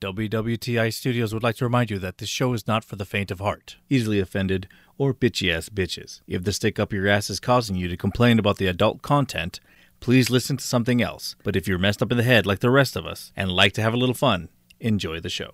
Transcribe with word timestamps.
WWTI 0.00 0.94
Studios 0.94 1.34
would 1.34 1.42
like 1.42 1.56
to 1.56 1.64
remind 1.64 1.90
you 1.90 1.98
that 1.98 2.18
this 2.18 2.28
show 2.28 2.52
is 2.52 2.68
not 2.68 2.84
for 2.84 2.94
the 2.94 3.04
faint 3.04 3.32
of 3.32 3.40
heart, 3.40 3.78
easily 3.90 4.20
offended, 4.20 4.68
or 4.96 5.12
bitchy 5.12 5.52
ass 5.52 5.68
bitches. 5.68 6.20
If 6.28 6.44
the 6.44 6.52
stick 6.52 6.78
up 6.78 6.92
your 6.92 7.08
ass 7.08 7.28
is 7.30 7.40
causing 7.40 7.74
you 7.74 7.88
to 7.88 7.96
complain 7.96 8.38
about 8.38 8.58
the 8.58 8.68
adult 8.68 9.02
content, 9.02 9.58
please 9.98 10.30
listen 10.30 10.56
to 10.56 10.64
something 10.64 11.02
else. 11.02 11.34
But 11.42 11.56
if 11.56 11.66
you're 11.66 11.78
messed 11.78 12.00
up 12.00 12.12
in 12.12 12.16
the 12.16 12.22
head 12.22 12.46
like 12.46 12.60
the 12.60 12.70
rest 12.70 12.94
of 12.94 13.06
us 13.06 13.32
and 13.34 13.50
like 13.50 13.72
to 13.72 13.82
have 13.82 13.92
a 13.92 13.96
little 13.96 14.14
fun, 14.14 14.50
enjoy 14.78 15.18
the 15.18 15.28
show. 15.28 15.52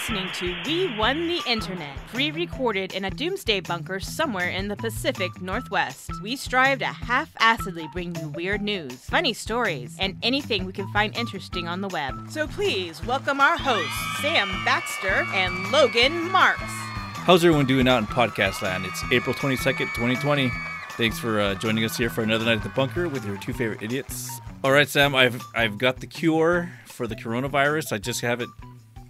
Listening 0.00 0.30
to 0.32 0.56
We 0.64 0.96
Won 0.96 1.28
the 1.28 1.42
Internet, 1.46 1.94
pre 2.06 2.30
recorded 2.30 2.94
in 2.94 3.04
a 3.04 3.10
doomsday 3.10 3.60
bunker 3.60 4.00
somewhere 4.00 4.48
in 4.48 4.66
the 4.66 4.76
Pacific 4.76 5.42
Northwest. 5.42 6.10
We 6.22 6.36
strive 6.36 6.78
to 6.78 6.86
half 6.86 7.34
assedly 7.34 7.92
bring 7.92 8.14
you 8.14 8.28
weird 8.28 8.62
news, 8.62 8.94
funny 8.94 9.34
stories, 9.34 9.98
and 10.00 10.16
anything 10.22 10.64
we 10.64 10.72
can 10.72 10.90
find 10.90 11.14
interesting 11.18 11.68
on 11.68 11.82
the 11.82 11.88
web. 11.88 12.30
So 12.30 12.46
please 12.46 13.04
welcome 13.04 13.42
our 13.42 13.58
hosts, 13.58 13.92
Sam 14.22 14.48
Baxter 14.64 15.26
and 15.34 15.70
Logan 15.70 16.30
Marks. 16.30 16.62
How's 16.62 17.44
everyone 17.44 17.66
doing 17.66 17.86
out 17.86 17.98
in 17.98 18.06
podcast 18.06 18.62
land? 18.62 18.86
It's 18.86 19.04
April 19.12 19.34
22nd, 19.34 19.80
2020. 19.94 20.50
Thanks 20.92 21.18
for 21.18 21.40
uh, 21.40 21.56
joining 21.56 21.84
us 21.84 21.98
here 21.98 22.08
for 22.08 22.22
another 22.22 22.46
night 22.46 22.56
at 22.56 22.62
the 22.62 22.70
bunker 22.70 23.06
with 23.06 23.26
your 23.26 23.36
two 23.36 23.52
favorite 23.52 23.82
idiots. 23.82 24.40
All 24.64 24.72
right, 24.72 24.88
Sam, 24.88 25.14
I've 25.14 25.42
I've 25.54 25.76
got 25.76 26.00
the 26.00 26.06
cure 26.06 26.70
for 26.86 27.06
the 27.06 27.16
coronavirus. 27.16 27.92
I 27.92 27.98
just 27.98 28.22
have 28.22 28.40
it 28.40 28.48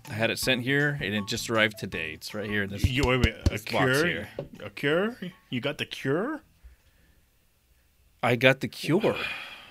I 0.08 0.14
had 0.14 0.30
it 0.30 0.38
sent 0.38 0.62
here 0.62 0.98
and 1.00 1.14
it 1.14 1.26
just 1.26 1.50
arrived 1.50 1.78
today. 1.78 2.12
It's 2.12 2.34
right 2.34 2.48
here 2.48 2.62
in 2.62 2.70
this. 2.70 2.84
You 2.86 3.02
wait, 3.06 3.24
wait, 3.24 3.34
a 3.46 3.50
this 3.50 3.64
box 3.64 3.72
cure? 3.72 4.06
here. 4.06 4.28
A 4.64 4.70
cure? 4.70 5.16
You 5.50 5.60
got 5.60 5.78
the 5.78 5.84
cure? 5.86 6.42
I 8.22 8.36
got 8.36 8.60
the 8.60 8.68
cure. 8.68 9.16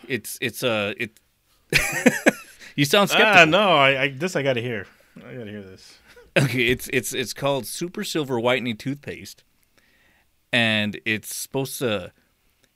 It's 0.07 0.37
it's 0.41 0.63
uh 0.63 0.93
it. 0.97 1.19
you 2.75 2.85
sound 2.85 3.09
skeptical. 3.09 3.41
Ah, 3.41 3.45
no, 3.45 3.69
I, 3.77 4.03
I 4.03 4.09
this 4.09 4.35
I 4.35 4.41
gotta 4.43 4.61
hear. 4.61 4.87
I 5.17 5.33
gotta 5.33 5.51
hear 5.51 5.61
this. 5.61 5.99
Okay, 6.37 6.67
it's 6.67 6.89
it's 6.93 7.13
it's 7.13 7.33
called 7.33 7.65
Super 7.65 8.03
Silver 8.03 8.39
Whitening 8.39 8.77
Toothpaste, 8.77 9.43
and 10.51 10.99
it's 11.05 11.35
supposed 11.35 11.77
to 11.79 12.11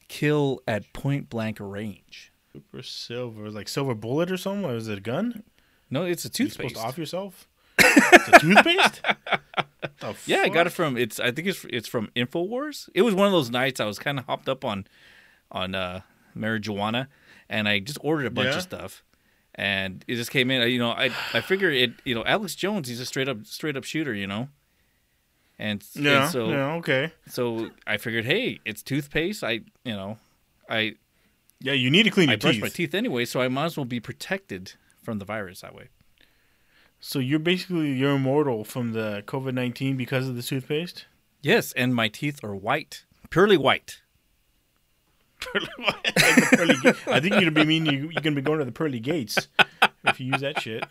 kill 0.07 0.61
at 0.67 0.91
point 0.93 1.29
blank 1.29 1.57
range. 1.59 2.31
Super 2.51 2.83
silver, 2.83 3.49
like 3.49 3.67
silver 3.67 3.95
bullet 3.95 4.31
or 4.31 4.37
something? 4.37 4.65
Or 4.65 4.75
is 4.75 4.87
it 4.87 4.97
a 4.99 5.01
gun? 5.01 5.43
No, 5.89 6.03
it's 6.03 6.23
a 6.25 6.27
You 6.27 6.49
supposed 6.49 6.57
toothpaste. 6.57 6.75
to 6.75 6.81
off 6.81 6.97
yourself? 6.97 7.47
It's 7.95 8.41
toothpaste? 8.41 9.01
Yeah, 10.25 10.41
I 10.41 10.49
got 10.49 10.67
it 10.67 10.71
from 10.71 10.97
it's. 10.97 11.19
I 11.19 11.31
think 11.31 11.47
it's 11.47 11.65
it's 11.69 11.87
from 11.87 12.09
Infowars. 12.15 12.89
It 12.93 13.03
was 13.03 13.13
one 13.15 13.25
of 13.25 13.31
those 13.31 13.49
nights 13.49 13.79
I 13.79 13.85
was 13.85 13.99
kind 13.99 14.19
of 14.19 14.25
hopped 14.25 14.49
up 14.49 14.65
on, 14.65 14.85
on 15.51 15.75
uh, 15.75 16.01
marijuana, 16.37 17.07
and 17.49 17.69
I 17.69 17.79
just 17.79 17.97
ordered 18.01 18.25
a 18.25 18.29
bunch 18.31 18.49
Yeah? 18.49 18.57
of 18.57 18.63
stuff, 18.63 19.03
and 19.55 20.03
it 20.07 20.15
just 20.15 20.29
came 20.29 20.51
in. 20.51 20.69
You 20.69 20.79
know, 20.79 20.91
I 20.91 21.09
I 21.33 21.39
figure 21.41 21.71
it. 21.71 21.91
You 22.03 22.15
know, 22.15 22.25
Alex 22.25 22.53
Jones, 22.55 22.89
he's 22.89 22.99
a 22.99 23.05
straight 23.05 23.29
up 23.29 23.45
straight 23.45 23.77
up 23.77 23.85
shooter. 23.85 24.13
You 24.13 24.27
know, 24.27 24.49
and, 25.57 25.81
and 25.95 26.03
Yeah, 26.05 26.27
so 26.27 26.49
yeah, 26.49 26.73
okay. 26.75 27.13
so 27.27 27.69
I 27.87 27.95
figured, 27.97 28.25
hey, 28.25 28.59
it's 28.65 28.83
toothpaste. 28.83 29.41
I 29.43 29.61
you 29.85 29.93
know, 29.93 30.17
I 30.69 30.95
Yeah, 31.61 31.73
you 31.73 31.89
need 31.89 32.03
to 32.03 32.09
clean 32.11 32.27
I 32.29 32.33
your 32.33 32.39
brush 32.39 32.55
teeth. 32.55 32.61
my 32.61 32.69
teeth 32.69 32.93
anyway, 32.93 33.23
so 33.25 33.39
I 33.41 33.47
might 33.47 33.65
as 33.65 33.77
well 33.77 33.85
be 33.85 34.01
protected 34.01 34.73
from 35.01 35.19
the 35.19 35.25
virus 35.25 35.61
that 35.61 35.73
way. 35.73 35.89
So 37.05 37.19
you're 37.19 37.37
basically 37.37 37.91
you're 37.91 38.15
immortal 38.15 38.63
from 38.63 38.93
the 38.93 39.23
COVID 39.27 39.53
nineteen 39.53 39.97
because 39.97 40.29
of 40.29 40.37
the 40.37 40.41
toothpaste? 40.41 41.05
Yes, 41.41 41.73
and 41.73 41.93
my 41.93 42.07
teeth 42.07 42.41
are 42.45 42.55
white, 42.55 43.03
purely 43.29 43.57
white. 43.57 43.99
Like 45.53 46.15
pearly 46.15 46.75
ga- 46.81 46.93
I 47.07 47.19
think 47.19 47.33
you're 47.33 47.41
gonna 47.41 47.51
be 47.51 47.65
mean 47.65 47.85
you, 47.85 48.09
you're 48.09 48.21
gonna 48.21 48.37
be 48.37 48.41
going 48.41 48.59
to 48.59 48.65
the 48.65 48.71
pearly 48.71 49.01
gates 49.01 49.49
if 50.05 50.21
you 50.21 50.27
use 50.27 50.39
that 50.39 50.61
shit. 50.61 50.85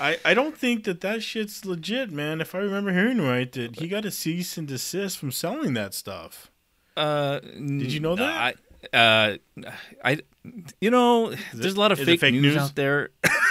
I 0.00 0.16
I 0.24 0.32
don't 0.32 0.56
think 0.56 0.84
that 0.84 1.02
that 1.02 1.22
shit's 1.22 1.66
legit, 1.66 2.10
man. 2.10 2.40
If 2.40 2.54
I 2.54 2.58
remember 2.60 2.90
hearing 2.90 3.20
right, 3.20 3.52
that 3.52 3.80
he 3.80 3.86
got 3.86 4.06
a 4.06 4.10
cease 4.10 4.56
and 4.56 4.66
desist 4.66 5.18
from 5.18 5.30
selling 5.30 5.74
that 5.74 5.92
stuff. 5.92 6.50
Uh, 6.96 7.40
Did 7.40 7.92
you 7.92 8.00
know 8.00 8.16
that? 8.16 8.56
I, 8.94 8.96
uh, 8.96 9.36
I, 10.02 10.20
you 10.80 10.90
know, 10.90 11.34
there's 11.52 11.74
a 11.74 11.80
lot 11.80 11.92
of 11.92 11.98
fake, 11.98 12.20
fake 12.20 12.34
news? 12.34 12.56
out 12.56 12.74
there. 12.74 13.10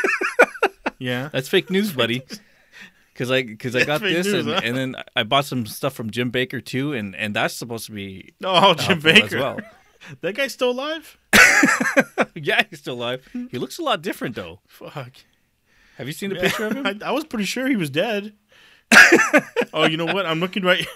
Yeah, 1.02 1.30
That's 1.34 1.50
fake 1.50 1.70
news, 1.72 1.92
buddy. 2.02 2.22
Because 3.14 3.32
I, 3.32 3.42
because 3.44 3.76
I 3.76 3.84
got 3.86 4.02
this, 4.02 4.28
news, 4.28 4.46
and, 4.46 4.50
huh? 4.54 4.62
and 4.64 4.78
then 4.78 4.96
I 5.16 5.24
bought 5.24 5.46
some 5.46 5.66
stuff 5.66 5.94
from 5.94 6.12
Jim 6.12 6.32
Bakker 6.32 6.64
too, 6.64 6.94
and 6.94 7.16
and 7.16 7.36
that's 7.36 7.54
supposed 7.56 7.88
to 7.88 7.92
be 7.92 8.34
Oh, 8.44 8.74
Jim 8.76 9.02
Bakker. 9.02 9.24
as 9.24 9.34
well. 9.34 9.60
That 10.22 10.34
guy's 10.34 10.52
still 10.54 10.72
alive? 10.72 11.16
yeah, 12.36 12.64
he's 12.70 12.80
still 12.80 12.96
alive. 12.96 13.28
He 13.52 13.60
looks 13.60 13.78
a 13.78 13.84
lot 13.84 14.02
different 14.02 14.36
though. 14.36 14.60
Fuck. 14.68 15.12
Have 15.98 16.08
you 16.08 16.14
seen 16.14 16.32
a 16.32 16.40
picture 16.40 16.66
of 16.66 16.74
him? 16.74 16.88
I, 16.88 16.96
I 17.06 17.12
was 17.12 17.24
pretty 17.24 17.46
sure 17.46 17.68
he 17.68 17.76
was 17.76 17.92
dead. 17.92 18.34
oh, 19.74 19.86
you 19.86 19.98
know 19.98 20.06
what? 20.06 20.26
I'm 20.26 20.40
looking 20.40 20.64
right. 20.64 20.88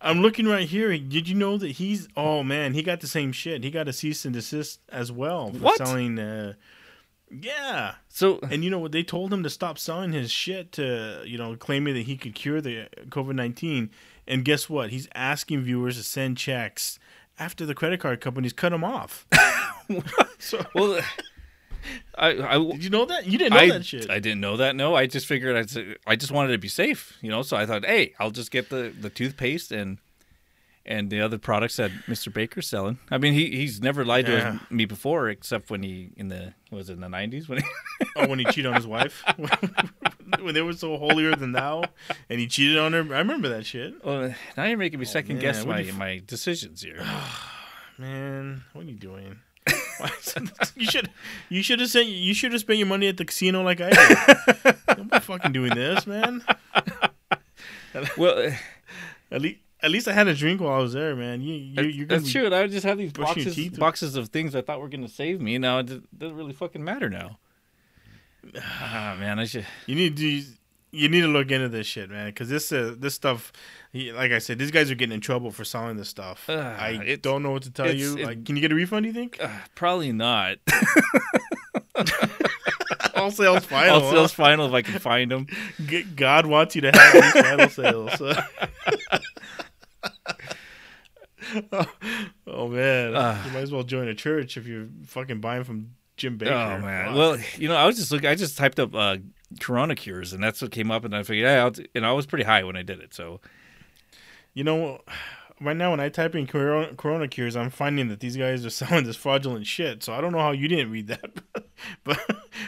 I'm 0.00 0.22
looking 0.22 0.46
right 0.46 0.66
here. 0.66 0.96
Did 0.96 1.28
you 1.28 1.34
know 1.34 1.58
that 1.58 1.72
he's? 1.72 2.08
Oh 2.16 2.42
man, 2.42 2.72
he 2.74 2.82
got 2.82 3.00
the 3.00 3.06
same 3.06 3.32
shit. 3.32 3.62
He 3.64 3.70
got 3.70 3.86
a 3.88 3.92
cease 3.92 4.24
and 4.24 4.34
desist 4.34 4.78
as 4.88 5.12
well 5.12 5.50
for 5.52 5.58
What? 5.58 5.78
selling. 5.78 6.18
Uh, 6.18 6.54
yeah, 7.30 7.94
So 8.08 8.38
and 8.50 8.64
you 8.64 8.70
know 8.70 8.78
what? 8.78 8.92
They 8.92 9.02
told 9.02 9.32
him 9.32 9.42
to 9.42 9.50
stop 9.50 9.78
selling 9.78 10.12
his 10.12 10.30
shit 10.30 10.72
to 10.72 11.22
you 11.24 11.38
know 11.38 11.56
claiming 11.56 11.94
that 11.94 12.02
he 12.02 12.16
could 12.16 12.34
cure 12.34 12.60
the 12.60 12.88
COVID 13.08 13.34
nineteen. 13.34 13.90
And 14.26 14.44
guess 14.44 14.68
what? 14.68 14.90
He's 14.90 15.08
asking 15.14 15.62
viewers 15.62 15.96
to 15.96 16.02
send 16.02 16.36
checks 16.36 16.98
after 17.38 17.64
the 17.64 17.74
credit 17.74 18.00
card 18.00 18.20
companies 18.20 18.52
cut 18.52 18.72
him 18.72 18.84
off. 18.84 19.26
so, 20.38 20.64
well, 20.74 21.00
I, 22.16 22.56
I, 22.56 22.58
did 22.58 22.84
you 22.84 22.90
know 22.90 23.04
that? 23.06 23.26
You 23.26 23.38
didn't 23.38 23.54
know 23.54 23.60
I, 23.60 23.68
that 23.70 23.86
shit. 23.86 24.10
I 24.10 24.18
didn't 24.18 24.40
know 24.40 24.56
that. 24.56 24.76
No, 24.76 24.94
I 24.94 25.06
just 25.06 25.26
figured 25.26 25.56
I'd, 25.56 25.96
I 26.06 26.16
just 26.16 26.32
wanted 26.32 26.52
to 26.52 26.58
be 26.58 26.68
safe, 26.68 27.16
you 27.22 27.30
know. 27.30 27.42
So 27.42 27.56
I 27.56 27.66
thought, 27.66 27.84
hey, 27.84 28.14
I'll 28.18 28.30
just 28.30 28.50
get 28.50 28.68
the, 28.68 28.92
the 28.98 29.10
toothpaste 29.10 29.72
and 29.72 29.98
and 30.88 31.10
the 31.10 31.20
other 31.20 31.36
products 31.38 31.76
that 31.76 31.90
Mr. 32.08 32.32
Bakker's 32.32 32.66
selling. 32.66 32.98
I 33.10 33.18
mean, 33.18 33.34
he 33.34 33.50
he's 33.54 33.80
never 33.80 34.04
lied 34.04 34.26
to 34.26 34.32
Yeah. 34.32 34.48
us- 34.54 34.60
me 34.70 34.86
before, 34.86 35.28
except 35.28 35.70
when 35.70 35.82
he 35.84 36.10
in 36.16 36.28
the 36.28 36.54
was 36.72 36.88
it 36.90 36.94
in 36.94 37.00
the 37.00 37.08
nineties 37.08 37.48
when 37.48 37.58
he, 37.58 37.64
Oh, 38.16 38.26
when 38.26 38.38
he 38.40 38.44
cheated 38.46 38.66
on 38.66 38.74
his 38.74 38.86
wife, 38.86 39.22
when 40.40 40.54
they 40.54 40.62
were 40.62 40.72
so 40.72 40.96
holier 40.98 41.34
than 41.36 41.52
thou, 41.52 41.84
and 42.28 42.40
he 42.40 42.46
cheated 42.48 42.78
on 42.78 42.92
her. 42.94 43.00
I 43.14 43.18
remember 43.18 43.48
that 43.50 43.66
shit. 43.66 44.02
well, 44.04 44.34
now 44.56 44.64
you're 44.64 44.76
making 44.78 44.98
me 44.98 45.06
oh, 45.06 45.08
second 45.08 45.36
man, 45.36 45.42
guess 45.42 45.64
my 45.64 45.82
f- 45.82 45.94
my 45.94 46.20
decisions 46.26 46.82
here. 46.82 46.98
Ah, 47.00 47.62
man, 47.98 48.64
what 48.72 48.84
are 48.86 48.88
you 48.88 48.96
doing? 48.96 49.38
Why 49.98 50.10
is 50.18 50.34
it- 50.36 50.72
you 50.74 50.86
should 50.86 51.10
you 51.50 51.62
should 51.62 51.80
have 51.80 51.90
sent 51.90 52.08
you 52.08 52.32
should 52.34 52.52
have 52.52 52.60
spent 52.62 52.78
your 52.78 52.88
money 52.88 53.08
at 53.08 53.16
the 53.18 53.24
casino 53.26 53.62
like 53.62 53.80
I 53.82 53.90
did. 53.90 54.76
Don't 54.96 55.10
be 55.10 55.18
fucking 55.20 55.52
doing 55.52 55.74
this, 55.74 56.06
man. 56.06 56.42
well, 58.16 58.52
At 59.30 59.42
least 59.42 59.60
at 59.82 59.90
least 59.90 60.08
I 60.08 60.12
had 60.12 60.26
a 60.28 60.34
drink 60.34 60.60
while 60.60 60.72
I 60.74 60.78
was 60.78 60.92
there, 60.92 61.14
man. 61.16 61.40
You, 61.40 61.54
you 61.54 61.82
you're 61.82 62.06
gonna 62.06 62.20
that's 62.20 62.32
be, 62.32 62.40
true. 62.40 62.54
I 62.54 62.66
just 62.66 62.84
have 62.84 62.98
these 62.98 63.12
brushing 63.12 63.36
your 63.42 63.46
boxes 63.46 63.54
teeth. 63.54 63.78
boxes 63.78 64.16
of 64.16 64.28
things 64.28 64.54
I 64.56 64.60
thought 64.62 64.80
were 64.80 64.88
going 64.88 65.02
to 65.06 65.12
save 65.12 65.40
me. 65.40 65.56
Now 65.58 65.78
it 65.78 66.18
doesn't 66.18 66.36
really 66.36 66.52
fucking 66.52 66.82
matter 66.84 67.08
now. 67.08 67.38
Ah 68.64 69.16
man, 69.18 69.38
I 69.38 69.44
should. 69.44 69.66
You 69.86 69.94
need 69.94 70.16
to 70.16 70.42
you 70.90 71.08
need 71.10 71.20
to 71.20 71.28
look 71.28 71.50
into 71.50 71.68
this 71.68 71.86
shit, 71.86 72.08
man, 72.08 72.28
because 72.30 72.48
this 72.48 72.72
uh, 72.72 72.94
this 72.98 73.14
stuff, 73.14 73.52
like 73.92 74.32
I 74.32 74.38
said, 74.38 74.58
these 74.58 74.70
guys 74.70 74.90
are 74.90 74.94
getting 74.94 75.12
in 75.14 75.20
trouble 75.20 75.50
for 75.50 75.64
selling 75.64 75.96
this 75.98 76.08
stuff. 76.08 76.48
Uh, 76.48 76.74
I 76.78 77.18
don't 77.20 77.42
know 77.42 77.50
what 77.50 77.62
to 77.64 77.70
tell 77.70 77.86
it's- 77.86 78.00
you. 78.00 78.16
it- 78.16 78.24
like, 78.24 78.44
can 78.46 78.56
you 78.56 78.62
get 78.62 78.72
a 78.72 78.74
refund? 78.74 79.04
Do 79.04 79.08
you 79.08 79.12
think? 79.14 79.36
Uh, 79.40 79.48
probably 79.74 80.12
not. 80.12 80.56
All 83.16 83.30
sales 83.30 83.64
final. 83.66 84.00
Huh? 84.00 84.10
sales 84.12 84.32
final 84.32 84.66
if 84.66 84.72
I 84.72 84.82
can 84.82 84.98
find 85.00 85.30
them. 85.30 85.46
G- 85.86 86.04
God 86.04 86.46
wants 86.46 86.74
you 86.76 86.82
to 86.82 86.92
have 86.92 87.12
these 87.12 87.32
final 87.44 87.68
sales. 87.68 88.36
oh 92.46 92.68
man, 92.68 93.12
Ah. 93.16 93.44
you 93.46 93.52
might 93.52 93.60
as 93.62 93.72
well 93.72 93.82
join 93.82 94.08
a 94.08 94.14
church 94.14 94.56
if 94.56 94.66
you're 94.66 94.88
fucking 95.06 95.40
buying 95.40 95.64
from 95.64 95.90
Jim 96.16 96.38
Bakker. 96.38 96.50
Oh 96.78 96.80
man. 96.84 97.06
Fuck. 97.06 97.16
Well, 97.16 97.38
you 97.56 97.68
know, 97.68 97.76
I 97.76 97.86
was 97.86 97.96
just 97.96 98.10
looking. 98.10 98.28
I 98.28 98.34
just 98.34 98.56
typed 98.56 98.80
up 98.80 98.94
uh, 98.94 99.16
Corona 99.60 99.94
cures, 99.94 100.32
and 100.32 100.42
that's 100.42 100.60
what 100.60 100.70
came 100.70 100.90
up. 100.90 101.04
And 101.04 101.14
I 101.14 101.22
figured, 101.22 101.44
yeah, 101.46 101.70
and 101.94 102.04
I 102.06 102.12
was 102.12 102.26
pretty 102.26 102.44
high 102.44 102.64
when 102.64 102.76
I 102.76 102.82
did 102.82 103.00
it. 103.00 103.14
So 103.14 103.40
you 104.54 104.64
know, 104.64 105.00
right 105.60 105.76
now 105.76 105.90
when 105.92 106.00
I 106.00 106.08
type 106.08 106.34
in 106.34 106.46
Corona, 106.46 106.94
corona 106.96 107.28
cures, 107.28 107.54
I'm 107.56 107.70
finding 107.70 108.08
that 108.08 108.20
these 108.20 108.36
guys 108.36 108.66
are 108.66 108.70
selling 108.70 109.04
this 109.04 109.16
fraudulent 109.16 109.66
shit. 109.66 110.02
So 110.02 110.12
I 110.12 110.20
don't 110.20 110.32
know 110.32 110.40
how 110.40 110.52
you 110.52 110.68
didn't 110.68 110.90
read 110.90 111.06
that, 111.08 111.30
but 112.04 112.18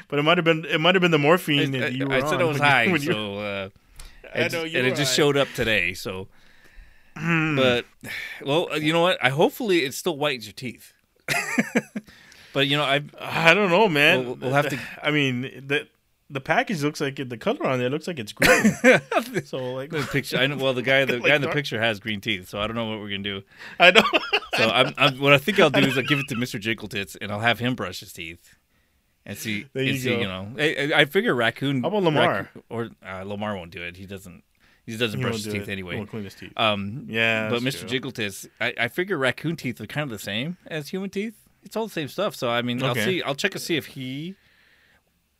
but 0.08 0.18
it 0.18 0.22
might 0.22 0.38
have 0.38 0.44
been 0.44 0.64
it 0.64 0.80
might 0.80 0.94
have 0.94 1.02
been 1.02 1.10
the 1.10 1.18
morphine 1.18 1.74
I, 1.74 1.80
that 1.80 1.92
you 1.94 2.06
were 2.06 2.14
I 2.14 2.20
said 2.20 2.34
on 2.34 2.42
I 2.42 2.44
was 2.44 2.58
high. 2.58 2.96
so 2.98 3.34
uh, 3.38 3.68
I 4.34 4.48
know 4.48 4.62
you 4.64 4.78
and 4.78 4.86
it 4.86 4.94
just 4.96 5.12
high. 5.12 5.16
showed 5.16 5.36
up 5.36 5.48
today. 5.56 5.92
So, 5.92 6.28
Hmm. 7.16 7.56
but 7.56 7.84
well, 8.42 8.68
uh, 8.72 8.76
you 8.76 8.92
know 8.92 9.02
what? 9.02 9.18
I 9.22 9.28
hopefully 9.30 9.84
it 9.84 9.94
still 9.94 10.16
whitens 10.16 10.44
your 10.44 10.52
teeth. 10.54 10.92
but 12.52 12.66
you 12.66 12.76
know, 12.76 12.84
I 12.84 13.02
I 13.20 13.54
don't 13.54 13.70
know, 13.70 13.88
man. 13.88 14.24
We'll- 14.24 14.34
we'll 14.36 14.52
have 14.52 14.68
to- 14.68 14.78
I 15.02 15.10
mean, 15.10 15.64
that 15.68 15.88
the 16.32 16.40
package 16.40 16.82
looks 16.82 17.00
like 17.00 17.18
it, 17.18 17.28
the 17.28 17.36
color 17.36 17.66
on 17.66 17.80
it 17.80 17.90
looks 17.90 18.06
like 18.06 18.18
it's 18.20 18.32
green. 18.32 18.72
so 19.44 19.72
like 19.74 19.90
The 19.90 20.06
picture. 20.10 20.38
I 20.38 20.46
know, 20.46 20.56
well, 20.56 20.74
the 20.74 20.82
guy, 20.82 21.04
the 21.04 21.14
Like 21.14 21.24
guy 21.26 21.34
in 21.34 21.40
the 21.40 21.46
dark- 21.48 21.56
picture 21.56 21.80
has 21.80 21.98
green 22.00 22.20
teeth, 22.20 22.48
so 22.48 22.60
I 22.60 22.66
don't 22.66 22.76
know 22.76 22.86
what 22.86 23.00
we're 23.00 23.10
gonna 23.10 23.22
do. 23.22 23.42
I 23.78 23.90
know. 23.90 24.02
So 24.56 24.68
I'm, 24.68 24.94
I'm, 24.96 25.18
what 25.20 25.32
I 25.32 25.38
think 25.38 25.58
I'll 25.58 25.70
do 25.70 25.80
is 25.80 25.96
I'll 25.98 26.04
give 26.04 26.18
it 26.20 26.28
to 26.28 26.34
Mr. 26.36 26.60
Jiggletits, 26.60 27.16
and 27.20 27.32
I'll 27.32 27.40
have 27.40 27.58
him 27.58 27.74
brush 27.74 28.00
his 28.00 28.12
teeth, 28.12 28.56
and 29.26 29.36
see. 29.38 29.66
There 29.72 29.82
and 29.82 29.92
you 29.92 29.98
see, 29.98 30.10
go. 30.14 30.20
You 30.20 30.28
know, 30.28 30.48
I, 30.58 30.62
I- 30.94 31.00
I 31.00 31.04
figure 31.06 31.34
raccoon. 31.34 31.82
How 31.82 31.88
about 31.88 32.02
Lamar? 32.04 32.28
raccoon- 32.28 32.62
or 32.68 32.88
uh, 33.06 33.22
Lamar 33.24 33.56
won't 33.56 33.70
do 33.72 33.82
it. 33.82 33.96
He 33.96 34.06
doesn't. 34.06 34.42
He 34.92 34.96
doesn't 34.98 35.18
He 35.18 35.22
brush 35.24 35.36
his 35.36 35.44
do 35.44 35.52
teeth 35.52 35.62
it. 35.62 35.66
He 35.66 35.72
anyway. 35.72 35.96
won't 35.96 36.10
clean 36.10 36.24
his 36.24 36.34
teeth. 36.34 36.52
Um, 36.56 37.06
Yeah, 37.08 37.48
but 37.50 37.62
Mr. 37.62 37.86
true. 37.88 38.00
Jiggletits, 38.00 38.48
I, 38.60 38.74
I 38.78 38.88
figure 38.88 39.16
raccoon 39.18 39.56
teeth 39.56 39.80
are 39.80 39.86
kind 39.86 40.04
of 40.04 40.10
the 40.10 40.22
same 40.22 40.56
as 40.66 40.88
human 40.88 41.10
teeth. 41.10 41.34
It's 41.62 41.76
all 41.76 41.86
the 41.86 41.92
same 41.92 42.08
stuff. 42.08 42.34
So 42.36 42.48
I 42.50 42.62
mean, 42.62 42.82
I'll 42.82 42.94
see. 42.94 43.22
I'll 43.22 43.34
check 43.34 43.52
to 43.52 43.58
see 43.58 43.76
if 43.76 43.86
he, 43.86 44.34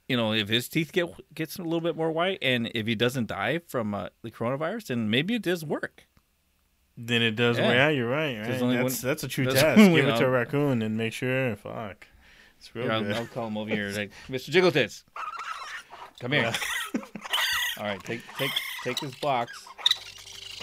you 0.08 0.16
know, 0.16 0.32
if 0.34 0.48
his 0.48 0.68
teeth 0.68 0.92
get 0.92 1.06
gets 1.34 1.58
a 1.58 1.62
little 1.62 1.80
bit 1.80 1.96
more 1.96 2.12
white, 2.12 2.38
and 2.42 2.70
if 2.74 2.86
he 2.86 2.94
doesn't 2.94 3.28
die 3.28 3.60
from 3.68 3.94
uh, 3.94 4.08
the 4.22 4.30
coronavirus, 4.30 4.88
then 4.88 5.08
maybe 5.08 5.34
it 5.34 5.42
does 5.42 5.64
work. 5.64 6.06
Then 6.98 7.22
it 7.22 7.36
does. 7.36 7.56
Yeah. 7.56 7.72
Yeah, 7.72 7.88
you're 7.88 8.08
right. 8.10 8.36
right. 8.38 8.46
That's 8.46 8.62
one- 8.62 9.08
that's 9.08 9.22
a 9.24 9.28
true 9.28 9.46
there's 9.46 9.60
test. 9.60 9.78
Give 9.78 10.06
it 10.08 10.16
to 10.18 10.26
a 10.26 10.30
raccoon 10.30 10.82
and 10.82 10.98
make 10.98 11.14
sure. 11.14 11.56
Fuck, 11.56 12.06
it's 12.58 12.74
real 12.74 12.84
Here, 12.84 12.92
I'll, 12.92 13.02
good. 13.02 13.16
I'll 13.16 13.26
call 13.26 13.46
him 13.46 13.56
over 13.56 13.70
here. 13.70 13.88
Like, 13.96 14.10
Mr. 14.28 14.50
Jiggletits, 14.50 15.04
come 16.20 16.32
here. 16.32 16.52
All 17.78 17.84
right, 17.84 18.02
take 18.02 18.20
take 18.36 18.50
take 18.84 18.98
this 18.98 19.14
box, 19.16 19.66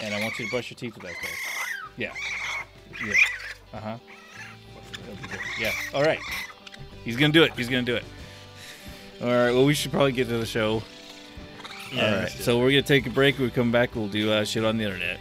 and 0.02 0.14
I 0.14 0.20
want 0.20 0.38
you 0.38 0.44
to 0.44 0.50
brush 0.50 0.70
your 0.70 0.76
teeth 0.76 0.94
with 0.94 1.04
that 1.04 1.14
stuff. 1.16 1.74
Yeah, 1.96 2.12
yeah, 3.04 3.14
uh 3.74 3.80
huh. 3.80 3.98
Yeah. 5.58 5.72
All 5.94 6.02
right. 6.02 6.18
He's 7.04 7.16
gonna 7.16 7.32
do 7.32 7.42
it. 7.42 7.52
He's 7.54 7.68
gonna 7.68 7.82
do 7.82 7.96
it. 7.96 8.04
All 9.20 9.28
right. 9.28 9.50
Well, 9.50 9.64
we 9.64 9.74
should 9.74 9.90
probably 9.90 10.12
get 10.12 10.28
to 10.28 10.38
the 10.38 10.46
show. 10.46 10.82
Yeah, 11.92 12.06
All 12.06 12.20
right. 12.20 12.30
So 12.30 12.58
we're 12.58 12.70
gonna 12.70 12.82
take 12.82 13.06
a 13.06 13.10
break. 13.10 13.36
When 13.38 13.44
we 13.44 13.50
come 13.50 13.72
back, 13.72 13.94
we'll 13.94 14.08
do 14.08 14.30
uh, 14.30 14.44
shit 14.44 14.64
on 14.64 14.76
the 14.76 14.84
internet. 14.84 15.18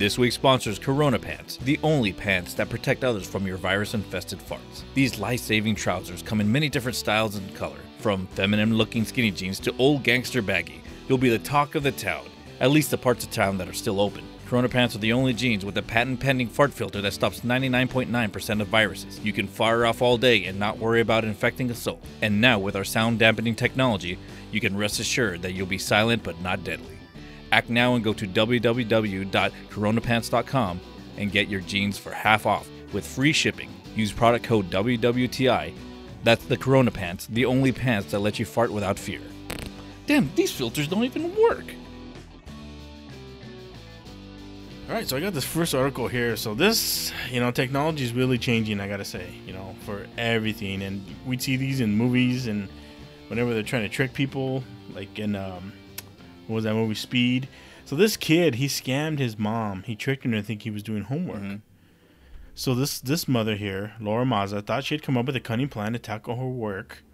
This 0.00 0.16
week's 0.16 0.36
sponsor 0.36 0.70
is 0.70 0.78
Corona 0.78 1.18
Pants, 1.18 1.58
the 1.58 1.78
only 1.82 2.10
pants 2.10 2.54
that 2.54 2.70
protect 2.70 3.04
others 3.04 3.28
from 3.28 3.46
your 3.46 3.58
virus 3.58 3.92
infested 3.92 4.38
farts. 4.38 4.82
These 4.94 5.18
life 5.18 5.40
saving 5.40 5.74
trousers 5.74 6.22
come 6.22 6.40
in 6.40 6.50
many 6.50 6.70
different 6.70 6.96
styles 6.96 7.36
and 7.36 7.54
color, 7.54 7.76
from 7.98 8.26
feminine 8.28 8.78
looking 8.78 9.04
skinny 9.04 9.30
jeans 9.30 9.60
to 9.60 9.76
old 9.76 10.02
gangster 10.02 10.40
baggy. 10.40 10.80
You'll 11.06 11.18
be 11.18 11.28
the 11.28 11.38
talk 11.38 11.74
of 11.74 11.82
the 11.82 11.92
town, 11.92 12.24
at 12.60 12.70
least 12.70 12.90
the 12.90 12.96
parts 12.96 13.24
of 13.24 13.30
town 13.30 13.58
that 13.58 13.68
are 13.68 13.74
still 13.74 14.00
open. 14.00 14.24
Corona 14.46 14.70
Pants 14.70 14.96
are 14.96 15.00
the 15.00 15.12
only 15.12 15.34
jeans 15.34 15.66
with 15.66 15.76
a 15.76 15.82
patent 15.82 16.18
pending 16.18 16.48
fart 16.48 16.72
filter 16.72 17.02
that 17.02 17.12
stops 17.12 17.40
99.9% 17.40 18.62
of 18.62 18.68
viruses. 18.68 19.20
You 19.20 19.34
can 19.34 19.46
fire 19.46 19.84
off 19.84 20.00
all 20.00 20.16
day 20.16 20.46
and 20.46 20.58
not 20.58 20.78
worry 20.78 21.02
about 21.02 21.26
infecting 21.26 21.70
a 21.70 21.74
soul. 21.74 22.00
And 22.22 22.40
now, 22.40 22.58
with 22.58 22.74
our 22.74 22.84
sound 22.84 23.18
dampening 23.18 23.54
technology, 23.54 24.18
you 24.50 24.62
can 24.62 24.78
rest 24.78 24.98
assured 24.98 25.42
that 25.42 25.52
you'll 25.52 25.66
be 25.66 25.76
silent 25.76 26.22
but 26.22 26.40
not 26.40 26.64
deadly. 26.64 26.99
Act 27.52 27.70
now 27.70 27.94
and 27.94 28.04
go 28.04 28.12
to 28.12 28.26
www.coronapants.com 28.26 30.80
and 31.16 31.32
get 31.32 31.48
your 31.48 31.60
jeans 31.60 31.98
for 31.98 32.12
half 32.12 32.46
off 32.46 32.68
with 32.92 33.06
free 33.06 33.32
shipping. 33.32 33.70
Use 33.94 34.12
product 34.12 34.44
code 34.44 34.70
WWTI. 34.70 35.74
That's 36.22 36.44
the 36.44 36.56
Corona 36.56 36.90
Pants, 36.90 37.26
the 37.26 37.46
only 37.46 37.72
pants 37.72 38.10
that 38.10 38.20
let 38.20 38.38
you 38.38 38.44
fart 38.44 38.70
without 38.70 38.98
fear. 38.98 39.20
Damn, 40.06 40.30
these 40.34 40.52
filters 40.52 40.88
don't 40.88 41.04
even 41.04 41.34
work. 41.36 41.64
All 44.88 44.96
right, 44.96 45.06
so 45.06 45.16
I 45.16 45.20
got 45.20 45.34
this 45.34 45.44
first 45.44 45.72
article 45.72 46.08
here. 46.08 46.36
So 46.36 46.52
this, 46.52 47.12
you 47.30 47.38
know, 47.38 47.52
technology 47.52 48.04
is 48.04 48.12
really 48.12 48.38
changing. 48.38 48.80
I 48.80 48.88
gotta 48.88 49.04
say, 49.04 49.32
you 49.46 49.52
know, 49.52 49.76
for 49.86 50.06
everything, 50.18 50.82
and 50.82 51.04
we 51.24 51.38
see 51.38 51.56
these 51.56 51.80
in 51.80 51.94
movies 51.94 52.48
and 52.48 52.68
whenever 53.28 53.54
they're 53.54 53.62
trying 53.62 53.84
to 53.84 53.88
trick 53.88 54.12
people, 54.12 54.64
like 54.92 55.20
in 55.20 55.36
um, 55.36 55.72
what 56.50 56.56
was 56.56 56.64
that 56.64 56.74
movie 56.74 56.94
Speed? 56.94 57.48
So 57.84 57.94
this 57.94 58.16
kid, 58.16 58.56
he 58.56 58.66
scammed 58.66 59.18
his 59.18 59.38
mom. 59.38 59.84
He 59.84 59.94
tricked 59.94 60.24
her 60.24 60.30
to 60.32 60.42
think 60.42 60.62
he 60.62 60.70
was 60.70 60.82
doing 60.82 61.04
homework. 61.04 61.40
Mm-hmm. 61.40 61.56
So 62.54 62.74
this 62.74 63.00
this 63.00 63.28
mother 63.28 63.54
here, 63.54 63.94
Laura 64.00 64.24
Mazza, 64.24 64.64
thought 64.66 64.84
she 64.84 64.94
had 64.94 65.02
come 65.02 65.16
up 65.16 65.26
with 65.26 65.36
a 65.36 65.40
cunning 65.40 65.68
plan 65.68 65.92
to 65.92 65.98
tackle 65.98 66.36
her 66.36 66.48
work 66.48 67.04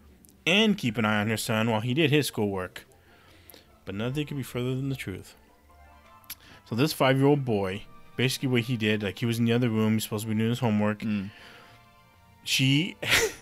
and 0.46 0.78
keep 0.78 0.96
an 0.96 1.04
eye 1.04 1.20
on 1.20 1.28
her 1.28 1.36
son 1.36 1.70
while 1.70 1.80
he 1.80 1.92
did 1.92 2.10
his 2.10 2.26
schoolwork. 2.26 2.86
But 3.84 3.94
nothing 3.94 4.26
could 4.26 4.38
be 4.38 4.42
further 4.42 4.74
than 4.74 4.88
the 4.88 4.96
truth. 4.96 5.34
So 6.64 6.74
this 6.74 6.92
five 6.92 7.18
year 7.18 7.26
old 7.26 7.44
boy, 7.44 7.82
basically 8.16 8.48
what 8.48 8.62
he 8.62 8.76
did, 8.76 9.02
like 9.02 9.18
he 9.18 9.26
was 9.26 9.38
in 9.38 9.44
the 9.44 9.52
other 9.52 9.68
room, 9.68 9.94
he's 9.94 10.04
supposed 10.04 10.24
to 10.24 10.28
be 10.28 10.38
doing 10.38 10.50
his 10.50 10.60
homework. 10.60 11.00
Mm. 11.00 11.30
She 12.42 12.96
she 13.02 13.32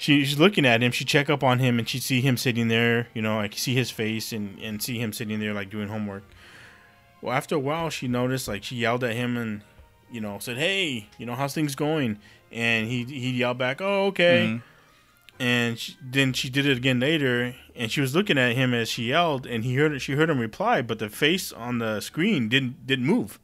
she's 0.00 0.38
looking 0.38 0.64
at 0.66 0.82
him, 0.82 0.90
she 0.92 1.04
check 1.04 1.28
up 1.30 1.44
on 1.44 1.58
him 1.58 1.78
and 1.78 1.88
she 1.88 1.98
see 2.00 2.20
him 2.20 2.36
sitting 2.36 2.68
there, 2.68 3.08
you 3.14 3.22
know, 3.22 3.36
like 3.36 3.54
see 3.54 3.74
his 3.74 3.90
face 3.90 4.32
and, 4.32 4.58
and 4.60 4.82
see 4.82 4.98
him 4.98 5.12
sitting 5.12 5.38
there 5.40 5.52
like 5.54 5.70
doing 5.70 5.88
homework. 5.88 6.22
Well 7.22 7.34
after 7.34 7.54
a 7.54 7.58
while 7.58 7.90
she 7.90 8.08
noticed 8.08 8.48
like 8.48 8.64
she 8.64 8.76
yelled 8.76 9.04
at 9.04 9.14
him 9.14 9.36
and 9.36 9.62
you 10.10 10.20
know, 10.20 10.38
said, 10.40 10.56
Hey, 10.56 11.06
you 11.18 11.26
know, 11.26 11.34
how's 11.34 11.54
things 11.54 11.74
going? 11.76 12.18
And 12.50 12.88
he 12.88 13.04
he 13.04 13.30
yelled 13.30 13.58
back, 13.58 13.80
Oh, 13.80 14.06
okay 14.06 14.46
Mhm. 14.48 14.62
and 15.38 15.78
she, 15.78 15.96
then 16.02 16.32
she 16.32 16.48
did 16.50 16.66
it 16.66 16.76
again 16.78 16.98
later 17.00 17.54
and 17.76 17.90
she 17.92 18.00
was 18.00 18.14
looking 18.14 18.36
at 18.38 18.54
him 18.56 18.74
as 18.74 18.88
she 18.88 19.04
yelled 19.04 19.46
and 19.46 19.64
he 19.64 19.74
heard 19.76 20.00
she 20.02 20.12
heard 20.14 20.28
him 20.30 20.38
reply 20.38 20.82
but 20.82 20.98
the 20.98 21.08
face 21.08 21.52
on 21.52 21.78
the 21.78 22.00
screen 22.00 22.48
didn't 22.48 22.86
didn't 22.86 23.06
move 23.06 23.38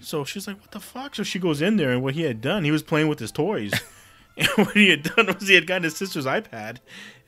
so 0.00 0.24
she's 0.24 0.46
like 0.48 0.60
what 0.60 0.70
the 0.72 0.80
fuck 0.80 1.14
so 1.14 1.22
she 1.22 1.38
goes 1.38 1.60
in 1.62 1.76
there 1.76 1.90
and 1.90 2.02
what 2.02 2.14
he 2.14 2.22
had 2.22 2.40
done 2.40 2.64
he 2.64 2.70
was 2.72 2.82
playing 2.82 3.06
with 3.08 3.18
his 3.20 3.30
toys 3.30 3.72
and 4.36 4.48
what 4.56 4.74
he 4.74 4.90
had 4.90 5.02
done 5.02 5.26
was 5.26 5.46
he 5.48 5.54
had 5.54 5.66
gotten 5.66 5.84
his 5.84 5.96
sister's 5.96 6.26
ipad 6.26 6.78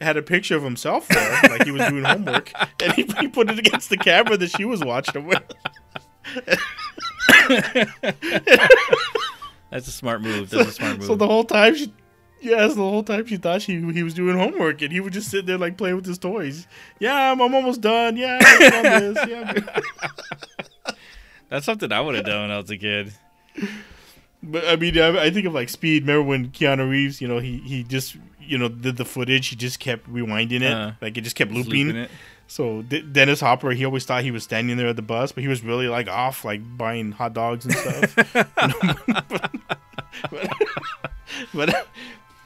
had 0.00 0.16
a 0.16 0.22
picture 0.22 0.56
of 0.56 0.62
himself 0.62 1.08
there 1.08 1.40
like 1.44 1.64
he 1.64 1.70
was 1.70 1.86
doing 1.88 2.04
homework 2.04 2.52
and 2.82 2.92
he, 2.92 3.06
he 3.20 3.28
put 3.28 3.50
it 3.50 3.58
against 3.58 3.90
the 3.90 3.96
camera 3.96 4.36
that 4.36 4.50
she 4.50 4.64
was 4.64 4.84
watching 4.84 5.22
him 5.22 5.26
with 5.26 5.42
That's 9.70 9.88
a 9.88 9.92
smart 9.92 10.22
move. 10.22 10.50
That's 10.50 10.68
a 10.68 10.72
smart 10.72 10.98
move. 10.98 11.06
so 11.06 11.16
the 11.16 11.26
whole 11.26 11.44
time 11.44 11.74
she 11.74 11.92
Yes, 12.40 12.74
the 12.74 12.82
whole 12.82 13.02
time 13.02 13.26
she 13.26 13.38
thought 13.38 13.62
she 13.62 13.80
he 13.92 14.02
was 14.02 14.14
doing 14.14 14.36
homework, 14.36 14.82
and 14.82 14.92
he 14.92 15.00
would 15.00 15.12
just 15.12 15.30
sit 15.30 15.46
there 15.46 15.58
like 15.58 15.76
playing 15.78 15.96
with 15.96 16.06
his 16.06 16.18
toys. 16.18 16.66
Yeah, 17.00 17.32
I'm, 17.32 17.40
I'm 17.40 17.54
almost 17.54 17.80
done. 17.80 18.16
Yeah, 18.16 18.38
I'm 18.40 18.60
working 18.60 18.86
on 18.86 19.14
this. 19.14 19.28
Yeah, 19.28 20.94
That's 21.48 21.66
something 21.66 21.90
I 21.90 22.00
would 22.00 22.14
have 22.14 22.26
done 22.26 22.42
when 22.42 22.50
I 22.50 22.58
was 22.58 22.70
a 22.70 22.76
kid. 22.76 23.12
But 24.50 24.66
I 24.66 24.76
mean, 24.76 24.98
I, 24.98 25.24
I 25.24 25.30
think 25.30 25.46
of 25.46 25.54
like 25.54 25.68
Speed. 25.68 26.02
Remember 26.04 26.22
when 26.22 26.48
Keanu 26.50 26.88
Reeves, 26.88 27.20
you 27.20 27.28
know, 27.28 27.38
he 27.38 27.58
he 27.58 27.82
just 27.82 28.16
you 28.40 28.58
know 28.58 28.68
did 28.68 28.96
the 28.96 29.04
footage. 29.04 29.48
He 29.48 29.56
just 29.56 29.80
kept 29.80 30.08
rewinding 30.12 30.62
it, 30.62 30.72
Uh, 30.72 30.92
like 31.00 31.16
it 31.18 31.22
just 31.22 31.36
kept 31.36 31.52
Just 31.52 31.66
looping. 31.68 31.86
looping 31.88 32.02
it. 32.02 32.10
So 32.48 32.82
D- 32.82 33.02
Dennis 33.02 33.40
Hopper, 33.40 33.70
he 33.72 33.84
always 33.84 34.04
thought 34.04 34.22
he 34.22 34.30
was 34.30 34.44
standing 34.44 34.76
there 34.76 34.86
at 34.86 34.94
the 34.96 35.02
bus, 35.02 35.32
but 35.32 35.42
he 35.42 35.48
was 35.48 35.64
really 35.64 35.88
like 35.88 36.06
off, 36.08 36.44
like 36.44 36.60
buying 36.78 37.10
hot 37.10 37.32
dogs 37.34 37.64
and 37.66 37.74
stuff. 37.74 38.14
but, 39.34 39.50
but, 41.54 41.86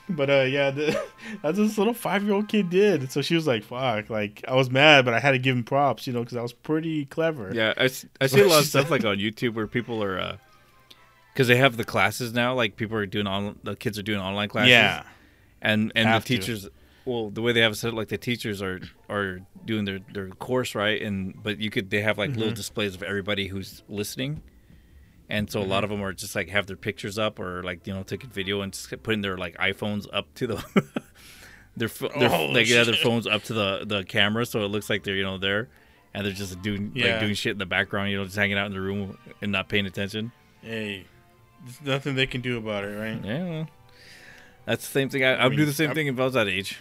but 0.08 0.30
uh, 0.30 0.42
yeah, 0.48 0.70
the, 0.70 1.00
that's 1.42 1.58
this 1.58 1.78
little 1.78 1.94
five 1.94 2.22
year 2.24 2.32
old 2.34 2.48
kid 2.48 2.70
did. 2.70 3.12
So 3.12 3.22
she 3.22 3.34
was 3.34 3.46
like, 3.46 3.62
"Fuck!" 3.62 4.10
Like 4.10 4.42
I 4.48 4.54
was 4.54 4.70
mad, 4.70 5.04
but 5.04 5.14
I 5.14 5.20
had 5.20 5.32
to 5.32 5.38
give 5.38 5.56
him 5.56 5.64
props, 5.64 6.06
you 6.06 6.12
know, 6.12 6.20
because 6.20 6.36
I 6.36 6.42
was 6.42 6.52
pretty 6.52 7.04
clever. 7.04 7.50
Yeah, 7.54 7.74
I 7.76 7.86
see 7.88 8.08
a 8.40 8.46
lot 8.46 8.60
of 8.60 8.66
stuff 8.66 8.90
like 8.90 9.04
on 9.04 9.18
YouTube 9.18 9.54
where 9.54 9.66
people 9.66 10.02
are, 10.02 10.38
because 11.32 11.48
they 11.48 11.56
have 11.56 11.76
the 11.76 11.84
classes 11.84 12.32
now. 12.32 12.54
Like 12.54 12.76
people 12.76 12.96
are 12.96 13.06
doing 13.06 13.26
on 13.26 13.58
the 13.62 13.76
kids 13.76 13.98
are 13.98 14.02
doing 14.02 14.20
online 14.20 14.48
classes. 14.48 14.70
yeah, 14.70 15.02
and 15.62 15.92
and 15.94 16.08
Have 16.08 16.24
the 16.24 16.36
to. 16.36 16.40
teachers. 16.40 16.68
Well, 17.06 17.30
the 17.30 17.40
way 17.42 17.52
they 17.52 17.60
have 17.60 17.72
it 17.72 17.76
set, 17.76 17.88
up, 17.88 17.94
like 17.94 18.08
the 18.08 18.18
teachers 18.18 18.60
are 18.62 18.80
are 19.08 19.40
doing 19.64 19.84
their 19.84 20.00
their 20.12 20.28
course 20.28 20.74
right, 20.74 21.00
and 21.00 21.34
but 21.42 21.58
you 21.58 21.70
could 21.70 21.90
they 21.90 22.02
have 22.02 22.18
like 22.18 22.30
Mm-hmm. 22.30 22.38
little 22.40 22.54
displays 22.54 22.94
of 22.94 23.02
everybody 23.02 23.48
who's 23.48 23.82
listening. 23.88 24.42
And 25.28 25.48
so 25.50 25.60
a 25.60 25.62
lot 25.62 25.68
Mm-hmm. 25.68 25.84
of 25.84 25.90
them 25.90 26.02
are 26.02 26.12
just 26.12 26.34
like 26.34 26.48
have 26.50 26.66
their 26.66 26.76
pictures 26.76 27.18
up 27.18 27.38
or 27.38 27.62
like 27.62 27.86
you 27.86 27.94
know 27.94 28.02
taking 28.02 28.30
video 28.30 28.60
and 28.62 28.72
just 28.72 28.90
putting 29.02 29.22
their 29.22 29.38
like 29.38 29.56
iPhones 29.58 30.06
up 30.12 30.32
to 30.34 30.46
the 30.48 30.56
their, 31.76 31.88
their 31.88 32.30
Oh, 32.32 32.46
like 32.46 32.68
yeah 32.68 32.84
their 32.84 32.94
phones 32.94 33.26
up 33.26 33.44
to 33.44 33.54
the 33.54 33.84
the 33.86 34.04
camera 34.04 34.44
so 34.44 34.64
it 34.64 34.68
looks 34.68 34.90
like 34.90 35.04
they're 35.04 35.14
you 35.16 35.22
know 35.22 35.38
there 35.38 35.68
and 36.12 36.26
they're 36.26 36.32
just 36.32 36.60
doing 36.62 36.90
Yeah. 36.94 37.12
like 37.12 37.20
doing 37.20 37.34
shit 37.34 37.52
in 37.52 37.58
the 37.58 37.66
background 37.66 38.10
you 38.10 38.18
know 38.18 38.24
just 38.24 38.36
hanging 38.36 38.58
out 38.58 38.66
in 38.66 38.72
the 38.72 38.80
room 38.80 39.16
and 39.40 39.52
not 39.52 39.68
paying 39.68 39.86
attention. 39.86 40.32
hey, 40.62 41.06
there's 41.64 41.80
nothing 41.82 42.14
they 42.14 42.26
can 42.26 42.40
do 42.40 42.58
about 42.58 42.84
it, 42.84 42.96
right? 42.96 43.24
Yeah, 43.24 43.44
well, 43.44 43.68
that's 44.66 44.86
the 44.86 44.92
same 44.92 45.08
thing. 45.08 45.24
I, 45.24 45.34
I 45.34 45.46
would 45.48 45.56
do 45.56 45.64
the 45.66 45.72
same 45.72 45.88
I'm- 45.88 45.94
thing 45.96 46.06
if 46.06 46.18
I 46.18 46.24
was 46.24 46.34
that 46.34 46.48
age. 46.48 46.78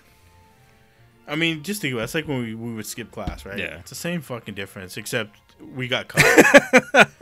I 1.28 1.36
mean, 1.36 1.62
just 1.62 1.80
think 1.82 1.94
about 1.94 2.02
it. 2.02 2.04
It's 2.06 2.16
like 2.16 2.28
when 2.28 2.42
we, 2.42 2.56
we 2.56 2.74
would 2.74 2.88
skip 2.88 3.12
class, 3.12 3.46
right? 3.46 3.60
Yeah. 3.60 3.78
It's 3.80 3.92
the 3.92 3.96
same 3.96 4.20
fucking 4.22 4.56
difference, 4.56 4.98
except 4.98 5.38
we 5.76 5.88
got 5.88 6.08
caught. 6.08 7.14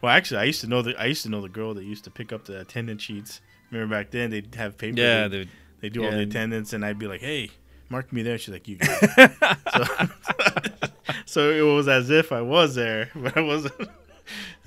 well, 0.00 0.12
actually, 0.12 0.38
I 0.38 0.44
used 0.44 0.60
to 0.60 0.66
know 0.68 0.82
the 0.82 0.94
I 1.00 1.06
used 1.06 1.22
to 1.24 1.28
know 1.28 1.40
the 1.40 1.48
girl 1.48 1.74
that 1.74 1.84
used 1.84 2.04
to 2.04 2.10
pick 2.10 2.32
up 2.32 2.44
the 2.44 2.60
attendance 2.60 3.02
sheets. 3.02 3.40
Remember 3.70 3.96
back 3.96 4.10
then 4.10 4.30
they'd 4.30 4.54
have 4.54 4.78
paper. 4.78 5.00
Yeah, 5.00 5.28
they 5.28 5.48
they 5.80 5.88
do 5.88 6.04
all 6.04 6.10
the 6.10 6.20
attendance, 6.20 6.72
and 6.72 6.84
I'd 6.84 6.98
be 6.98 7.06
like, 7.08 7.20
"Hey, 7.20 7.50
mark 7.88 8.12
me 8.12 8.22
there." 8.22 8.38
She's 8.38 8.52
like, 8.54 8.68
"You 8.68 8.76
got 8.76 8.98
it." 9.02 9.32
so, 10.84 10.88
so 11.26 11.50
it 11.50 11.62
was 11.74 11.88
as 11.88 12.10
if 12.10 12.30
I 12.32 12.40
was 12.40 12.74
there, 12.74 13.10
but 13.16 13.36
I 13.36 13.40
wasn't. 13.40 13.74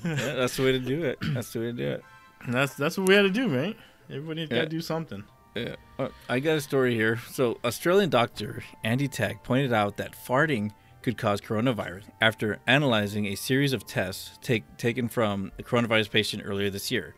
Yeah, 0.06 0.34
that's 0.34 0.58
the 0.58 0.64
way 0.64 0.72
to 0.72 0.80
do 0.80 1.04
it. 1.04 1.18
That's 1.22 1.52
the 1.52 1.60
way 1.60 1.66
to 1.66 1.74
do 1.74 1.88
it. 1.88 2.04
And 2.42 2.54
that's 2.54 2.76
that's 2.76 2.98
what 2.98 3.08
we 3.08 3.16
had 3.16 3.24
to 3.24 3.30
do, 3.30 3.48
man. 3.48 3.76
Everybody 4.10 4.42
has 4.42 4.50
got 4.50 4.62
to 4.62 4.70
do 4.70 4.82
something. 4.82 5.24
Yeah, 5.56 5.76
uh, 5.98 6.10
I 6.30 6.40
got 6.40 6.58
a 6.58 6.62
story 6.62 6.94
here. 6.96 7.20
So, 7.32 7.58
Australian 7.64 8.10
doctor 8.10 8.64
Andy 8.84 9.08
Tagg 9.08 9.42
pointed 9.44 9.74
out 9.74 9.98
that 9.98 10.14
farting 10.14 10.72
could 11.02 11.18
cause 11.18 11.40
coronavirus 11.40 12.04
after 12.20 12.60
analyzing 12.68 13.28
a 13.28 13.36
series 13.36 13.74
of 13.74 13.86
tests 13.86 14.38
take, 14.42 14.64
taken 14.78 15.08
from 15.08 15.52
a 15.60 15.64
coronavirus 15.64 16.10
patient 16.10 16.44
earlier 16.46 16.70
this 16.70 16.92
year. 16.92 17.16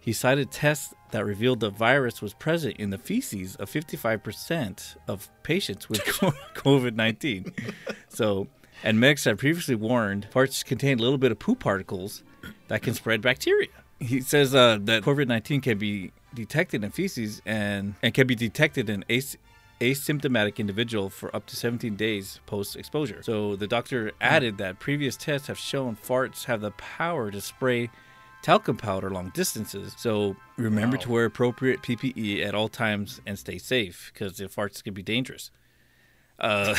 He 0.00 0.12
cited 0.12 0.50
tests 0.50 0.94
that 1.12 1.24
revealed 1.24 1.60
the 1.60 1.70
virus 1.70 2.20
was 2.20 2.34
present 2.34 2.76
in 2.78 2.90
the 2.90 2.98
feces 2.98 3.54
of 3.56 3.70
55% 3.70 4.96
of 5.06 5.30
patients 5.42 5.88
with 5.88 6.00
COVID 6.54 6.94
19. 6.94 7.54
So, 8.08 8.48
and 8.82 8.98
medics 9.00 9.24
had 9.24 9.38
previously 9.38 9.74
warned 9.74 10.28
farts 10.32 10.64
contain 10.64 10.98
a 10.98 11.02
little 11.02 11.18
bit 11.18 11.30
of 11.32 11.38
poop 11.38 11.58
particles 11.60 12.22
that 12.68 12.82
can 12.82 12.94
spread 12.94 13.20
bacteria. 13.20 13.68
He 13.98 14.20
says 14.20 14.54
uh, 14.54 14.78
that 14.82 15.02
COVID 15.02 15.26
19 15.28 15.60
can 15.60 15.78
be 15.78 16.12
detected 16.34 16.82
in 16.84 16.90
feces 16.90 17.42
and, 17.44 17.94
and 18.02 18.14
can 18.14 18.26
be 18.26 18.34
detected 18.34 18.88
in 18.88 19.04
as- 19.10 19.36
asymptomatic 19.80 20.58
individual 20.58 21.08
for 21.10 21.34
up 21.34 21.46
to 21.46 21.56
17 21.56 21.96
days 21.96 22.40
post 22.46 22.76
exposure. 22.76 23.22
So 23.22 23.56
the 23.56 23.66
doctor 23.66 24.12
added 24.20 24.58
that 24.58 24.78
previous 24.78 25.16
tests 25.16 25.48
have 25.48 25.58
shown 25.58 25.96
farts 25.96 26.44
have 26.44 26.60
the 26.60 26.70
power 26.72 27.30
to 27.30 27.40
spray 27.40 27.90
talcum 28.42 28.76
powder 28.76 29.10
long 29.10 29.30
distances. 29.34 29.94
So 29.98 30.36
remember 30.56 30.96
Wow. 30.96 31.02
to 31.02 31.10
wear 31.10 31.24
appropriate 31.26 31.82
PPE 31.82 32.44
at 32.44 32.54
all 32.54 32.68
times 32.68 33.20
and 33.26 33.38
stay 33.38 33.58
safe 33.58 34.10
because 34.12 34.36
the 34.38 34.44
farts 34.44 34.82
can 34.82 34.94
be 34.94 35.02
dangerous. 35.02 35.50
Uh, 36.40 36.74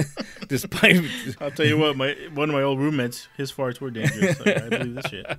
despite 0.48 1.02
I'll 1.40 1.50
tell 1.50 1.66
you 1.66 1.78
what, 1.78 1.96
my 1.96 2.14
one 2.34 2.50
of 2.50 2.54
my 2.54 2.62
old 2.62 2.78
roommates, 2.78 3.28
his 3.36 3.50
farts 3.50 3.80
were 3.80 3.90
dangerous. 3.90 4.38
Like, 4.44 4.62
I 4.62 4.68
believe 4.68 4.94
this 4.96 5.10
shit. 5.10 5.38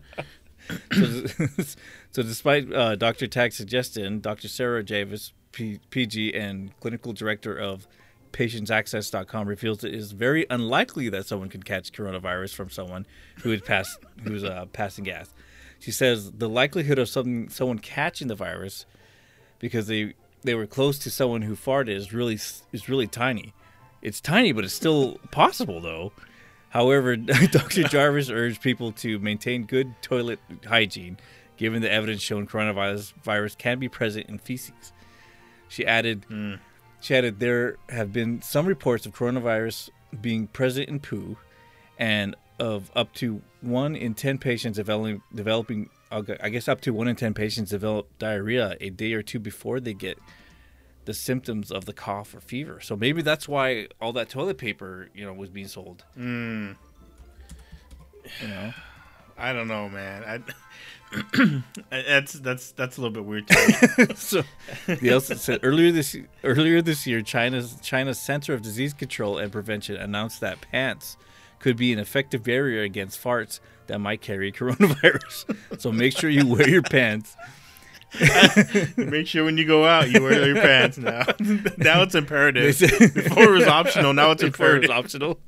so, 0.92 1.64
so 2.12 2.24
despite 2.24 2.74
uh, 2.74 2.96
Dr. 2.96 3.28
Tagg's 3.28 3.56
suggestion, 3.56 4.22
Dr. 4.22 4.48
Sarah 4.48 4.84
Jarvis, 4.84 5.34
P- 5.52 5.80
PG, 5.90 6.34
and 6.34 6.78
clinical 6.80 7.14
director 7.14 7.56
of 7.56 7.88
PatientsAccess.com 8.32 9.48
reveals 9.48 9.84
it 9.84 9.94
is 9.94 10.12
very 10.12 10.46
unlikely 10.50 11.10
that 11.10 11.26
someone 11.26 11.50
could 11.50 11.66
catch 11.66 11.92
coronavirus 11.92 12.54
from 12.54 12.70
someone 12.70 13.06
who 13.42 13.52
had 13.52 13.66
passed, 13.66 14.00
who 14.24 14.46
uh, 14.46 14.66
passing 14.68 15.04
gas. 15.04 15.34
She 15.80 15.92
says 15.92 16.32
the 16.32 16.50
likelihood 16.50 17.00
of 17.00 17.10
something, 17.10 17.50
someone 17.50 17.80
catching 17.80 18.28
the 18.28 18.36
virus 18.36 18.86
because 19.60 19.88
they 19.88 20.14
they 20.42 20.56
were 20.56 20.68
close 20.68 20.98
to 21.00 21.10
someone 21.10 21.42
who 21.42 21.56
farted 21.56 21.90
is 21.90 22.14
really 22.14 22.36
is 22.72 22.90
really 22.90 23.08
tiny. 23.08 23.54
It's 24.02 24.22
tiny, 24.22 24.52
but 24.52 24.64
it's 24.64 24.74
still 24.74 25.20
possible 25.32 25.82
though. 25.82 26.12
However, 26.70 27.16
Dr. 27.52 27.84
Jarvis 27.84 28.30
urged 28.30 28.62
people 28.62 28.92
to 28.94 29.20
maintain 29.20 29.66
good 29.66 29.94
toilet 30.02 30.40
hygiene, 30.66 31.18
given 31.58 31.82
the 31.82 31.92
evidence 31.92 32.22
shown 32.22 32.48
coronavirus 32.48 33.14
virus 33.24 33.56
can 33.56 33.80
be 33.80 33.90
present 33.90 34.28
in 34.30 34.38
feces. 34.38 34.94
She 35.68 35.86
added, 35.86 36.26
hmm. 36.28 36.56
she 37.02 37.16
added 37.16 37.40
there 37.40 37.78
have 37.90 38.14
been 38.14 38.42
some 38.42 38.66
reports 38.66 39.06
of 39.06 39.14
coronavirus 39.14 39.90
being 40.22 40.48
present 40.48 40.90
in 40.90 41.00
poo, 41.00 41.38
and 41.98 42.36
of 42.60 42.92
up 42.96 43.14
to 43.16 43.42
one 43.62 43.96
in 43.96 44.14
ten 44.14 44.38
patients 44.38 44.78
developing 44.78 45.22
developing. 45.34 45.90
I 46.12 46.50
guess 46.50 46.68
up 46.68 46.82
to 46.82 46.94
one 46.94 47.08
in 47.08 47.16
ten 47.16 47.34
patients 47.36 47.70
develop 47.70 48.08
diarrhea 48.18 48.76
a 48.82 48.90
day 48.90 49.14
or 49.14 49.22
two 49.22 49.38
before 49.40 49.80
they 49.80 49.94
get 49.94 50.18
the 51.10 51.14
symptoms 51.16 51.72
of 51.72 51.86
the 51.86 51.94
cough 51.94 52.36
or 52.36 52.40
fever. 52.40 52.80
So 52.80 52.96
maybe 52.96 53.24
that's 53.24 53.48
why 53.48 53.88
all 54.00 54.14
that 54.14 54.30
toilet 54.30 54.60
paper, 54.60 55.10
you 55.16 55.26
know, 55.26 55.34
was 55.34 55.50
being 55.50 55.68
sold. 55.68 56.04
Mm, 56.16 56.76
You 58.44 58.48
know, 58.48 58.74
I 59.38 59.52
don't 59.54 59.68
know, 59.68 59.90
man. 59.90 60.44
I, 61.92 62.04
that's 62.08 62.34
that's 62.34 62.72
that's 62.74 62.98
a 62.98 63.02
little 63.02 63.14
bit 63.14 63.26
weird. 63.26 63.48
To 63.48 64.16
so 64.16 64.44
the 64.86 65.12
also 65.14 65.34
said 65.34 65.62
earlier 65.64 65.92
this 65.92 66.16
earlier 66.44 66.80
this 66.84 67.08
year, 67.08 67.24
China's 67.24 67.78
China's 67.82 68.20
Center 68.20 68.54
of 68.54 68.62
Disease 68.62 68.94
Control 68.94 69.40
and 69.40 69.52
Prevention 69.52 69.96
announced 69.96 70.42
that 70.42 70.62
pants 70.62 71.18
could 71.58 71.76
be 71.76 71.92
an 71.92 71.98
effective 71.98 72.44
barrier 72.44 72.84
against 72.84 73.20
farts 73.24 73.60
that 73.88 73.98
might 73.98 74.22
carry 74.22 74.52
coronavirus. 74.60 75.58
so 75.82 75.92
make 75.92 76.16
sure 76.16 76.30
you 76.30 76.46
wear 76.46 76.70
your 76.70 76.84
pants. 76.84 77.36
Make 78.98 79.28
sure 79.28 79.44
when 79.46 79.58
you 79.58 79.66
go 79.66 79.86
out, 79.86 80.10
you 80.10 80.22
wear 80.24 80.46
your 80.48 80.56
pants. 80.56 80.98
Now, 80.98 81.24
now 81.78 82.02
it's 82.02 82.16
imperative. 82.16 82.80
Before 83.14 83.44
it 83.44 83.52
was 83.52 83.68
optional, 83.68 84.14
now 84.14 84.32
it's 84.32 84.42
Before 84.44 84.76
it 84.76 84.84
imperative. 84.84 84.92
optional. 84.92 85.40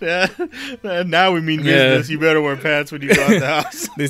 Yeah. 0.00 0.26
Now 1.04 1.32
we 1.32 1.40
mean 1.40 1.60
Yeah. 1.60 1.90
business. 1.90 2.10
You 2.10 2.18
better 2.18 2.40
wear 2.40 2.56
pants 2.56 2.90
when 2.90 3.02
you 3.02 3.14
go 3.14 3.22
out 3.22 3.28
the 3.40 3.46
house. 3.46 3.88
They, 3.96 4.08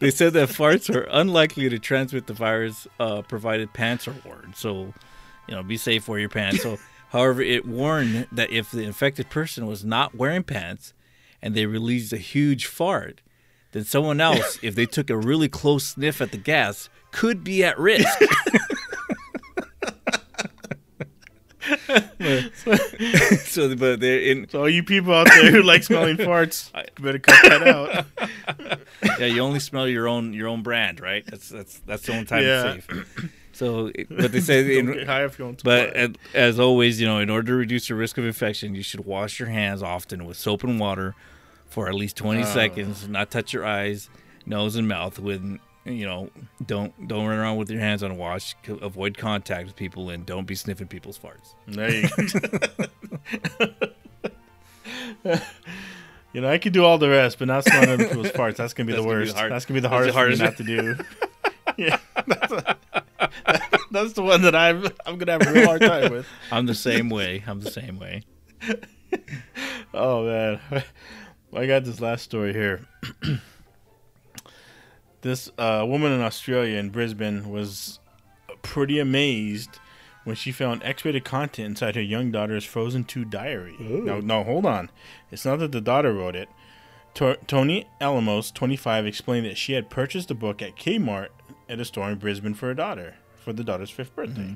they 0.00 0.10
said 0.10 0.32
that 0.34 0.48
farts 0.50 0.94
are 0.94 1.06
unlikely 1.10 1.68
to 1.68 1.78
transmit 1.78 2.26
the 2.26 2.32
virus, 2.34 2.86
uh, 3.00 3.22
provided 3.22 3.72
pants 3.72 4.06
are 4.08 4.14
worn. 4.24 4.52
So, 4.56 4.92
you 5.48 5.54
know, 5.54 5.62
be 5.62 5.76
safe, 5.76 6.08
wear 6.08 6.18
your 6.20 6.28
pants. 6.28 6.62
So, 6.62 6.78
however, 7.12 7.40
it 7.40 7.64
warned 7.66 8.26
that 8.32 8.50
if 8.50 8.70
the 8.70 8.82
infected 8.82 9.30
person 9.30 9.66
was 9.66 9.84
not 9.84 10.14
wearing 10.14 10.42
pants 10.42 10.92
and 11.40 11.54
they 11.54 11.66
released 11.66 12.12
a 12.12 12.18
huge 12.18 12.66
fart, 12.66 13.20
then 13.72 13.84
someone 13.84 14.20
else, 14.20 14.58
if 14.62 14.74
they 14.74 14.84
took 14.86 15.08
a 15.08 15.16
really 15.16 15.48
close 15.48 15.86
sniff 15.86 16.20
at 16.20 16.30
the 16.30 16.36
gas, 16.36 16.88
could 17.10 17.42
be 17.42 17.64
at 17.64 17.78
risk. 17.78 18.06
so, 23.44 23.74
but 23.76 24.00
they're 24.00 24.20
in. 24.20 24.48
So 24.48 24.60
all 24.60 24.68
you 24.68 24.82
people 24.82 25.14
out 25.14 25.26
there 25.28 25.50
who 25.50 25.62
like 25.62 25.82
smelling 25.82 26.16
farts, 26.16 26.70
you 26.98 27.04
better 27.04 27.18
cut 27.18 27.36
that 27.48 27.68
out. 27.68 28.06
Yeah, 29.18 29.26
you 29.26 29.40
only 29.40 29.58
smell 29.60 29.86
your 29.88 30.08
own 30.08 30.32
your 30.32 30.48
own 30.48 30.62
brand, 30.62 31.00
right? 31.00 31.24
That's 31.26 31.48
that's 31.48 31.78
that's 31.80 32.02
the 32.06 32.12
only 32.12 32.24
time 32.24 32.42
Yeah. 32.44 32.72
it's 32.74 32.86
safe. 32.86 33.32
So, 33.52 33.90
but 34.10 34.32
they 34.32 34.40
say, 34.40 34.78
in, 34.80 35.06
high 35.06 35.24
if 35.24 35.38
you 35.38 35.44
want 35.44 35.58
to. 35.58 35.64
but 35.64 35.90
as, 35.94 36.10
as 36.34 36.58
always, 36.60 37.00
you 37.00 37.06
know, 37.06 37.18
in 37.18 37.28
order 37.30 37.48
to 37.52 37.54
reduce 37.54 37.88
the 37.88 37.94
risk 37.94 38.16
of 38.18 38.24
infection, 38.24 38.74
you 38.74 38.82
should 38.82 39.04
wash 39.04 39.38
your 39.38 39.48
hands 39.50 39.82
often 39.82 40.24
with 40.24 40.36
soap 40.38 40.64
and 40.64 40.80
water 40.80 41.14
for 41.66 41.88
at 41.88 41.94
least 41.94 42.16
twenty 42.16 42.42
Oh. 42.42 42.46
seconds. 42.46 43.06
Not 43.08 43.30
touch 43.30 43.52
your 43.52 43.64
eyes, 43.66 44.08
nose, 44.46 44.76
and 44.76 44.88
mouth 44.88 45.18
with. 45.18 45.58
You 45.84 46.06
know, 46.06 46.30
don't 46.64 47.08
don't 47.08 47.26
run 47.26 47.38
around 47.38 47.56
with 47.56 47.68
your 47.68 47.80
hands 47.80 48.04
unwashed. 48.04 48.56
Avoid 48.68 49.18
contact 49.18 49.66
with 49.66 49.74
people, 49.74 50.10
and 50.10 50.24
don't 50.24 50.46
be 50.46 50.54
sniffing 50.54 50.86
people's 50.86 51.18
farts. 51.18 51.54
There 51.66 51.90
you 51.90 52.08
go. 53.64 53.66
you 56.32 56.40
know, 56.40 56.48
I 56.48 56.58
could 56.58 56.72
do 56.72 56.84
all 56.84 56.98
the 56.98 57.08
rest, 57.08 57.38
but 57.38 57.48
not 57.48 57.64
smelling 57.64 57.90
other 57.90 58.06
people's 58.08 58.28
farts. 58.32 58.56
That's 58.56 58.74
gonna 58.74 58.86
be 58.86 58.92
That's 58.92 59.02
the 59.04 59.08
gonna 59.08 59.20
be 59.20 59.24
worst. 59.26 59.36
hard- 59.36 59.52
that's 59.52 59.64
gonna 59.64 59.76
be 59.76 59.80
the 59.80 59.88
that's 59.88 60.06
the 60.06 60.12
hardest, 60.12 60.40
thing 60.42 60.54
to 60.54 60.62
do. 60.64 60.96
Yeah, 61.76 61.98
that's, 62.26 62.52
that's 63.90 64.12
the 64.14 64.22
one 64.22 64.42
that 64.42 64.54
I'm 64.54 64.86
I'm 65.06 65.18
gonna 65.18 65.32
have 65.32 65.46
a 65.46 65.52
real 65.52 65.66
hard 65.66 65.80
time 65.80 66.12
with. 66.12 66.26
I'm 66.52 66.66
the 66.66 66.74
same 66.74 67.08
way. 67.08 67.42
I'm 67.46 67.60
the 67.60 67.70
same 67.70 67.98
way. 67.98 68.22
Oh 69.94 70.24
man, 70.24 70.58
I 71.54 71.66
got 71.66 71.84
this 71.84 72.00
last 72.00 72.22
story 72.22 72.54
here. 72.54 72.86
this 75.20 75.50
uh, 75.58 75.84
woman 75.86 76.12
in 76.12 76.20
Australia 76.22 76.78
in 76.78 76.88
Brisbane 76.88 77.50
was 77.50 78.00
pretty 78.62 78.98
amazed 78.98 79.78
when 80.24 80.36
she 80.36 80.50
found 80.52 80.82
X-rated 80.82 81.24
content 81.24 81.66
inside 81.68 81.94
her 81.96 82.00
young 82.00 82.30
daughter's 82.30 82.64
Frozen 82.64 83.04
2 83.04 83.24
diary. 83.26 83.76
No, 83.78 84.20
no, 84.20 84.44
hold 84.44 84.64
on. 84.64 84.90
It's 85.30 85.44
not 85.44 85.58
that 85.58 85.72
the 85.72 85.80
daughter 85.80 86.12
wrote 86.14 86.36
it. 86.36 86.48
To- 87.14 87.38
Tony 87.46 87.86
Alamos, 88.00 88.50
25, 88.50 89.04
explained 89.04 89.44
that 89.46 89.58
she 89.58 89.74
had 89.74 89.90
purchased 89.90 90.28
the 90.28 90.34
book 90.34 90.62
at 90.62 90.76
Kmart 90.76 91.28
at 91.68 91.80
a 91.80 91.84
store 91.84 92.10
in 92.10 92.18
Brisbane 92.18 92.54
for 92.54 92.66
her 92.66 92.74
daughter 92.74 93.14
for 93.42 93.52
the 93.52 93.64
daughter's 93.64 93.90
fifth 93.90 94.14
birthday. 94.14 94.42
Mm-hmm. 94.42 94.54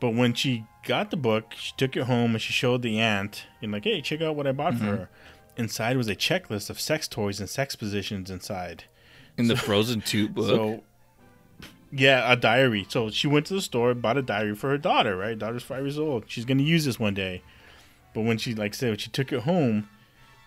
But 0.00 0.14
when 0.14 0.34
she 0.34 0.64
got 0.86 1.10
the 1.10 1.16
book, 1.16 1.54
she 1.56 1.72
took 1.76 1.96
it 1.96 2.04
home 2.04 2.32
and 2.32 2.42
she 2.42 2.52
showed 2.52 2.82
the 2.82 2.98
aunt 2.98 3.46
and 3.62 3.72
like, 3.72 3.84
hey, 3.84 4.00
check 4.00 4.20
out 4.20 4.36
what 4.36 4.46
I 4.46 4.52
bought 4.52 4.74
for 4.74 4.84
mm-hmm. 4.84 4.96
her. 4.96 5.08
Inside 5.56 5.96
was 5.96 6.08
a 6.08 6.16
checklist 6.16 6.68
of 6.68 6.80
sex 6.80 7.06
toys 7.06 7.40
and 7.40 7.48
sex 7.48 7.76
positions 7.76 8.30
inside. 8.30 8.84
In 9.36 9.48
the 9.48 9.56
Frozen 9.56 10.02
Two 10.02 10.28
book, 10.30 10.46
So, 10.46 10.82
yeah, 11.90 12.30
a 12.30 12.36
diary. 12.36 12.86
So 12.88 13.10
she 13.10 13.26
went 13.26 13.46
to 13.46 13.54
the 13.54 13.60
store, 13.60 13.94
bought 13.94 14.16
a 14.16 14.22
diary 14.22 14.54
for 14.54 14.70
her 14.70 14.78
daughter. 14.78 15.16
Right, 15.16 15.38
daughter's 15.38 15.62
five 15.62 15.82
years 15.82 15.98
old. 15.98 16.24
She's 16.26 16.44
gonna 16.44 16.62
use 16.62 16.84
this 16.84 16.98
one 16.98 17.14
day. 17.14 17.42
But 18.14 18.22
when 18.22 18.38
she 18.38 18.54
like 18.54 18.74
said, 18.74 18.90
when 18.90 18.98
she 18.98 19.10
took 19.10 19.32
it 19.32 19.40
home, 19.40 19.88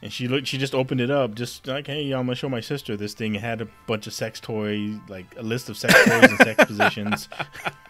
and 0.02 0.14
she 0.14 0.28
looked, 0.28 0.48
she 0.48 0.58
just 0.58 0.76
opened 0.76 1.02
it 1.02 1.10
up, 1.10 1.36
just 1.36 1.68
like, 1.68 1.88
hey, 1.88 2.12
I'm 2.12 2.26
gonna 2.26 2.36
show 2.36 2.50
my 2.50 2.60
sister 2.60 2.96
this 2.96 3.14
thing. 3.14 3.36
It 3.36 3.42
had 3.42 3.62
a 3.62 3.68
bunch 3.88 4.08
of 4.08 4.14
sex 4.14 4.40
toys, 4.40 4.98
like 5.08 5.26
a 5.38 5.44
list 5.44 5.70
of 5.70 5.78
sex 5.78 5.94
toys 6.06 6.30
and 6.30 6.38
sex 6.40 6.66
positions, 6.66 7.30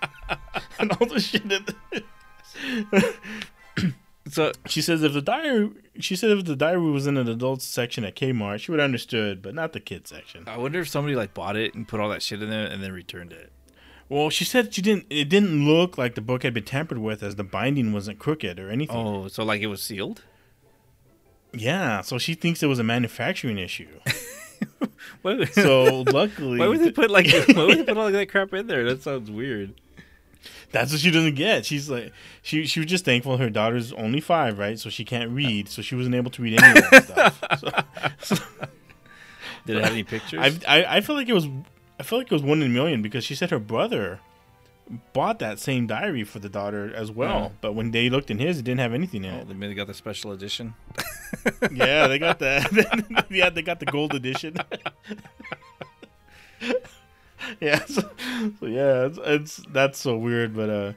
and 0.79 0.91
all 0.93 1.07
the 1.07 1.19
shit. 1.19 1.43
in 1.51 1.65
so 4.31 4.51
She 4.67 4.81
says 4.81 5.03
if 5.03 5.13
the 5.13 5.21
diary, 5.21 5.71
she 5.99 6.15
said 6.15 6.31
if 6.31 6.45
the 6.45 6.55
diary 6.55 6.91
was 6.91 7.07
in 7.07 7.17
an 7.17 7.27
adult 7.27 7.61
section 7.61 8.05
at 8.05 8.15
Kmart, 8.15 8.59
she 8.59 8.71
would 8.71 8.79
have 8.79 8.85
understood, 8.85 9.41
but 9.41 9.53
not 9.53 9.73
the 9.73 9.79
kids 9.79 10.09
section. 10.09 10.43
I 10.47 10.57
wonder 10.57 10.79
if 10.79 10.87
somebody 10.87 11.15
like 11.15 11.33
bought 11.33 11.57
it 11.57 11.75
and 11.75 11.87
put 11.87 11.99
all 11.99 12.09
that 12.09 12.21
shit 12.21 12.41
in 12.41 12.49
there 12.49 12.67
and 12.67 12.81
then 12.81 12.93
returned 12.93 13.33
it. 13.33 13.51
Well, 14.09 14.29
she 14.29 14.45
said 14.45 14.73
she 14.73 14.81
didn't. 14.81 15.05
It 15.09 15.27
didn't 15.27 15.67
look 15.67 15.97
like 15.97 16.15
the 16.15 16.21
book 16.21 16.43
had 16.43 16.53
been 16.53 16.63
tampered 16.63 16.99
with, 16.99 17.21
as 17.21 17.35
the 17.35 17.43
binding 17.43 17.91
wasn't 17.91 18.19
crooked 18.19 18.57
or 18.59 18.69
anything. 18.69 18.95
Oh, 18.95 19.27
so 19.27 19.43
like 19.43 19.61
it 19.61 19.67
was 19.67 19.81
sealed? 19.83 20.23
Yeah, 21.57 22.01
so 22.01 22.17
she 22.17 22.33
thinks 22.33 22.63
it 22.63 22.67
was 22.67 22.79
a 22.79 22.83
manufacturing 22.83 23.57
issue. 23.57 23.87
Why, 25.21 25.45
So 25.45 26.01
luckily, 26.01 26.59
why 26.59 26.67
would 26.67 26.79
they 26.79 26.91
put 26.91 27.11
like 27.11 27.27
why 27.53 27.65
would 27.65 27.77
they 27.77 27.83
put 27.83 27.97
all 27.97 28.11
that 28.11 28.29
crap 28.29 28.53
in 28.53 28.67
there? 28.67 28.83
That 28.85 29.01
sounds 29.01 29.29
weird. 29.29 29.73
That's 30.71 30.91
what 30.91 30.99
she 30.99 31.11
doesn't 31.11 31.35
get. 31.35 31.65
She's 31.65 31.89
like, 31.89 32.11
she 32.41 32.65
she 32.65 32.79
was 32.79 32.89
just 32.89 33.05
thankful 33.05 33.37
her 33.37 33.49
daughter's 33.49 33.93
only 33.93 34.19
five, 34.19 34.57
right? 34.59 34.77
So 34.77 34.89
she 34.89 35.05
can't 35.05 35.31
read, 35.31 35.69
so 35.69 35.81
she 35.81 35.95
wasn't 35.95 36.15
able 36.15 36.31
to 36.31 36.41
read 36.41 36.61
any 36.61 36.79
of 36.79 36.89
that 36.89 37.03
stuff. 37.03 38.13
So, 38.19 38.35
Did 39.65 39.77
it 39.77 39.83
have 39.83 39.93
any 39.93 40.03
pictures? 40.03 40.63
I, 40.67 40.79
I 40.79 40.97
I 40.97 41.01
feel 41.01 41.15
like 41.15 41.29
it 41.29 41.33
was, 41.33 41.47
I 41.99 42.03
feel 42.03 42.19
like 42.19 42.27
it 42.27 42.33
was 42.33 42.43
one 42.43 42.61
in 42.61 42.67
a 42.71 42.73
million 42.73 43.01
because 43.01 43.23
she 43.23 43.35
said 43.35 43.49
her 43.51 43.59
brother 43.59 44.19
bought 45.13 45.39
that 45.39 45.59
same 45.59 45.87
diary 45.87 46.23
for 46.23 46.39
the 46.39 46.49
daughter 46.49 46.93
as 46.93 47.11
well. 47.11 47.51
Oh. 47.51 47.57
But 47.61 47.73
when 47.73 47.91
they 47.91 48.09
looked 48.09 48.31
in 48.31 48.39
his, 48.39 48.59
it 48.59 48.63
didn't 48.63 48.79
have 48.79 48.93
anything 48.93 49.25
in 49.25 49.33
oh, 49.33 49.39
it. 49.39 49.47
they 49.47 49.53
maybe 49.53 49.73
got 49.73 49.87
the 49.87 49.93
special 49.93 50.31
edition. 50.31 50.75
yeah, 51.71 52.07
they 52.07 52.19
got 52.19 52.39
that. 52.39 53.25
yeah, 53.29 53.49
they 53.49 53.61
got 53.61 53.79
the 53.79 53.85
gold 53.85 54.13
edition. 54.13 54.55
yeah, 57.59 57.83
so, 57.85 58.09
so 58.59 58.65
yeah, 58.65 59.05
it's, 59.05 59.19
it's 59.23 59.55
that's 59.69 59.99
so 59.99 60.17
weird, 60.17 60.55
but 60.55 60.69
uh, 60.69 60.93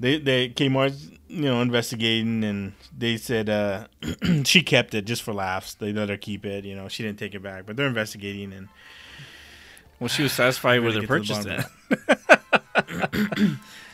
they 0.00 0.18
they 0.18 0.48
Kmart's 0.48 1.10
you 1.28 1.42
know 1.42 1.60
investigating 1.60 2.44
and 2.44 2.72
they 2.96 3.16
said 3.16 3.48
uh 3.48 3.86
she 4.44 4.62
kept 4.62 4.94
it 4.94 5.04
just 5.04 5.22
for 5.22 5.32
laughs. 5.32 5.74
They 5.74 5.92
let 5.92 6.08
her 6.08 6.16
keep 6.16 6.44
it, 6.46 6.64
you 6.64 6.74
know, 6.74 6.88
she 6.88 7.02
didn't 7.02 7.18
take 7.18 7.34
it 7.34 7.42
back, 7.42 7.66
but 7.66 7.76
they're 7.76 7.86
investigating 7.86 8.52
and 8.52 8.68
Well, 9.98 10.08
she 10.08 10.22
was 10.22 10.32
satisfied 10.32 10.82
with 10.82 10.94
her 10.94 11.00
the 11.00 11.06
purchase 11.06 11.44
then. 11.44 11.64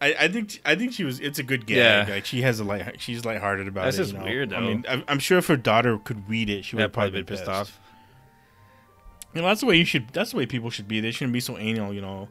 I, 0.00 0.14
I 0.20 0.28
think 0.28 0.60
I 0.64 0.74
think 0.76 0.92
she 0.92 1.04
was. 1.04 1.20
It's 1.20 1.38
a 1.38 1.42
good 1.42 1.66
gag. 1.66 2.08
Yeah. 2.08 2.14
Like 2.14 2.24
she 2.24 2.42
has 2.42 2.58
a 2.58 2.64
light. 2.64 3.00
She's 3.00 3.24
lighthearted 3.24 3.68
about 3.68 3.84
That's 3.84 3.96
it. 3.96 4.00
just 4.02 4.12
you 4.14 4.18
know? 4.18 4.24
weird, 4.24 4.52
I 4.52 4.60
though. 4.60 4.66
mean, 4.66 4.84
I'm, 4.88 5.04
I'm 5.08 5.18
sure 5.18 5.38
if 5.38 5.46
her 5.48 5.56
daughter 5.58 5.98
could 5.98 6.28
read 6.28 6.48
it, 6.48 6.64
she 6.64 6.76
would 6.76 6.82
have 6.82 6.92
probably 6.92 7.10
probably 7.10 7.22
been 7.24 7.36
pissed 7.36 7.48
off. 7.48 7.78
You 9.34 9.42
know, 9.42 9.48
that's 9.48 9.60
the 9.60 9.66
way 9.66 9.76
you 9.76 9.84
should. 9.84 10.08
That's 10.08 10.30
the 10.32 10.38
way 10.38 10.46
people 10.46 10.70
should 10.70 10.88
be. 10.88 11.00
They 11.00 11.10
shouldn't 11.10 11.32
be 11.34 11.40
so 11.40 11.58
anal. 11.58 11.92
You 11.92 12.00
know, 12.00 12.28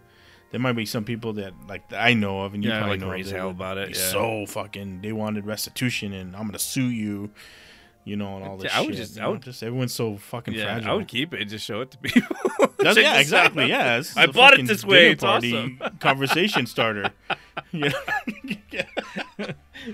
there 0.51 0.59
might 0.59 0.73
be 0.73 0.85
some 0.85 1.03
people 1.05 1.33
that 1.33 1.53
like 1.67 1.88
that 1.89 2.03
I 2.03 2.13
know 2.13 2.41
of, 2.41 2.53
and 2.53 2.63
you 2.63 2.69
Yeah, 2.71 2.79
probably 2.79 2.97
like 2.97 3.05
know 3.05 3.11
raise 3.11 3.31
hell 3.31 3.49
about 3.51 3.77
it, 3.77 3.89
yeah. 3.89 4.11
So 4.11 4.45
fucking, 4.47 5.01
they 5.01 5.13
wanted 5.13 5.45
restitution, 5.45 6.11
and 6.13 6.35
I'm 6.35 6.45
gonna 6.47 6.59
sue 6.59 6.88
you. 6.89 7.29
You 8.09 8.15
know, 8.17 8.37
and 8.37 8.45
all 8.45 8.57
this. 8.57 8.71
I 8.73 8.81
would 8.81 8.89
shit, 8.89 8.97
just- 8.97 9.17
you 9.17 9.21
I 9.23 9.27
would- 9.27 9.43
just 9.43 9.61
everyone's 9.61 9.93
so 9.93 10.17
fucking 10.17 10.55
Yeah, 10.55 10.63
fragile. 10.65 10.89
I 10.91 10.93
would 10.95 11.07
keep 11.07 11.33
it. 11.33 11.41
And 11.41 11.49
just 11.49 11.63
show 11.65 11.81
it 11.81 11.91
to 11.91 11.97
people. 11.99 12.35
Yeah, 12.81 13.19
exactly. 13.19 13.63
out. 13.65 13.69
Yeah, 13.69 14.01
I 14.15 14.25
bought 14.27 14.57
it 14.57 14.65
this 14.65 14.85
way. 14.85 15.11
It's 15.11 15.23
awesome. 15.23 15.79
Conversation 15.99 16.65
starter. 16.65 17.11
yeah. 17.73 17.91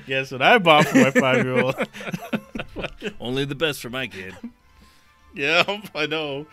Guess 0.07 0.31
what 0.31 0.41
I 0.43 0.57
bought 0.60 0.86
for 0.88 0.98
my 1.00 1.12
five 1.12 1.43
year 1.43 1.60
old. 1.60 1.75
Only 3.19 3.45
the 3.45 3.55
best 3.55 3.81
for 3.81 3.89
my 3.89 4.05
kid. 4.07 4.36
yeah, 5.34 5.63
I 5.95 6.05
know. 6.05 6.45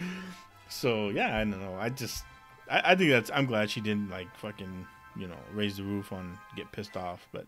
So 0.69 1.11
yeah, 1.11 1.37
I 1.37 1.41
don't 1.45 1.61
know. 1.61 1.77
I 1.79 1.91
just, 1.91 2.25
I, 2.71 2.93
I 2.93 2.95
think 2.97 3.11
that's. 3.11 3.31
I'm 3.33 3.47
glad 3.47 3.71
she 3.71 3.81
didn't 3.83 4.09
like 4.11 4.35
fucking, 4.37 4.87
you 5.17 5.29
know, 5.29 5.37
raise 5.53 5.77
the 5.77 5.83
roof 5.83 6.13
on, 6.13 6.39
get 6.57 6.73
pissed 6.73 6.97
off. 6.97 7.27
But 7.33 7.47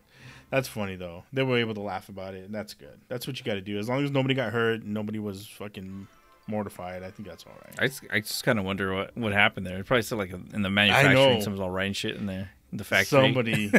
that's 0.49 0.67
funny 0.67 0.95
though. 0.95 1.23
They 1.33 1.43
were 1.43 1.57
able 1.57 1.73
to 1.75 1.81
laugh 1.81 2.09
about 2.09 2.33
it, 2.33 2.45
and 2.45 2.53
that's 2.53 2.73
good. 2.73 2.99
That's 3.07 3.27
what 3.27 3.37
you 3.39 3.45
got 3.45 3.55
to 3.55 3.61
do. 3.61 3.77
As 3.77 3.89
long 3.89 4.03
as 4.03 4.11
nobody 4.11 4.33
got 4.33 4.51
hurt, 4.51 4.83
nobody 4.83 5.19
was 5.19 5.47
fucking 5.47 6.07
mortified. 6.47 7.03
I 7.03 7.11
think 7.11 7.27
that's 7.27 7.45
all 7.45 7.53
right. 7.65 7.75
I 7.79 7.87
just, 7.87 8.03
I 8.11 8.19
just 8.19 8.43
kind 8.43 8.59
of 8.59 8.65
wonder 8.65 8.93
what, 8.93 9.17
what 9.17 9.33
happened 9.33 9.65
there. 9.65 9.77
It 9.77 9.85
probably 9.85 10.03
still 10.03 10.17
like 10.17 10.31
in 10.31 10.61
the 10.61 10.69
manufacturing, 10.69 11.41
someone's 11.41 11.61
all 11.61 11.71
writing 11.71 11.93
shit 11.93 12.15
in 12.15 12.25
there. 12.25 12.51
The 12.71 12.83
factory. 12.83 13.21
Somebody, 13.21 13.71